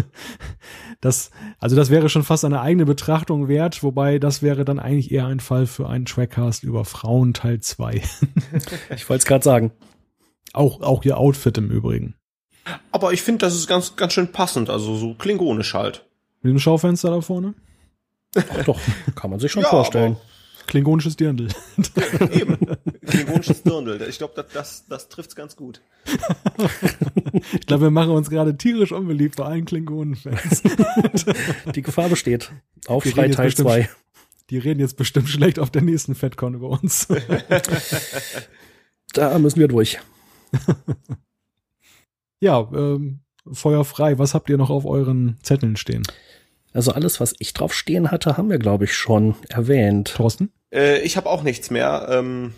[1.02, 5.12] das, also das wäre schon fast eine eigene Betrachtung wert, wobei das wäre dann eigentlich
[5.12, 8.02] eher ein Fall für einen Trackcast über Frauen Teil 2.
[8.96, 9.72] ich wollte es gerade sagen.
[10.54, 12.16] Auch, auch ihr Outfit im Übrigen.
[12.92, 16.06] Aber ich finde, das ist ganz, ganz schön passend, also so klingonisch halt.
[16.42, 17.56] Mit dem Schaufenster da vorne?
[18.36, 18.80] Ach doch,
[19.16, 20.18] kann man sich schon ja, vorstellen.
[20.68, 21.50] Klingonisches Dirndl.
[22.32, 22.58] Eben.
[23.06, 24.02] Klingonisches Dirndl.
[24.10, 25.82] Ich glaube, das, das, das trifft's ganz gut.
[27.54, 30.64] ich glaube, wir machen uns gerade tierisch unbeliebt bei allen Klingonen-Fans.
[31.74, 32.52] Die Gefahr besteht.
[32.88, 33.90] Aufschrei Teil 2.
[34.50, 37.08] Die reden jetzt bestimmt schlecht auf der nächsten FedCon über uns.
[39.14, 40.00] da müssen wir durch.
[42.40, 43.22] ja, ähm,
[43.52, 44.20] Feuer frei.
[44.20, 46.04] Was habt ihr noch auf euren Zetteln stehen?
[46.76, 50.14] Also alles, was ich drauf stehen hatte, haben wir, glaube ich, schon erwähnt.
[50.16, 50.52] Thorsten?
[50.74, 52.08] Äh, ich habe auch nichts mehr.
[52.12, 52.54] Ähm,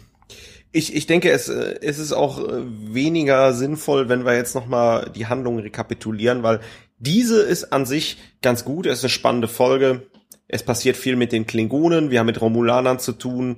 [0.71, 5.11] ich, ich denke, es, äh, es ist auch äh, weniger sinnvoll, wenn wir jetzt nochmal
[5.13, 6.61] die Handlung rekapitulieren, weil
[6.97, 8.87] diese ist an sich ganz gut.
[8.87, 10.07] Es ist eine spannende Folge.
[10.47, 12.09] Es passiert viel mit den Klingonen.
[12.09, 13.57] Wir haben mit Romulanern zu tun.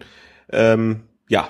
[0.52, 1.48] Ähm, ja,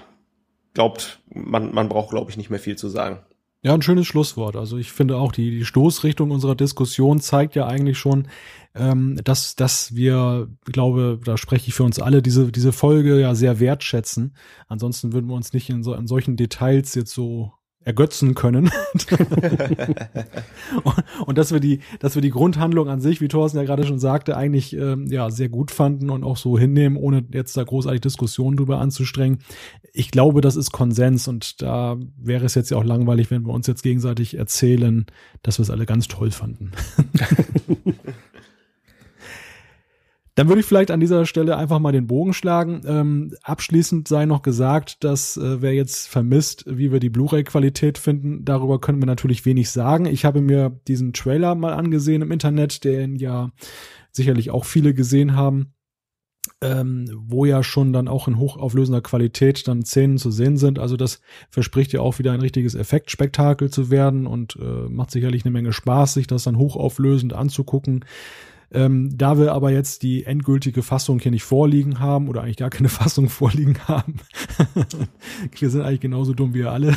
[0.76, 3.24] glaubt, man, man braucht, glaube ich, nicht mehr viel zu sagen.
[3.62, 4.56] Ja, ein schönes Schlusswort.
[4.56, 8.30] Also ich finde auch, die, die Stoßrichtung unserer Diskussion zeigt ja eigentlich schon,
[8.74, 13.36] ähm, dass, dass wir, glaube, da spreche ich für uns alle, diese, diese Folge ja
[13.36, 14.34] sehr wertschätzen.
[14.70, 17.52] Ansonsten würden wir uns nicht in, so, in solchen Details jetzt so
[17.90, 18.70] ergötzen können.
[21.26, 23.98] und, dass wir die, dass wir die Grundhandlung an sich, wie Thorsten ja gerade schon
[23.98, 28.02] sagte, eigentlich ähm, ja sehr gut fanden und auch so hinnehmen, ohne jetzt da großartig
[28.02, 29.40] Diskussionen drüber anzustrengen.
[29.92, 33.54] Ich glaube, das ist Konsens und da wäre es jetzt ja auch langweilig, wenn wir
[33.54, 35.08] uns jetzt gegenseitig erzählen,
[35.42, 36.72] dass wir es alle ganz toll fanden.
[40.40, 42.82] Dann würde ich vielleicht an dieser Stelle einfach mal den Bogen schlagen.
[42.86, 48.46] Ähm, abschließend sei noch gesagt, dass äh, wer jetzt vermisst, wie wir die Blu-ray-Qualität finden,
[48.46, 50.06] darüber können wir natürlich wenig sagen.
[50.06, 53.52] Ich habe mir diesen Trailer mal angesehen im Internet, den ja
[54.14, 55.74] sicherlich auch viele gesehen haben.
[56.62, 60.80] Ähm, wo ja schon dann auch in hochauflösender Qualität dann Szenen zu sehen sind.
[60.80, 65.44] Also das verspricht ja auch wieder ein richtiges Effektspektakel zu werden und äh, macht sicherlich
[65.44, 68.06] eine Menge Spaß, sich das dann hochauflösend anzugucken.
[68.72, 72.70] Ähm, da wir aber jetzt die endgültige Fassung hier nicht vorliegen haben oder eigentlich gar
[72.70, 74.18] keine Fassung vorliegen haben,
[75.60, 76.90] wir sind eigentlich genauso dumm wie alle.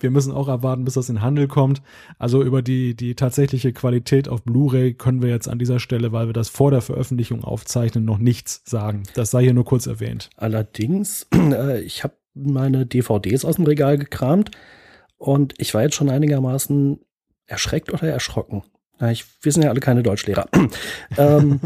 [0.00, 1.82] wir müssen auch erwarten, bis das in Handel kommt.
[2.18, 6.26] Also über die, die tatsächliche Qualität auf Blu-ray können wir jetzt an dieser Stelle, weil
[6.26, 9.02] wir das vor der Veröffentlichung aufzeichnen, noch nichts sagen.
[9.14, 10.30] Das sei hier nur kurz erwähnt.
[10.36, 14.52] Allerdings, äh, ich habe meine DVDs aus dem Regal gekramt
[15.18, 17.00] und ich war jetzt schon einigermaßen
[17.46, 18.62] erschreckt oder erschrocken?
[19.00, 20.46] Ja, ich, wir sind ja alle keine Deutschlehrer.
[21.18, 21.60] ähm,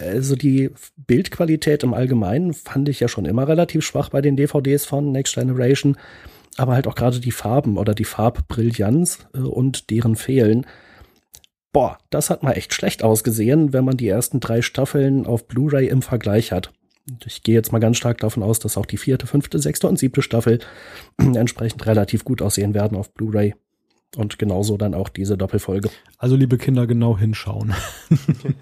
[0.00, 4.84] also die Bildqualität im Allgemeinen fand ich ja schon immer relativ schwach bei den DVDs
[4.84, 5.96] von Next Generation,
[6.56, 10.66] aber halt auch gerade die Farben oder die Farbbrillanz äh, und deren Fehlen.
[11.72, 15.88] Boah, das hat mal echt schlecht ausgesehen, wenn man die ersten drei Staffeln auf Blu-ray
[15.88, 16.72] im Vergleich hat.
[17.26, 19.98] Ich gehe jetzt mal ganz stark davon aus, dass auch die vierte, fünfte, sechste und
[19.98, 20.60] siebte Staffel
[21.18, 23.54] entsprechend relativ gut aussehen werden auf Blu-ray.
[24.16, 25.90] Und genauso dann auch diese Doppelfolge.
[26.18, 27.74] Also liebe Kinder, genau hinschauen.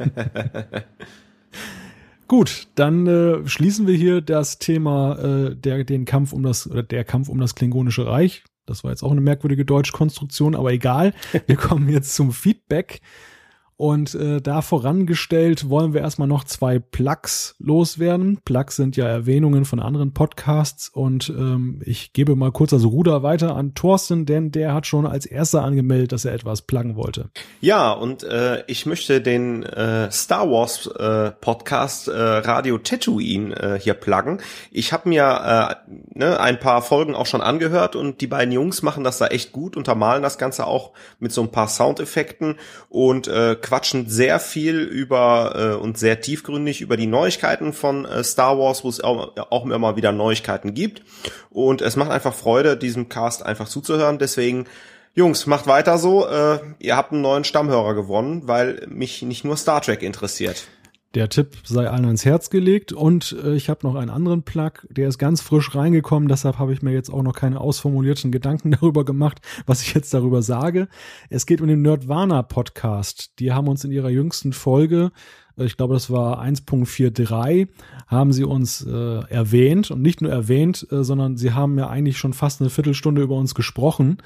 [2.29, 6.85] Gut, dann äh, schließen wir hier das Thema äh, der den Kampf um das oder
[6.85, 8.45] der Kampf um das Klingonische Reich.
[8.67, 11.13] Das war jetzt auch eine merkwürdige Deutschkonstruktion, aber egal.
[11.47, 13.01] Wir kommen jetzt zum Feedback.
[13.81, 18.39] Und äh, da vorangestellt wollen wir erstmal noch zwei Plugs loswerden.
[18.45, 23.23] Plugs sind ja Erwähnungen von anderen Podcasts und ähm, ich gebe mal kurz das Ruder
[23.23, 27.31] weiter an Thorsten, denn der hat schon als erster angemeldet, dass er etwas pluggen wollte.
[27.63, 33.81] Ja, und äh, ich möchte den äh, Star Wars äh, Podcast äh, Radio Tatooine äh,
[33.81, 34.43] hier pluggen.
[34.71, 38.83] Ich habe mir äh, ne, ein paar Folgen auch schon angehört und die beiden Jungs
[38.83, 42.59] machen das da echt gut, untermalen das Ganze auch mit so ein paar Soundeffekten
[42.91, 48.25] und äh, quatschen sehr viel über äh, und sehr tiefgründig über die Neuigkeiten von äh,
[48.25, 51.03] Star Wars, wo es auch, auch immer wieder Neuigkeiten gibt.
[51.51, 54.19] Und es macht einfach Freude, diesem Cast einfach zuzuhören.
[54.19, 54.67] Deswegen
[55.15, 56.27] Jungs, macht weiter so.
[56.27, 60.65] Äh, ihr habt einen neuen Stammhörer gewonnen, weil mich nicht nur Star Trek interessiert.
[61.15, 62.93] Der Tipp sei allen ans Herz gelegt.
[62.93, 66.73] Und äh, ich habe noch einen anderen Plug, der ist ganz frisch reingekommen, deshalb habe
[66.73, 70.87] ich mir jetzt auch noch keine ausformulierten Gedanken darüber gemacht, was ich jetzt darüber sage.
[71.29, 73.33] Es geht um den Nerdwana Podcast.
[73.41, 75.11] Die haben uns in ihrer jüngsten Folge,
[75.57, 77.69] äh, ich glaube, das war 1.43,
[78.07, 79.91] haben sie uns äh, erwähnt.
[79.91, 83.35] Und nicht nur erwähnt, äh, sondern sie haben ja eigentlich schon fast eine Viertelstunde über
[83.35, 84.19] uns gesprochen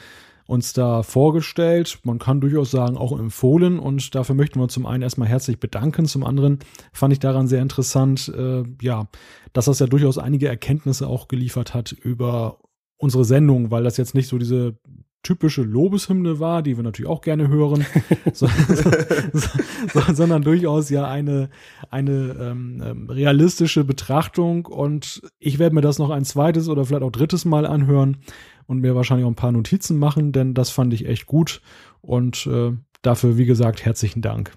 [0.47, 1.99] uns da vorgestellt.
[2.05, 3.79] Man kann durchaus sagen, auch empfohlen.
[3.79, 6.07] Und dafür möchten wir zum einen erstmal herzlich bedanken.
[6.07, 6.59] Zum anderen
[6.93, 9.09] fand ich daran sehr interessant, äh, ja,
[9.53, 12.59] dass das ja durchaus einige Erkenntnisse auch geliefert hat über
[12.97, 14.79] unsere Sendung, weil das jetzt nicht so diese
[15.25, 17.85] typische Lobeshymne war, die wir natürlich auch gerne hören,
[18.33, 18.91] so, so,
[19.33, 21.51] so, sondern durchaus ja eine,
[21.91, 24.67] eine ähm, ähm, realistische Betrachtung.
[24.67, 28.19] Und ich werde mir das noch ein zweites oder vielleicht auch drittes Mal anhören
[28.67, 31.61] und mir wahrscheinlich auch ein paar Notizen machen, denn das fand ich echt gut.
[32.01, 32.73] Und äh,
[33.03, 34.53] dafür, wie gesagt, herzlichen Dank.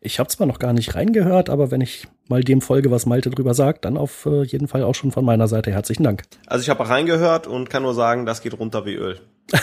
[0.00, 3.30] Ich habe zwar noch gar nicht reingehört, aber wenn ich mal dem folge, was Malte
[3.30, 6.22] drüber sagt, dann auf äh, jeden Fall auch schon von meiner Seite herzlichen Dank.
[6.46, 9.20] Also ich habe reingehört und kann nur sagen, das geht runter wie Öl.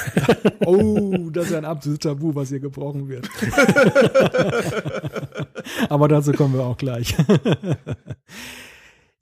[0.65, 3.27] oh, das ist ein absolutes Tabu, was hier gebrochen wird.
[5.89, 7.15] aber dazu kommen wir auch gleich.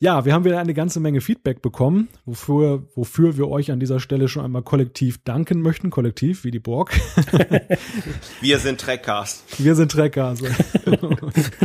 [0.01, 3.99] Ja, wir haben wieder eine ganze Menge Feedback bekommen, wofür, wofür wir euch an dieser
[3.99, 5.89] Stelle schon einmal kollektiv danken möchten.
[5.89, 6.97] Kollektiv, wie die Borg.
[8.41, 9.43] wir sind Trekkers.
[9.57, 10.41] Wir sind Trekkers.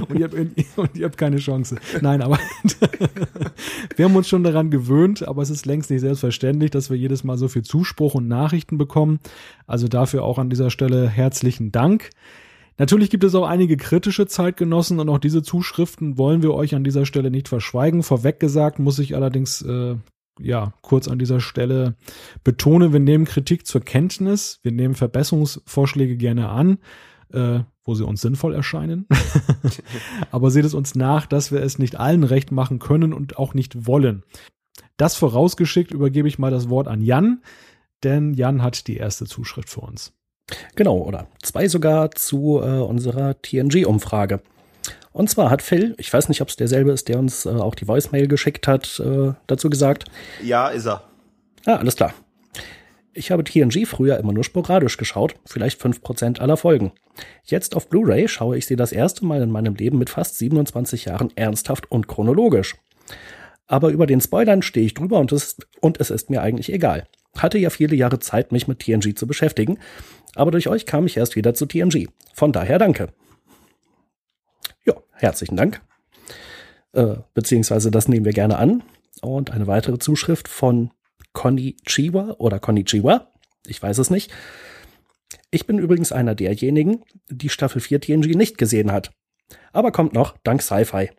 [0.09, 1.77] und, ihr habt, und ihr habt keine Chance.
[2.01, 2.41] Nein, aber
[3.97, 7.23] wir haben uns schon daran gewöhnt, aber es ist längst nicht selbstverständlich, dass wir jedes
[7.23, 9.21] Mal so viel Zuspruch und Nachrichten bekommen.
[9.69, 12.11] Also dafür auch an dieser Stelle herzlichen Dank.
[12.77, 16.85] Natürlich gibt es auch einige kritische Zeitgenossen und auch diese Zuschriften wollen wir euch an
[16.85, 18.03] dieser Stelle nicht verschweigen.
[18.03, 19.97] Vorweg gesagt muss ich allerdings äh,
[20.41, 21.95] ja kurz an dieser Stelle
[22.43, 26.79] betone, wir nehmen Kritik zur Kenntnis, wir nehmen Verbesserungsvorschläge gerne an,
[27.33, 29.07] äh, wo sie uns sinnvoll erscheinen.
[30.33, 33.55] Aber seht es uns nach, dass wir es nicht allen recht machen können und auch
[33.55, 34.25] nicht wollen.
[34.97, 37.43] Das vorausgeschickt übergebe ich mal das Wort an Jan,
[38.03, 40.13] denn Jan hat die erste Zuschrift für uns.
[40.77, 44.41] Genau, oder zwei sogar zu äh, unserer TNG-Umfrage.
[45.13, 47.75] Und zwar hat Phil, ich weiß nicht, ob es derselbe ist, der uns äh, auch
[47.75, 50.07] die Voicemail geschickt hat, äh, dazu gesagt.
[50.43, 51.05] Ja, ist er.
[51.67, 52.13] Ah, alles klar.
[53.13, 56.91] Ich habe TNG früher immer nur sporadisch geschaut, vielleicht fünf Prozent aller Folgen.
[57.45, 61.05] Jetzt auf Blu-ray schaue ich sie das erste Mal in meinem Leben mit fast 27
[61.05, 62.75] Jahren ernsthaft und chronologisch.
[63.69, 67.07] Aber über den Spoilern stehe ich drüber und es, und es ist mir eigentlich egal.
[67.39, 69.79] Hatte ja viele Jahre Zeit, mich mit TNG zu beschäftigen,
[70.35, 72.09] aber durch euch kam ich erst wieder zu TNG.
[72.35, 73.09] Von daher danke.
[74.85, 75.81] Ja, herzlichen Dank.
[76.93, 78.83] Äh, beziehungsweise das nehmen wir gerne an.
[79.21, 80.91] Und eine weitere Zuschrift von
[81.33, 83.33] Conny Chiwa oder Conny Chiwa.
[83.67, 84.33] Ich weiß es nicht.
[85.51, 89.13] Ich bin übrigens einer derjenigen, die Staffel 4 TNG nicht gesehen hat.
[89.73, 91.11] Aber kommt noch, dank Sci-Fi.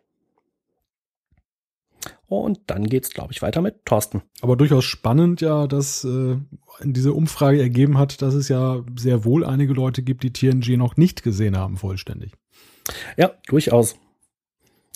[2.28, 4.22] Und dann geht's, glaube ich, weiter mit Thorsten.
[4.40, 6.36] Aber durchaus spannend ja, dass äh,
[6.82, 10.96] diese Umfrage ergeben hat, dass es ja sehr wohl einige Leute gibt, die TNG noch
[10.96, 12.32] nicht gesehen haben, vollständig.
[13.16, 13.96] Ja, durchaus.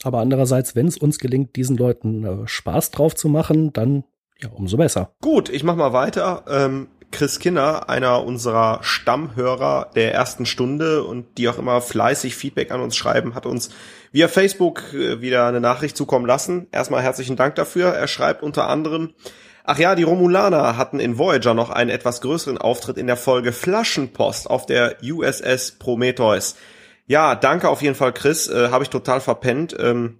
[0.02, 4.05] Aber andererseits, wenn es uns gelingt, diesen Leuten äh, Spaß drauf zu machen, dann
[4.43, 5.12] ja, umso besser.
[5.20, 6.44] Gut, ich mach mal weiter.
[6.48, 12.70] Ähm, Chris Kinner, einer unserer Stammhörer der ersten Stunde und die auch immer fleißig Feedback
[12.70, 13.70] an uns schreiben, hat uns
[14.12, 16.69] via Facebook äh, wieder eine Nachricht zukommen lassen.
[16.73, 17.89] Erstmal herzlichen Dank dafür.
[17.89, 19.15] Er schreibt unter anderem,
[19.65, 23.53] Ach ja, die Romulaner hatten in Voyager noch einen etwas größeren Auftritt in der Folge
[23.53, 26.57] Flaschenpost auf der USS Prometheus.
[27.07, 28.49] Ja, danke auf jeden Fall, Chris.
[28.49, 29.77] Äh, Habe ich total verpennt.
[29.78, 30.19] Ähm,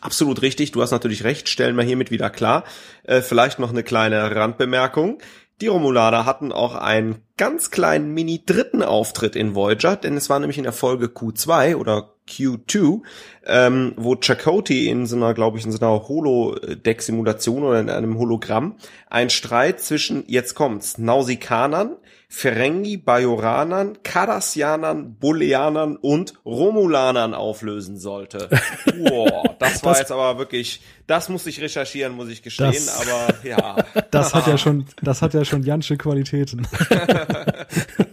[0.00, 0.72] absolut richtig.
[0.72, 1.48] Du hast natürlich recht.
[1.48, 2.64] Stellen wir hiermit wieder klar.
[3.04, 5.18] Äh, vielleicht noch eine kleine Randbemerkung.
[5.60, 10.58] Die Romulaner hatten auch einen ganz kleinen Mini-dritten Auftritt in Voyager, denn es war nämlich
[10.58, 13.00] in der Folge Q2 oder Q2,
[13.44, 18.18] ähm, wo Chakotay in so einer, glaube ich, in so einer Holodeck-Simulation oder in einem
[18.18, 18.76] Hologramm
[19.10, 21.96] ein Streit zwischen, jetzt kommt's, Nausikanern,
[22.30, 28.50] Ferengi, Bajoranern, Cardassianern, Booleanern und Romulanern auflösen sollte.
[28.98, 33.00] Wow, das war das, jetzt aber wirklich, das muss ich recherchieren, muss ich gestehen, das,
[33.00, 33.76] aber ja.
[34.10, 36.68] Das hat ja schon, das hat ja schon Jansche Qualitäten.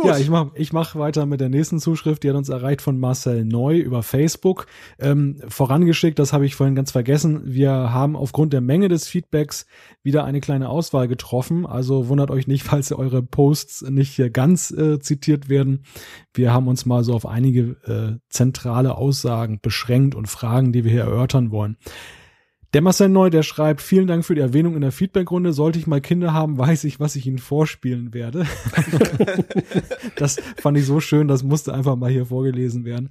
[0.00, 0.10] Gut.
[0.10, 2.22] Ja, ich mache ich mach weiter mit der nächsten Zuschrift.
[2.22, 4.66] Die hat uns erreicht von Marcel Neu über Facebook.
[4.98, 7.42] Ähm, vorangeschickt, das habe ich vorhin ganz vergessen.
[7.44, 9.66] Wir haben aufgrund der Menge des Feedbacks
[10.02, 11.66] wieder eine kleine Auswahl getroffen.
[11.66, 15.84] Also wundert euch nicht, falls eure Posts nicht ganz äh, zitiert werden.
[16.32, 20.92] Wir haben uns mal so auf einige äh, zentrale Aussagen beschränkt und Fragen, die wir
[20.92, 21.76] hier erörtern wollen.
[22.72, 25.52] Der Marcel Neu, der schreibt, vielen Dank für die Erwähnung in der Feedbackrunde.
[25.52, 28.46] Sollte ich mal Kinder haben, weiß ich, was ich ihnen vorspielen werde.
[30.16, 33.10] das fand ich so schön, das musste einfach mal hier vorgelesen werden.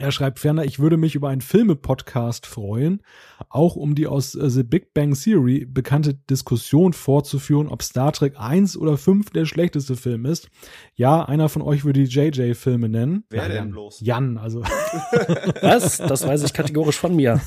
[0.00, 3.02] Er schreibt ferner, ich würde mich über einen Filme-Podcast freuen,
[3.50, 8.32] auch um die aus äh, The Big Bang Theory bekannte Diskussion fortzuführen, ob Star Trek
[8.38, 10.48] 1 oder 5 der schlechteste Film ist.
[10.94, 13.24] Ja, einer von euch würde die JJ-Filme nennen.
[13.28, 14.00] Wer ja, denn bloß?
[14.00, 14.62] Jan, also.
[15.60, 15.98] Was?
[15.98, 17.42] Das weiß ich kategorisch von mir.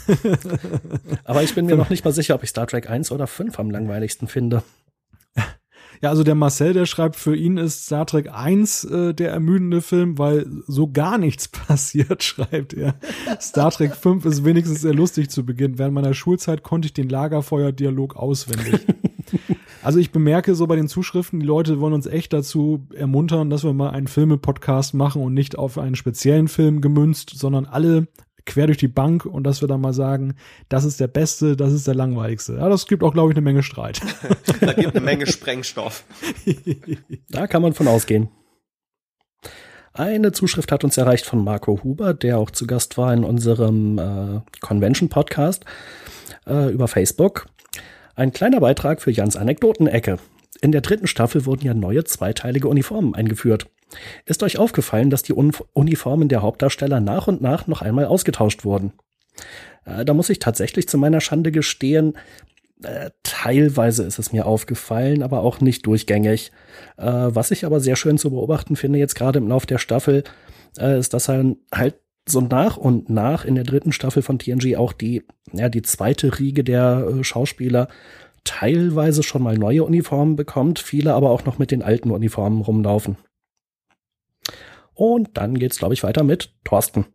[1.23, 3.57] Aber ich bin mir noch nicht mal sicher, ob ich Star Trek 1 oder 5
[3.57, 4.61] am langweiligsten finde.
[6.03, 9.81] Ja, also der Marcel, der schreibt, für ihn ist Star Trek 1 äh, der ermüdende
[9.81, 12.95] Film, weil so gar nichts passiert, schreibt er.
[13.39, 15.80] Star Trek 5 ist wenigstens sehr lustig zu Beginn.
[15.80, 18.81] Während meiner Schulzeit konnte ich den Lagerfeuer-Dialog auswendig.
[19.81, 23.63] Also ich bemerke so bei den Zuschriften, die Leute wollen uns echt dazu ermuntern, dass
[23.63, 28.07] wir mal einen Filme-Podcast machen und nicht auf einen speziellen Film gemünzt, sondern alle
[28.45, 30.35] quer durch die Bank und dass wir dann mal sagen,
[30.69, 32.55] das ist der beste, das ist der langweiligste.
[32.55, 34.01] Ja, das gibt auch, glaube ich, eine Menge Streit.
[34.61, 36.03] da gibt eine Menge Sprengstoff.
[37.29, 38.29] da kann man von ausgehen.
[39.93, 43.99] Eine Zuschrift hat uns erreicht von Marco Huber, der auch zu Gast war in unserem
[43.99, 45.65] äh, Convention-Podcast
[46.47, 47.45] äh, über Facebook.
[48.15, 50.17] Ein kleiner Beitrag für Jans Anekdotenecke.
[50.61, 53.67] In der dritten Staffel wurden ja neue zweiteilige Uniformen eingeführt.
[54.25, 58.93] Ist euch aufgefallen, dass die Uniformen der Hauptdarsteller nach und nach noch einmal ausgetauscht wurden?
[59.85, 62.13] Äh, da muss ich tatsächlich zu meiner Schande gestehen,
[62.83, 66.51] äh, teilweise ist es mir aufgefallen, aber auch nicht durchgängig.
[66.97, 70.23] Äh, was ich aber sehr schön zu beobachten finde, jetzt gerade im Lauf der Staffel,
[70.75, 71.95] ist, dass er halt
[72.27, 75.21] so nach und nach in der dritten Staffel von TNG auch die,
[75.51, 77.89] ja, die zweite Riege der Schauspieler
[78.43, 83.17] teilweise schon mal neue Uniformen bekommt, viele aber auch noch mit den alten Uniformen rumlaufen.
[84.93, 87.05] Und dann geht's, glaube ich, weiter mit Thorsten.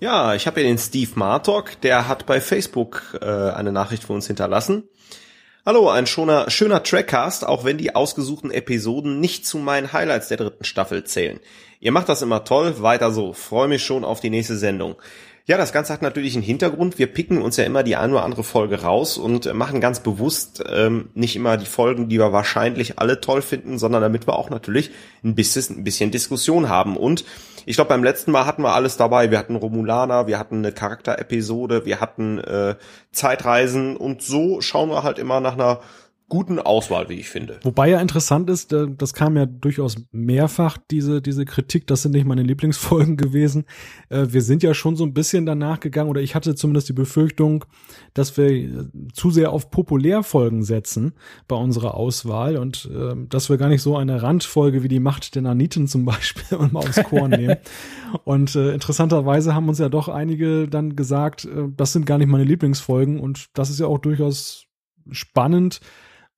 [0.00, 4.14] Ja, ich habe hier den Steve Martok, der hat bei Facebook äh, eine Nachricht für
[4.14, 4.84] uns hinterlassen.
[5.66, 10.38] Hallo, ein schöner, schöner Trackcast, auch wenn die ausgesuchten Episoden nicht zu meinen Highlights der
[10.38, 11.38] dritten Staffel zählen.
[11.80, 13.34] Ihr macht das immer toll, weiter so.
[13.34, 14.96] Freue mich schon auf die nächste Sendung.
[15.50, 17.00] Ja, das Ganze hat natürlich einen Hintergrund.
[17.00, 20.62] Wir picken uns ja immer die eine oder andere Folge raus und machen ganz bewusst
[20.70, 24.48] ähm, nicht immer die Folgen, die wir wahrscheinlich alle toll finden, sondern damit wir auch
[24.48, 24.92] natürlich
[25.24, 26.96] ein bisschen, ein bisschen Diskussion haben.
[26.96, 27.24] Und
[27.66, 29.32] ich glaube, beim letzten Mal hatten wir alles dabei.
[29.32, 32.76] Wir hatten Romulaner, wir hatten eine Charakterepisode, wir hatten äh,
[33.10, 35.80] Zeitreisen und so schauen wir halt immer nach einer
[36.30, 37.60] guten Auswahl, wie ich finde.
[37.62, 42.12] Wobei ja interessant ist, äh, das kam ja durchaus mehrfach, diese, diese Kritik, das sind
[42.12, 43.66] nicht meine Lieblingsfolgen gewesen.
[44.08, 46.94] Äh, wir sind ja schon so ein bisschen danach gegangen, oder ich hatte zumindest die
[46.94, 47.66] Befürchtung,
[48.14, 48.68] dass wir äh,
[49.12, 51.12] zu sehr auf Populärfolgen setzen
[51.48, 52.88] bei unserer Auswahl und
[53.28, 56.78] dass wir gar nicht so eine Randfolge wie die Macht der Naniten zum Beispiel mal
[56.80, 57.56] aufs Korn nehmen.
[58.24, 63.18] Und interessanterweise haben uns ja doch einige dann gesagt, das sind gar nicht meine Lieblingsfolgen
[63.18, 64.66] und das ist ja auch durchaus
[65.10, 65.80] spannend,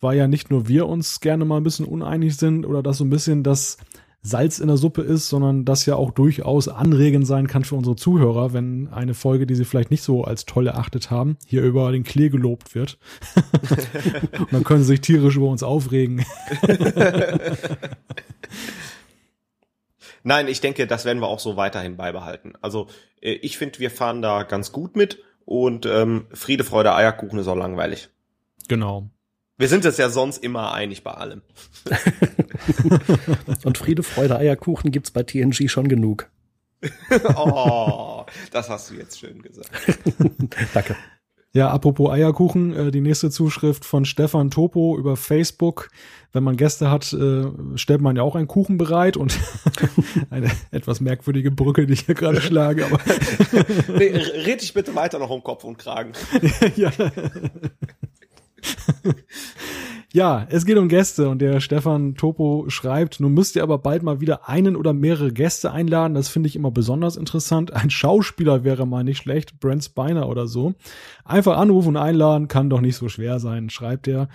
[0.03, 3.05] weil ja nicht nur wir uns gerne mal ein bisschen uneinig sind oder dass so
[3.05, 3.79] ein bisschen das
[4.21, 7.97] Salz in der Suppe ist, sondern das ja auch durchaus anregend sein kann für unsere
[7.97, 11.91] Zuhörer, wenn eine Folge, die sie vielleicht nicht so als toll erachtet haben, hier über
[11.91, 12.99] den Klee gelobt wird.
[14.39, 16.25] Und dann können sie sich tierisch über uns aufregen.
[20.25, 22.53] Nein, ich denke, das werden wir auch so weiterhin beibehalten.
[22.61, 22.87] Also
[23.21, 27.49] äh, ich finde, wir fahren da ganz gut mit und ähm, Friede, Freude, Eierkuchen ist
[27.49, 28.09] auch langweilig.
[28.69, 29.11] Genau.
[29.59, 31.43] Wir sind es ja sonst immer einig bei allem.
[33.65, 36.31] Und Friede, Freude, Eierkuchen gibt's bei TNG schon genug.
[37.37, 39.71] oh, das hast du jetzt schön gesagt.
[40.75, 40.97] Danke.
[41.55, 45.91] Ja, apropos Eierkuchen, äh, die nächste Zuschrift von Stefan Topo über Facebook.
[46.33, 47.45] Wenn man Gäste hat, äh,
[47.77, 49.39] stellt man ja auch einen Kuchen bereit und
[50.31, 52.87] eine etwas merkwürdige Brücke, die ich hier gerade schlage.
[52.87, 52.99] Aber
[53.99, 56.13] nee, red dich bitte weiter noch um Kopf und Kragen.
[56.75, 56.91] ja.
[60.13, 64.03] ja, es geht um Gäste und der Stefan Topo schreibt, nun müsst ihr aber bald
[64.03, 66.15] mal wieder einen oder mehrere Gäste einladen.
[66.15, 67.73] Das finde ich immer besonders interessant.
[67.73, 70.75] Ein Schauspieler wäre mal nicht schlecht, Brent Spiner oder so.
[71.25, 74.29] Einfach anrufen und einladen kann doch nicht so schwer sein, schreibt er.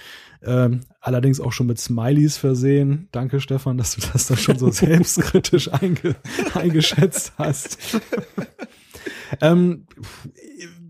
[0.43, 3.07] Ähm, allerdings auch schon mit Smileys versehen.
[3.11, 6.15] Danke, Stefan, dass du das dann schon so selbstkritisch einge
[6.53, 7.77] eingeschätzt hast.
[9.41, 9.85] ähm,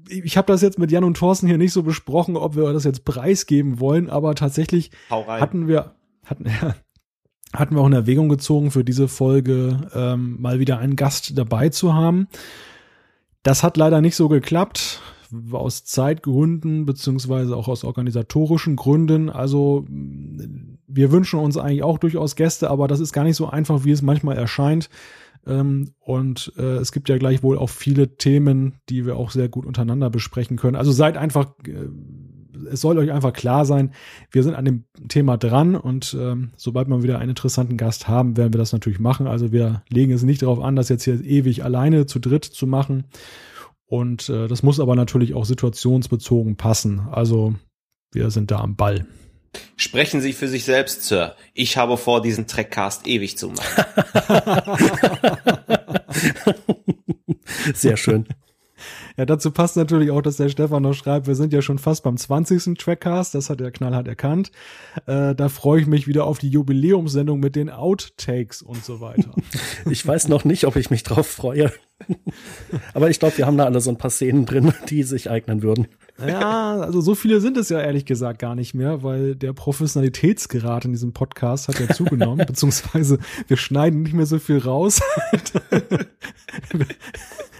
[0.09, 2.83] ich habe das jetzt mit Jan und Thorsten hier nicht so besprochen, ob wir das
[2.83, 5.93] jetzt preisgeben wollen, aber tatsächlich hatten wir
[6.25, 6.75] hatten, ja,
[7.53, 11.69] hatten wir auch in Erwägung gezogen, für diese Folge ähm, mal wieder einen Gast dabei
[11.69, 12.27] zu haben.
[13.43, 15.01] Das hat leider nicht so geklappt,
[15.51, 19.29] aus Zeitgründen beziehungsweise auch aus organisatorischen Gründen.
[19.29, 19.85] Also
[20.87, 23.91] wir wünschen uns eigentlich auch durchaus Gäste, aber das ist gar nicht so einfach, wie
[23.91, 24.89] es manchmal erscheint.
[25.47, 29.65] Ähm, und äh, es gibt ja gleichwohl auch viele Themen, die wir auch sehr gut
[29.65, 30.75] untereinander besprechen können.
[30.75, 31.87] Also seid einfach, äh,
[32.71, 33.93] es soll euch einfach klar sein,
[34.31, 38.35] wir sind an dem Thema dran und ähm, sobald wir wieder einen interessanten Gast haben,
[38.35, 39.27] werden wir das natürlich machen.
[39.27, 42.67] Also wir legen es nicht darauf an, das jetzt hier ewig alleine zu dritt zu
[42.67, 43.05] machen.
[43.85, 47.07] Und äh, das muss aber natürlich auch situationsbezogen passen.
[47.11, 47.55] Also
[48.11, 49.05] wir sind da am Ball.
[49.75, 51.35] Sprechen Sie für sich selbst, Sir.
[51.53, 53.85] Ich habe vor, diesen Trackcast ewig zu machen.
[57.73, 58.27] Sehr schön.
[59.17, 62.03] Ja, dazu passt natürlich auch, dass der Stefan noch schreibt, wir sind ja schon fast
[62.03, 62.77] beim 20.
[62.77, 64.51] Trackcast, das hat er knallhart erkannt.
[65.07, 69.33] Äh, da freue ich mich wieder auf die Jubiläumssendung mit den Outtakes und so weiter.
[69.89, 71.71] Ich weiß noch nicht, ob ich mich drauf freue.
[72.93, 75.63] Aber ich glaube, wir haben da alle so ein paar Szenen drin, die sich eignen
[75.63, 75.87] würden.
[76.25, 80.85] Ja, also so viele sind es ja ehrlich gesagt gar nicht mehr, weil der Professionalitätsgrad
[80.85, 84.99] in diesem Podcast hat ja zugenommen, beziehungsweise wir schneiden nicht mehr so viel raus.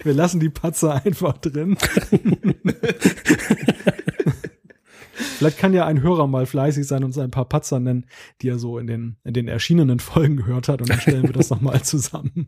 [0.03, 1.77] wir lassen die Patzer einfach drin.
[5.38, 8.05] Vielleicht kann ja ein Hörer mal fleißig sein und uns ein paar Patzer nennen,
[8.41, 11.34] die er so in den, in den erschienenen Folgen gehört hat und dann stellen wir
[11.34, 12.47] das nochmal zusammen.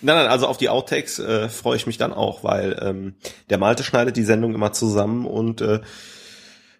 [0.00, 3.16] Nein, nein, also auf die Outtakes äh, freue ich mich dann auch, weil ähm,
[3.50, 5.80] der Malte schneidet die Sendung immer zusammen und äh,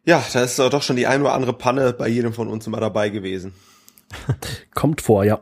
[0.04, 2.80] ja, da ist doch schon die ein oder andere Panne bei jedem von uns immer
[2.80, 3.52] dabei gewesen.
[4.74, 5.40] Kommt vor, ja.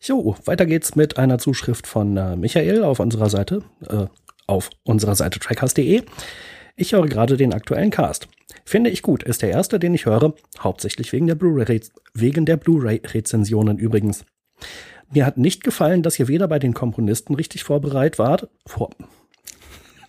[0.00, 4.06] Jo, weiter geht's mit einer Zuschrift von äh, Michael auf unserer Seite, äh,
[4.46, 6.02] auf unserer Seite trackcast.de.
[6.76, 8.28] Ich höre gerade den aktuellen Cast.
[8.64, 11.80] Finde ich gut, ist der erste, den ich höre, hauptsächlich wegen der Blu-ray
[12.14, 14.24] wegen der Blu-ray-Rezensionen übrigens.
[15.10, 18.90] Mir hat nicht gefallen, dass ihr weder bei den Komponisten richtig vorbereitet wart, vor,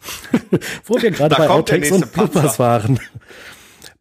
[0.86, 3.00] wo wir gerade bei Outtakes und Bloopers waren.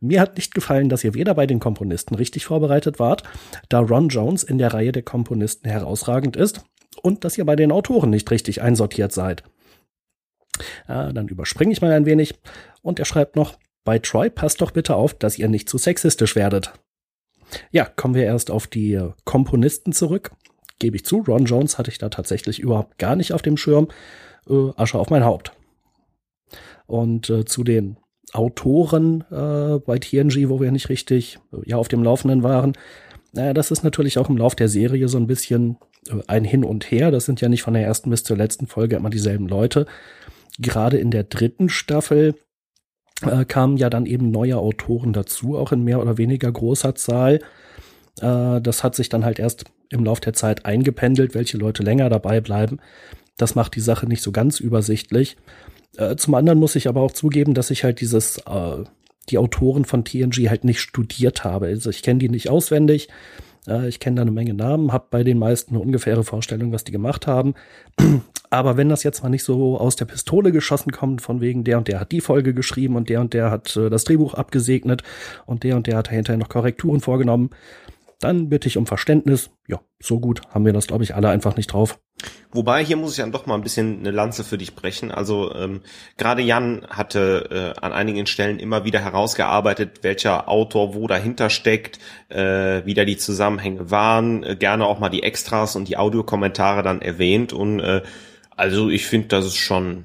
[0.00, 3.24] Mir hat nicht gefallen, dass ihr weder bei den Komponisten richtig vorbereitet wart,
[3.68, 6.62] da Ron Jones in der Reihe der Komponisten herausragend ist,
[7.02, 9.44] und dass ihr bei den Autoren nicht richtig einsortiert seid.
[10.88, 12.34] Äh, dann überspringe ich mal ein wenig
[12.82, 16.36] und er schreibt noch, bei Troy passt doch bitte auf, dass ihr nicht zu sexistisch
[16.36, 16.72] werdet.
[17.70, 20.32] Ja, kommen wir erst auf die Komponisten zurück.
[20.78, 23.88] Gebe ich zu, Ron Jones hatte ich da tatsächlich überhaupt gar nicht auf dem Schirm.
[24.48, 25.52] Äh, Asche auf mein Haupt.
[26.86, 27.96] Und äh, zu den
[28.32, 32.74] Autoren äh, bei TNG, wo wir nicht richtig ja auf dem Laufenden waren.
[33.32, 35.78] Naja, das ist natürlich auch im Lauf der Serie so ein bisschen
[36.08, 37.10] äh, ein Hin und Her.
[37.10, 39.86] Das sind ja nicht von der ersten bis zur letzten Folge immer dieselben Leute.
[40.58, 42.34] Gerade in der dritten Staffel
[43.22, 47.40] äh, kamen ja dann eben neue Autoren dazu, auch in mehr oder weniger großer Zahl.
[48.20, 52.08] Äh, das hat sich dann halt erst im Lauf der Zeit eingependelt, welche Leute länger
[52.08, 52.78] dabei bleiben.
[53.36, 55.36] Das macht die Sache nicht so ganz übersichtlich.
[55.96, 58.84] Äh, zum anderen muss ich aber auch zugeben, dass ich halt dieses, äh,
[59.30, 61.66] die Autoren von TNG halt nicht studiert habe.
[61.66, 63.08] Also ich kenne die nicht auswendig.
[63.66, 66.84] Äh, ich kenne da eine Menge Namen, habe bei den meisten eine ungefähre Vorstellung, was
[66.84, 67.54] die gemacht haben.
[68.50, 71.76] Aber wenn das jetzt mal nicht so aus der Pistole geschossen kommt, von wegen der
[71.78, 75.02] und der hat die Folge geschrieben und der und der hat äh, das Drehbuch abgesegnet
[75.46, 77.50] und der und der hat hinterher noch Korrekturen vorgenommen,
[78.20, 79.50] dann bitte ich um Verständnis.
[79.66, 81.98] Ja, so gut haben wir das, glaube ich, alle einfach nicht drauf.
[82.50, 85.10] Wobei, hier muss ich dann doch mal ein bisschen eine Lanze für dich brechen.
[85.10, 85.82] Also ähm,
[86.16, 91.98] gerade Jan hatte äh, an einigen Stellen immer wieder herausgearbeitet, welcher Autor wo dahinter steckt,
[92.28, 96.82] äh, wie da die Zusammenhänge waren, äh, gerne auch mal die Extras und die Audiokommentare
[96.82, 97.52] dann erwähnt.
[97.52, 98.02] Und äh,
[98.56, 100.04] also ich finde, das ist schon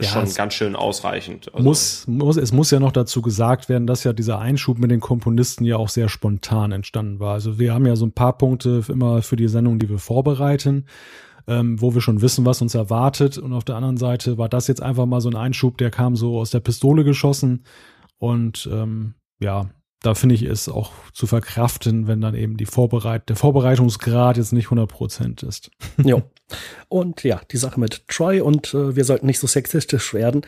[0.00, 1.52] ja, schon ganz schön ausreichend.
[1.52, 4.90] Also muss, muss, es muss ja noch dazu gesagt werden, dass ja dieser Einschub mit
[4.90, 7.34] den Komponisten ja auch sehr spontan entstanden war.
[7.34, 10.86] Also wir haben ja so ein paar Punkte immer für die Sendung, die wir vorbereiten,
[11.46, 13.38] ähm, wo wir schon wissen, was uns erwartet.
[13.38, 16.16] Und auf der anderen Seite war das jetzt einfach mal so ein Einschub, der kam
[16.16, 17.64] so aus der Pistole geschossen.
[18.18, 19.70] Und ähm, ja,
[20.02, 24.52] da finde ich es auch zu verkraften, wenn dann eben die Vorbereit der Vorbereitungsgrad jetzt
[24.52, 25.70] nicht 100 Prozent ist.
[26.04, 26.22] Ja.
[26.88, 30.42] Und ja, die Sache mit Troy und äh, wir sollten nicht so sexistisch werden.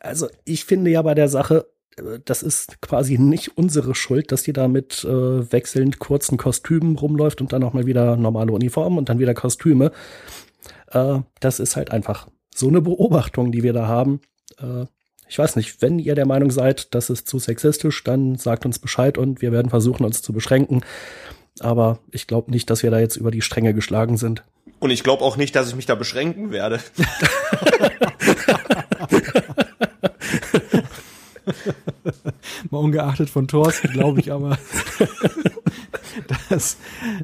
[0.00, 1.66] Also ich finde ja bei der Sache,
[1.96, 6.96] äh, das ist quasi nicht unsere Schuld, dass die da mit äh, wechselnd kurzen Kostümen
[6.96, 9.90] rumläuft und dann auch mal wieder normale Uniformen und dann wieder Kostüme.
[10.92, 14.20] Äh, das ist halt einfach so eine Beobachtung, die wir da haben.
[14.58, 14.86] Äh,
[15.28, 18.78] ich weiß nicht, wenn ihr der Meinung seid, das ist zu sexistisch, dann sagt uns
[18.78, 20.82] Bescheid und wir werden versuchen, uns zu beschränken.
[21.60, 24.42] Aber ich glaube nicht, dass wir da jetzt über die Stränge geschlagen sind.
[24.78, 26.80] Und ich glaube auch nicht, dass ich mich da beschränken werde.
[32.70, 34.58] Mal ungeachtet von Thorsten, glaube ich aber,
[36.48, 36.78] dass,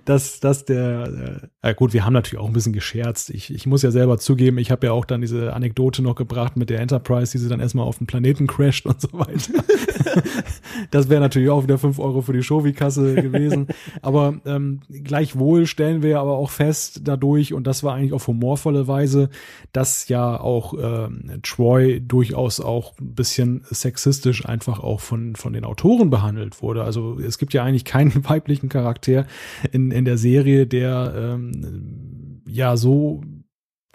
[0.05, 3.31] dass, dass der, äh, gut, wir haben natürlich auch ein bisschen gescherzt.
[3.31, 6.57] Ich, ich muss ja selber zugeben, ich habe ja auch dann diese Anekdote noch gebracht
[6.57, 9.65] mit der Enterprise, die sie dann erstmal auf den Planeten crasht und so weiter.
[10.91, 13.69] das wäre natürlich auch wieder fünf Euro für die Shovi-Kasse gewesen.
[14.03, 18.89] Aber ähm, gleichwohl stellen wir aber auch fest dadurch, und das war eigentlich auf humorvolle
[18.89, 19.31] Weise,
[19.73, 25.65] dass ja auch ähm, Troy durchaus auch ein bisschen sexistisch einfach auch von, von den
[25.65, 26.85] Autoren behandelt wurde.
[26.85, 28.82] Also es gibt ja eigentlich keinen weiblichen Charakter
[29.71, 33.23] in, in der Serie, der ähm, ja so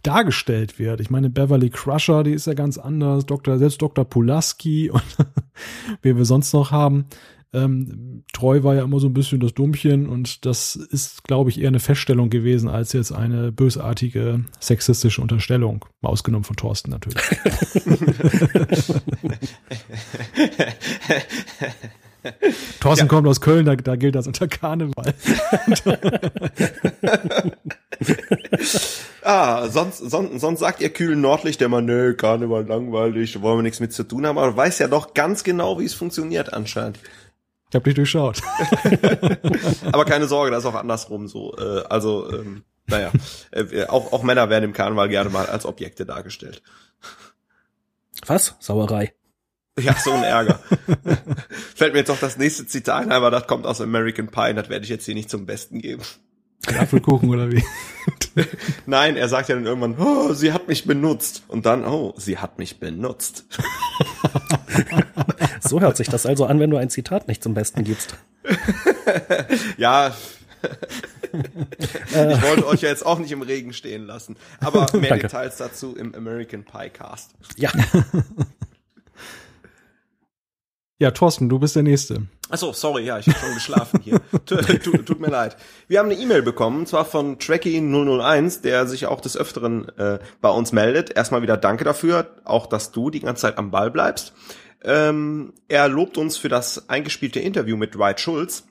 [0.04, 1.02] dargestellt wird.
[1.02, 3.58] Ich meine, Beverly Crusher, die ist ja ganz anders, Dr.
[3.58, 4.06] selbst Dr.
[4.06, 5.04] Pulaski und
[6.02, 7.06] wie wir sonst noch haben.
[7.54, 11.60] Ähm, Treu war ja immer so ein bisschen das Dummchen und das ist, glaube ich,
[11.60, 15.86] eher eine Feststellung gewesen als jetzt eine bösartige sexistische Unterstellung.
[16.02, 17.22] Mal ausgenommen von Thorsten natürlich.
[22.80, 23.10] Thorsten ja.
[23.10, 25.14] kommt aus Köln, da, da gilt das unter Karneval.
[29.24, 33.80] ah, sonst, sonst, sonst sagt ihr kühlen Nordlicht immer, nö, Karneval langweilig, wollen wir nichts
[33.80, 37.00] mit zu tun haben, aber weiß ja doch ganz genau, wie es funktioniert anscheinend.
[37.70, 38.42] Ich habe dich durchschaut.
[39.92, 41.54] aber keine Sorge, das ist auch andersrum so.
[41.58, 43.12] Äh, also, ähm, naja,
[43.52, 46.62] äh, auch, auch Männer werden im Karneval gerne mal als Objekte dargestellt.
[48.26, 48.56] Was?
[48.60, 49.14] Sauerei.
[49.80, 50.60] Ja, so ein Ärger.
[51.76, 54.70] Fällt mir jetzt auch das nächste Zitat ein, aber das kommt aus American Pie, das
[54.70, 56.02] werde ich jetzt hier nicht zum Besten geben.
[56.76, 57.64] Apfelkuchen oder wie?
[58.86, 61.44] Nein, er sagt ja dann irgendwann, oh, sie hat mich benutzt.
[61.48, 63.46] Und dann, oh, sie hat mich benutzt.
[65.62, 68.18] so hört sich das also an, wenn du ein Zitat nicht zum Besten gibst.
[69.78, 70.16] ja.
[72.10, 74.36] ich wollte euch ja jetzt auch nicht im Regen stehen lassen.
[74.60, 75.28] Aber mehr Danke.
[75.28, 77.32] Details dazu im American Pie Cast.
[77.56, 77.72] Ja.
[81.00, 82.24] Ja, Thorsten, du bist der Nächste.
[82.50, 84.20] Achso, sorry, ja, ich habe schon geschlafen hier.
[84.46, 85.56] tut, tut mir leid.
[85.88, 90.50] Wir haben eine E-Mail bekommen, zwar von Tracky001, der sich auch des Öfteren äh, bei
[90.50, 91.16] uns meldet.
[91.16, 94.34] Erstmal wieder danke dafür, auch dass du die ganze Zeit am Ball bleibst.
[94.84, 98.64] Ähm, er lobt uns für das eingespielte Interview mit Dwight Schulz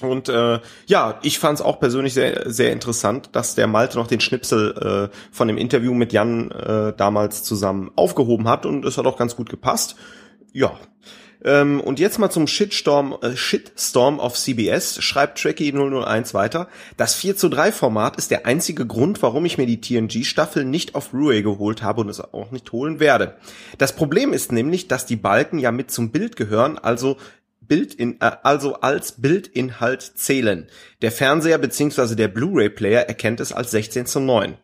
[0.00, 4.06] Und äh, ja, ich fand es auch persönlich sehr, sehr interessant, dass der Malte noch
[4.06, 8.96] den Schnipsel äh, von dem Interview mit Jan äh, damals zusammen aufgehoben hat und es
[8.96, 9.96] hat auch ganz gut gepasst.
[10.52, 10.78] Ja.
[11.44, 16.68] Ähm, und jetzt mal zum Shitstorm, äh, Shitstorm auf CBS, schreibt Trekkie 001 weiter.
[16.96, 20.94] Das 4 zu 3 Format ist der einzige Grund, warum ich mir die TNG-Staffel nicht
[20.94, 23.36] auf Blu-ray geholt habe und es auch nicht holen werde.
[23.78, 27.18] Das Problem ist nämlich, dass die Balken ja mit zum Bild gehören, also
[27.60, 30.66] Bildin, äh, also als Bildinhalt zählen.
[31.02, 32.16] Der Fernseher bzw.
[32.16, 34.56] der Blu-ray-Player erkennt es als 16 zu 9.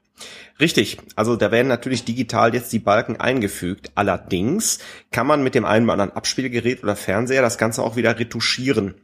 [0.61, 3.91] Richtig, also da werden natürlich digital jetzt die Balken eingefügt.
[3.97, 4.79] Allerdings
[5.11, 8.95] kann man mit dem einen oder anderen Abspielgerät oder Fernseher das Ganze auch wieder retuschieren.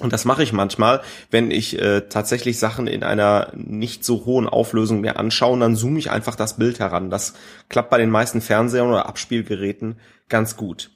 [0.00, 4.48] Und das mache ich manchmal, wenn ich äh, tatsächlich Sachen in einer nicht so hohen
[4.48, 7.10] Auflösung mir anschaue, dann zoome ich einfach das Bild heran.
[7.10, 7.34] Das
[7.68, 10.00] klappt bei den meisten Fernsehern oder Abspielgeräten
[10.30, 10.90] ganz gut.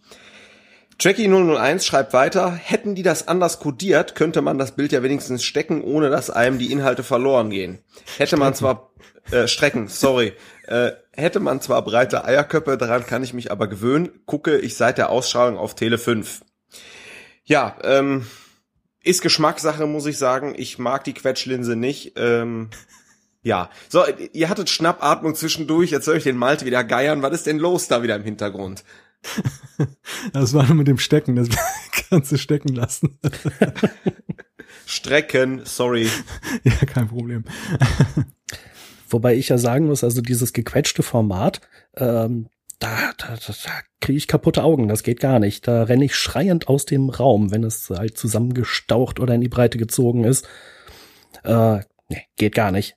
[0.98, 5.44] Jackie 001 schreibt weiter, hätten die das anders codiert, könnte man das Bild ja wenigstens
[5.44, 7.80] stecken, ohne dass einem die Inhalte verloren gehen.
[8.16, 8.92] Hätte man zwar
[9.30, 10.32] äh, strecken, sorry.
[10.66, 14.10] Äh, hätte man zwar breite Eierköpfe, daran kann ich mich aber gewöhnen.
[14.26, 16.42] Gucke ich seit der Ausstrahlung auf Tele 5.
[17.44, 18.26] Ja, ähm,
[19.02, 20.54] ist Geschmackssache, muss ich sagen.
[20.56, 22.14] Ich mag die Quetschlinse nicht.
[22.16, 22.70] Ähm,
[23.42, 25.92] ja, so, ihr hattet Schnappatmung zwischendurch.
[25.92, 27.22] Jetzt höre ich den Malte wieder geiern.
[27.22, 28.84] Was ist denn los da wieder im Hintergrund?
[30.32, 31.48] Das war nur mit dem Stecken, das
[32.08, 33.18] kannst du stecken lassen.
[34.86, 36.08] Strecken, sorry.
[36.64, 37.44] Ja, kein Problem.
[39.08, 41.60] Wobei ich ja sagen muss, also dieses gequetschte Format,
[41.96, 43.70] ähm, da, da, da, da
[44.00, 45.66] kriege ich kaputte Augen, das geht gar nicht.
[45.66, 49.78] Da renne ich schreiend aus dem Raum, wenn es halt zusammengestaucht oder in die Breite
[49.78, 50.46] gezogen ist.
[51.42, 51.78] Äh,
[52.08, 52.96] nee, geht gar nicht.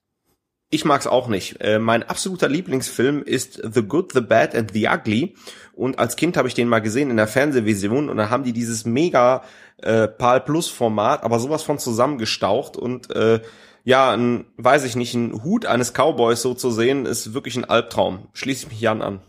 [0.71, 1.61] Ich mag's auch nicht.
[1.61, 5.35] Äh, mein absoluter Lieblingsfilm ist The Good, The Bad and The Ugly.
[5.73, 8.53] Und als Kind habe ich den mal gesehen in der Fernsehvision und da haben die
[8.53, 9.43] dieses mega
[9.77, 13.39] äh, PAL Plus Format, aber sowas von zusammengestaucht und äh,
[13.83, 17.65] ja, ein, weiß ich nicht, ein Hut eines Cowboys so zu sehen, ist wirklich ein
[17.65, 18.27] Albtraum.
[18.33, 19.21] Schließe ich mich Jan an.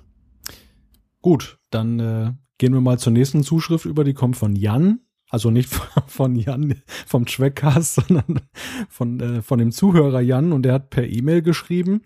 [1.22, 5.00] Gut, dann äh, gehen wir mal zur nächsten Zuschrift über, die kommt von Jan.
[5.28, 5.68] Also nicht
[6.06, 8.40] von Jan vom Trackcast, sondern
[8.88, 12.02] von, äh, von dem Zuhörer Jan und der hat per E-Mail geschrieben.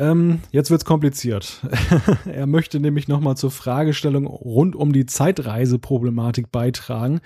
[0.00, 1.60] Ähm, jetzt wird's kompliziert.
[2.24, 7.20] er möchte nämlich nochmal zur Fragestellung rund um die Zeitreiseproblematik beitragen,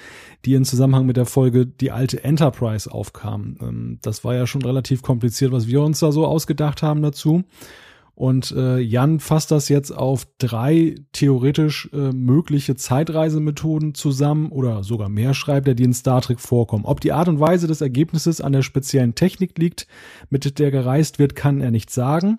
[0.45, 3.57] die in Zusammenhang mit der Folge Die alte Enterprise aufkam.
[3.61, 7.45] Ähm, das war ja schon relativ kompliziert, was wir uns da so ausgedacht haben dazu.
[8.15, 15.09] Und äh, Jan fasst das jetzt auf drei theoretisch äh, mögliche Zeitreisemethoden zusammen oder sogar
[15.09, 16.85] mehr schreibt er, die in Star Trek vorkommen.
[16.85, 19.89] Ob die Art und Weise des Ergebnisses an der speziellen Technik liegt,
[20.31, 22.39] mit der gereist wird, kann er nicht sagen.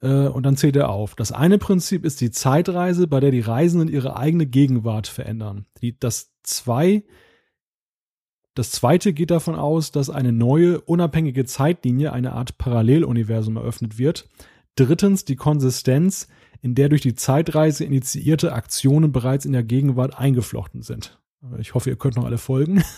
[0.00, 1.14] Äh, und dann zählt er auf.
[1.14, 5.66] Das eine Prinzip ist die Zeitreise, bei der die Reisenden ihre eigene Gegenwart verändern.
[5.82, 7.04] Die, das zwei
[8.54, 14.28] das zweite geht davon aus, dass eine neue, unabhängige Zeitlinie, eine Art Paralleluniversum eröffnet wird.
[14.76, 16.28] Drittens die Konsistenz,
[16.62, 21.18] in der durch die Zeitreise initiierte Aktionen bereits in der Gegenwart eingeflochten sind.
[21.58, 22.82] Ich hoffe, ihr könnt noch alle folgen.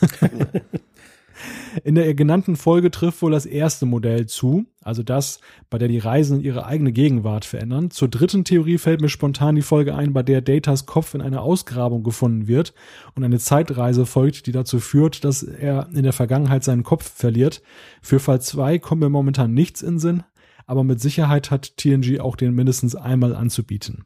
[1.84, 5.40] In der genannten Folge trifft wohl das erste Modell zu, also das,
[5.70, 7.90] bei der die Reisenden ihre eigene Gegenwart verändern.
[7.90, 11.42] Zur dritten Theorie fällt mir spontan die Folge ein, bei der Datas Kopf in einer
[11.42, 12.74] Ausgrabung gefunden wird
[13.14, 17.62] und eine Zeitreise folgt, die dazu führt, dass er in der Vergangenheit seinen Kopf verliert.
[18.02, 20.24] Für Fall 2 kommt mir momentan nichts in Sinn,
[20.66, 24.04] aber mit Sicherheit hat TNG auch den mindestens einmal anzubieten.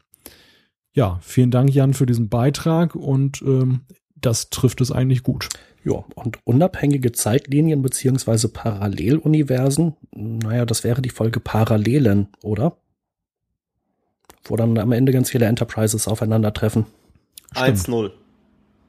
[0.92, 3.82] Ja, vielen Dank, Jan, für diesen Beitrag und ähm,
[4.14, 5.48] das trifft es eigentlich gut.
[5.84, 12.78] Ja, und unabhängige Zeitlinien beziehungsweise Paralleluniversen, naja, das wäre die Folge Parallelen, oder?
[14.44, 16.86] Wo dann am Ende ganz viele Enterprises aufeinandertreffen.
[17.54, 18.10] 1-0.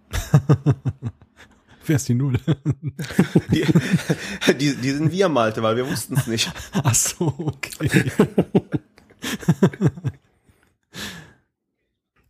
[1.88, 2.38] Wer ist die Null?
[3.51, 3.65] Die,
[4.59, 6.51] die, die sind wir, Malte, weil wir wussten es nicht.
[6.73, 7.89] Ach so, okay.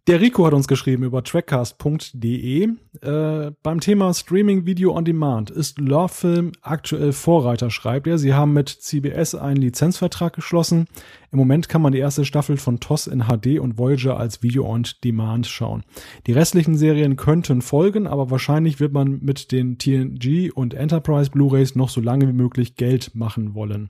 [0.07, 2.69] Der Rico hat uns geschrieben über trackcast.de.
[3.01, 8.17] Äh, beim Thema Streaming Video on Demand ist Love aktuell Vorreiter, schreibt er.
[8.17, 10.88] Sie haben mit CBS einen Lizenzvertrag geschlossen.
[11.34, 14.65] Im Moment kann man die erste Staffel von TOS in HD und Voyager als Video
[14.65, 15.84] on Demand schauen.
[16.25, 21.75] Die restlichen Serien könnten folgen, aber wahrscheinlich wird man mit den TNG und Enterprise Blu-rays
[21.75, 23.89] noch so lange wie möglich Geld machen wollen.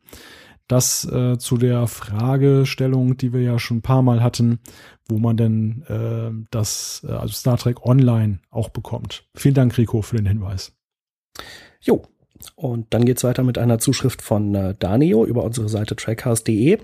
[0.67, 4.59] Das äh, zu der Fragestellung, die wir ja schon ein paar Mal hatten,
[5.07, 9.25] wo man denn äh, das äh, also Star Trek Online auch bekommt.
[9.35, 10.73] Vielen Dank, Rico, für den Hinweis.
[11.81, 12.03] Jo.
[12.55, 16.77] Und dann geht's weiter mit einer Zuschrift von äh, Danio über unsere Seite trackcast.de.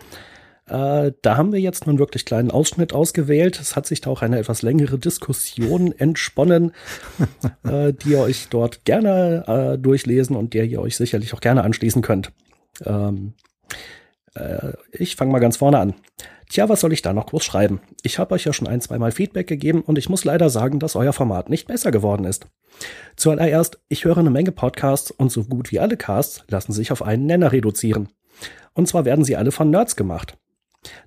[0.65, 3.59] Äh, da haben wir jetzt einen wirklich kleinen Ausschnitt ausgewählt.
[3.59, 6.71] Es hat sich da auch eine etwas längere Diskussion entsponnen,
[7.63, 11.63] äh, die ihr euch dort gerne äh, durchlesen und der ihr euch sicherlich auch gerne
[11.63, 12.31] anschließen könnt.
[12.85, 13.33] Ähm,
[14.35, 15.93] äh, ich fange mal ganz vorne an.
[16.49, 17.81] Tja, was soll ich da noch groß schreiben?
[18.03, 20.95] Ich habe euch ja schon ein, zweimal Feedback gegeben und ich muss leider sagen, dass
[20.95, 22.45] euer Format nicht besser geworden ist.
[23.15, 27.01] Zuallererst, ich höre eine Menge Podcasts und so gut wie alle Casts lassen sich auf
[27.01, 28.09] einen Nenner reduzieren.
[28.73, 30.37] Und zwar werden sie alle von Nerds gemacht.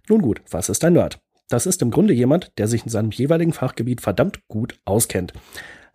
[0.08, 1.20] Nun gut, was ist ein Nerd?
[1.48, 5.32] Das ist im Grunde jemand, der sich in seinem jeweiligen Fachgebiet verdammt gut auskennt.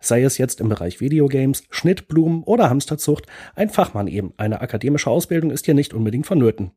[0.02, 4.34] Sei es jetzt im Bereich Videogames, Schnittblumen oder Hamsterzucht, ein Fachmann eben.
[4.36, 6.72] Eine akademische Ausbildung ist hier nicht unbedingt vonnöten.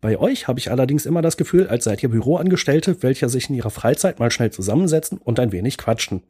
[0.00, 3.54] Bei euch habe ich allerdings immer das Gefühl, als seid ihr Büroangestellte, welche sich in
[3.54, 6.22] ihrer Freizeit mal schnell zusammensetzen und ein wenig quatschen.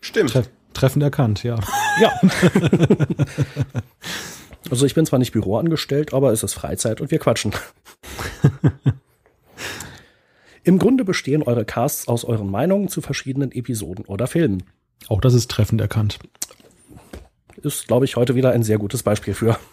[0.00, 0.30] Stimmt.
[0.30, 1.58] Tre treffend erkannt, ja.
[2.00, 2.12] Ja.
[4.70, 7.52] also ich bin zwar nicht Büroangestellt, aber es ist Freizeit und wir quatschen.
[10.62, 14.62] Im Grunde bestehen eure Casts aus euren Meinungen zu verschiedenen Episoden oder Filmen.
[15.08, 16.18] Auch das ist treffend erkannt.
[17.62, 19.58] Ist, glaube ich, heute wieder ein sehr gutes Beispiel für.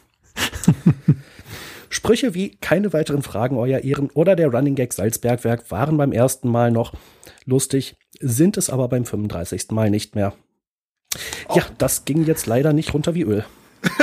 [1.89, 6.49] Sprüche wie keine weiteren Fragen, euer Ehren oder der Running Gag Salzbergwerk waren beim ersten
[6.49, 6.93] Mal noch
[7.45, 9.71] lustig, sind es aber beim 35.
[9.71, 10.33] Mal nicht mehr.
[11.47, 11.55] Oh.
[11.55, 13.45] Ja, das ging jetzt leider nicht runter wie Öl.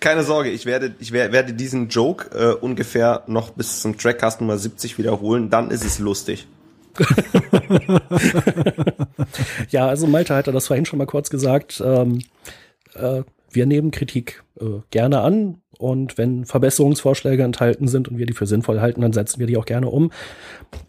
[0.00, 4.58] Keine Sorge, ich werde, ich werde diesen Joke äh, ungefähr noch bis zum Trackcast Nummer
[4.58, 6.46] 70 wiederholen, dann ist es lustig.
[9.70, 11.82] ja, also Malte hatte das vorhin schon mal kurz gesagt.
[11.84, 12.20] Ähm,
[12.94, 18.32] äh, wir nehmen Kritik äh, gerne an und wenn Verbesserungsvorschläge enthalten sind und wir die
[18.32, 20.12] für sinnvoll halten, dann setzen wir die auch gerne um.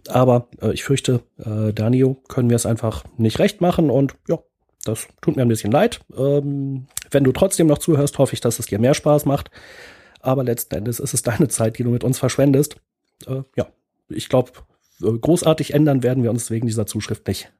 [0.07, 4.39] Aber äh, ich fürchte, äh, Danio können wir es einfach nicht recht machen und ja,
[4.83, 6.01] das tut mir ein bisschen leid.
[6.15, 9.49] Ähm, wenn du trotzdem noch zuhörst, hoffe ich, dass es dir mehr Spaß macht.
[10.21, 12.77] Aber letzten Endes ist es deine Zeit, die du mit uns verschwendest.
[13.27, 13.67] Äh, ja,
[14.09, 14.51] ich glaube,
[14.99, 17.51] großartig ändern werden wir uns wegen dieser Zuschrift nicht.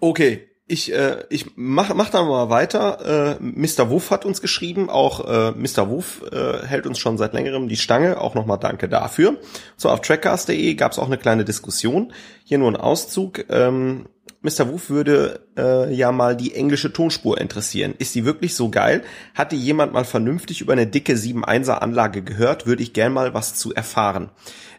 [0.00, 3.38] Okay, ich, äh, ich mach, mach da mal weiter.
[3.40, 3.88] Äh, Mr.
[3.88, 5.88] Wuff hat uns geschrieben, auch äh, Mr.
[5.88, 8.20] Wuff äh, hält uns schon seit längerem die Stange.
[8.20, 9.38] Auch nochmal danke dafür.
[9.78, 12.12] So, auf trackcast.de gab es auch eine kleine Diskussion.
[12.44, 13.46] Hier nur ein Auszug.
[13.48, 14.08] Ähm,
[14.40, 14.70] Mr.
[14.70, 17.94] Woof würde äh, ja mal die englische Tonspur interessieren.
[17.98, 19.02] Ist die wirklich so geil?
[19.34, 22.64] Hatte jemand mal vernünftig über eine dicke 7.1er Anlage gehört?
[22.66, 24.30] Würde ich gern mal was zu erfahren.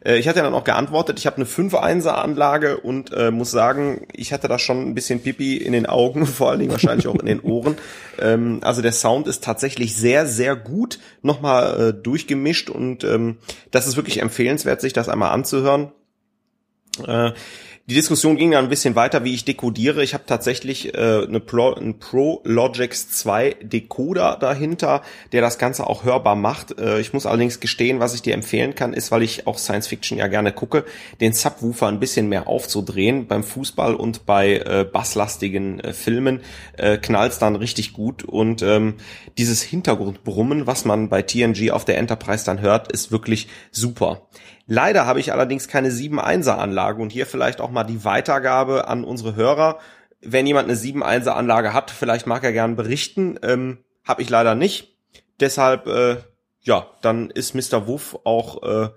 [0.03, 4.07] Äh, ich hatte dann auch geantwortet, ich habe eine 5.1er Anlage und äh, muss sagen,
[4.13, 7.15] ich hatte da schon ein bisschen Pipi in den Augen, vor allen Dingen wahrscheinlich auch
[7.15, 7.77] in den Ohren.
[8.17, 13.37] Ähm, also der Sound ist tatsächlich sehr, sehr gut nochmal äh, durchgemischt und ähm,
[13.71, 15.91] das ist wirklich empfehlenswert, sich das einmal anzuhören.
[17.05, 17.31] Äh,
[17.89, 20.03] die Diskussion ging dann ein bisschen weiter, wie ich dekodiere.
[20.03, 25.01] Ich habe tatsächlich äh, eine Pro, einen Pro Logix 2 Decoder dahinter,
[25.31, 26.79] der das Ganze auch hörbar macht.
[26.79, 29.87] Äh, ich muss allerdings gestehen, was ich dir empfehlen kann, ist, weil ich auch Science
[29.87, 30.85] Fiction ja gerne gucke,
[31.19, 33.25] den Subwoofer ein bisschen mehr aufzudrehen.
[33.25, 36.41] Beim Fußball und bei äh, basslastigen äh, Filmen
[36.77, 38.23] äh, knallt dann richtig gut.
[38.23, 38.97] Und ähm,
[39.39, 44.27] dieses Hintergrundbrummen, was man bei TNG auf der Enterprise dann hört, ist wirklich super.
[44.71, 49.03] Leider habe ich allerdings keine 7.1er Anlage und hier vielleicht auch mal die Weitergabe an
[49.03, 49.79] unsere Hörer.
[50.21, 53.39] Wenn jemand eine 7.1er Anlage hat, vielleicht mag er gern berichten.
[53.41, 54.95] Ähm, habe ich leider nicht.
[55.39, 56.17] Deshalb, äh,
[56.61, 57.87] ja, dann ist Mr.
[57.87, 58.89] Wuff auch, äh,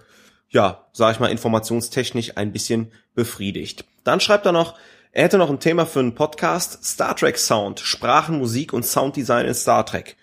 [0.50, 3.86] ja, sag ich mal, informationstechnisch ein bisschen befriedigt.
[4.04, 4.74] Dann schreibt er noch,
[5.10, 9.46] er hätte noch ein Thema für einen Podcast, Star Trek Sound, Sprachen, Musik und Sounddesign
[9.46, 10.18] in Star Trek.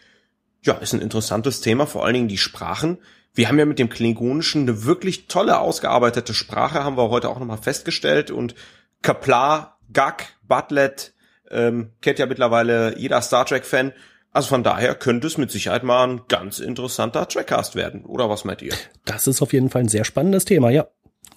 [0.61, 2.99] Ja, ist ein interessantes Thema, vor allen Dingen die Sprachen
[3.33, 7.39] wir haben ja mit dem Klingonischen eine wirklich tolle ausgearbeitete Sprache, haben wir heute auch
[7.39, 8.31] nochmal festgestellt.
[8.31, 8.55] Und
[9.01, 11.13] Kapla, Gag, Butlet,
[11.49, 13.93] ähm, kennt ja mittlerweile jeder Star Trek-Fan.
[14.31, 18.05] Also von daher könnte es mit Sicherheit mal ein ganz interessanter Trackcast werden.
[18.05, 18.73] Oder was meint ihr?
[19.05, 20.87] Das ist auf jeden Fall ein sehr spannendes Thema, ja.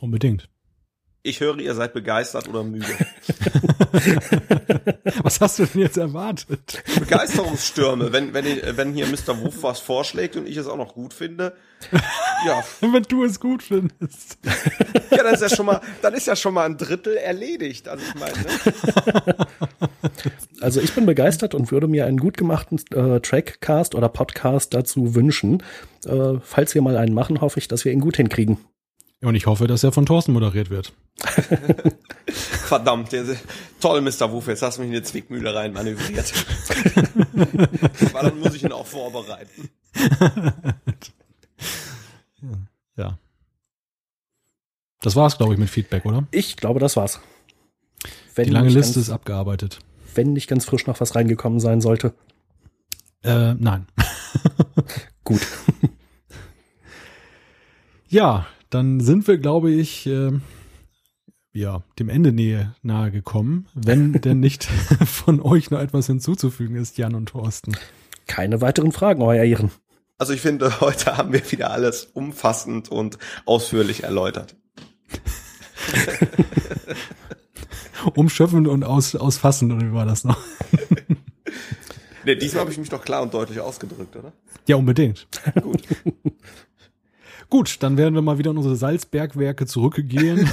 [0.01, 0.49] Unbedingt.
[1.25, 2.85] Ich höre, ihr seid begeistert oder müde.
[5.23, 6.83] was hast du denn jetzt erwartet?
[6.99, 8.45] Begeisterungsstürme, wenn, wenn,
[8.77, 9.41] wenn hier Mr.
[9.41, 11.53] Wuff was vorschlägt und ich es auch noch gut finde.
[12.45, 12.65] Ja.
[12.81, 14.39] wenn du es gut findest.
[15.13, 17.87] Ja, dann ist ja schon mal, dann ist ja schon mal ein Drittel erledigt.
[17.87, 19.47] Also ich meine, ne?
[20.61, 25.15] Also ich bin begeistert und würde mir einen gut gemachten äh, Trackcast oder Podcast dazu
[25.15, 25.63] wünschen.
[26.05, 28.59] Äh, falls wir mal einen machen, hoffe ich, dass wir ihn gut hinkriegen.
[29.23, 30.93] Und ich hoffe, dass er von Thorsten moderiert wird.
[32.27, 33.25] Verdammt, der,
[33.81, 34.33] toll, Mr.
[34.33, 36.33] Wuff, jetzt hast du mich in die Zwickmühle rein manövriert.
[38.13, 39.71] Aber dann muss ich ihn auch vorbereiten.
[42.97, 43.17] ja.
[45.03, 46.27] Das war's, glaube ich, mit Feedback, oder?
[46.33, 47.21] Ich glaube, das war's.
[48.35, 49.79] Wenn die lange Liste ganz, ist abgearbeitet.
[50.15, 52.13] Wenn nicht ganz frisch noch was reingekommen sein sollte.
[53.23, 53.87] Äh, nein.
[55.23, 55.47] Gut.
[58.09, 60.33] Ja, dann sind wir, glaube ich, äh,
[61.53, 64.65] ja, dem Ende nähe nahe gekommen, wenn denn nicht
[65.05, 67.77] von euch noch etwas hinzuzufügen ist, Jan und Thorsten.
[68.27, 69.71] Keine weiteren Fragen, euer Ehren.
[70.17, 74.55] Also ich finde, heute haben wir wieder alles umfassend und ausführlich erläutert.
[78.15, 80.39] Umschöpfend und aus, ausfassend, oder wie war das noch?
[82.25, 84.33] nee, diesmal habe ich mich doch klar und deutlich ausgedrückt, oder?
[84.67, 85.27] Ja, unbedingt.
[85.61, 85.83] Gut.
[87.53, 90.49] Gut, dann werden wir mal wieder in unsere Salzbergwerke zurückgehen.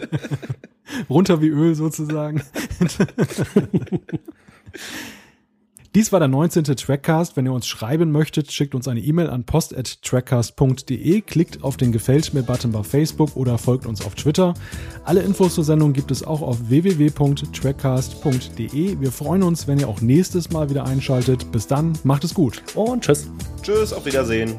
[1.08, 2.42] Runter wie Öl sozusagen.
[5.94, 6.64] Dies war der 19.
[6.64, 7.36] Trackcast.
[7.36, 12.34] Wenn ihr uns schreiben möchtet, schickt uns eine E-Mail an post.trackcast.de, klickt auf den Gefällt
[12.34, 14.54] mir-Button bei Facebook oder folgt uns auf Twitter.
[15.04, 19.00] Alle Infos zur Sendung gibt es auch auf www.trackcast.de.
[19.00, 21.52] Wir freuen uns, wenn ihr auch nächstes Mal wieder einschaltet.
[21.52, 22.64] Bis dann, macht es gut.
[22.74, 23.30] Und tschüss.
[23.62, 24.56] Tschüss, auf Wiedersehen.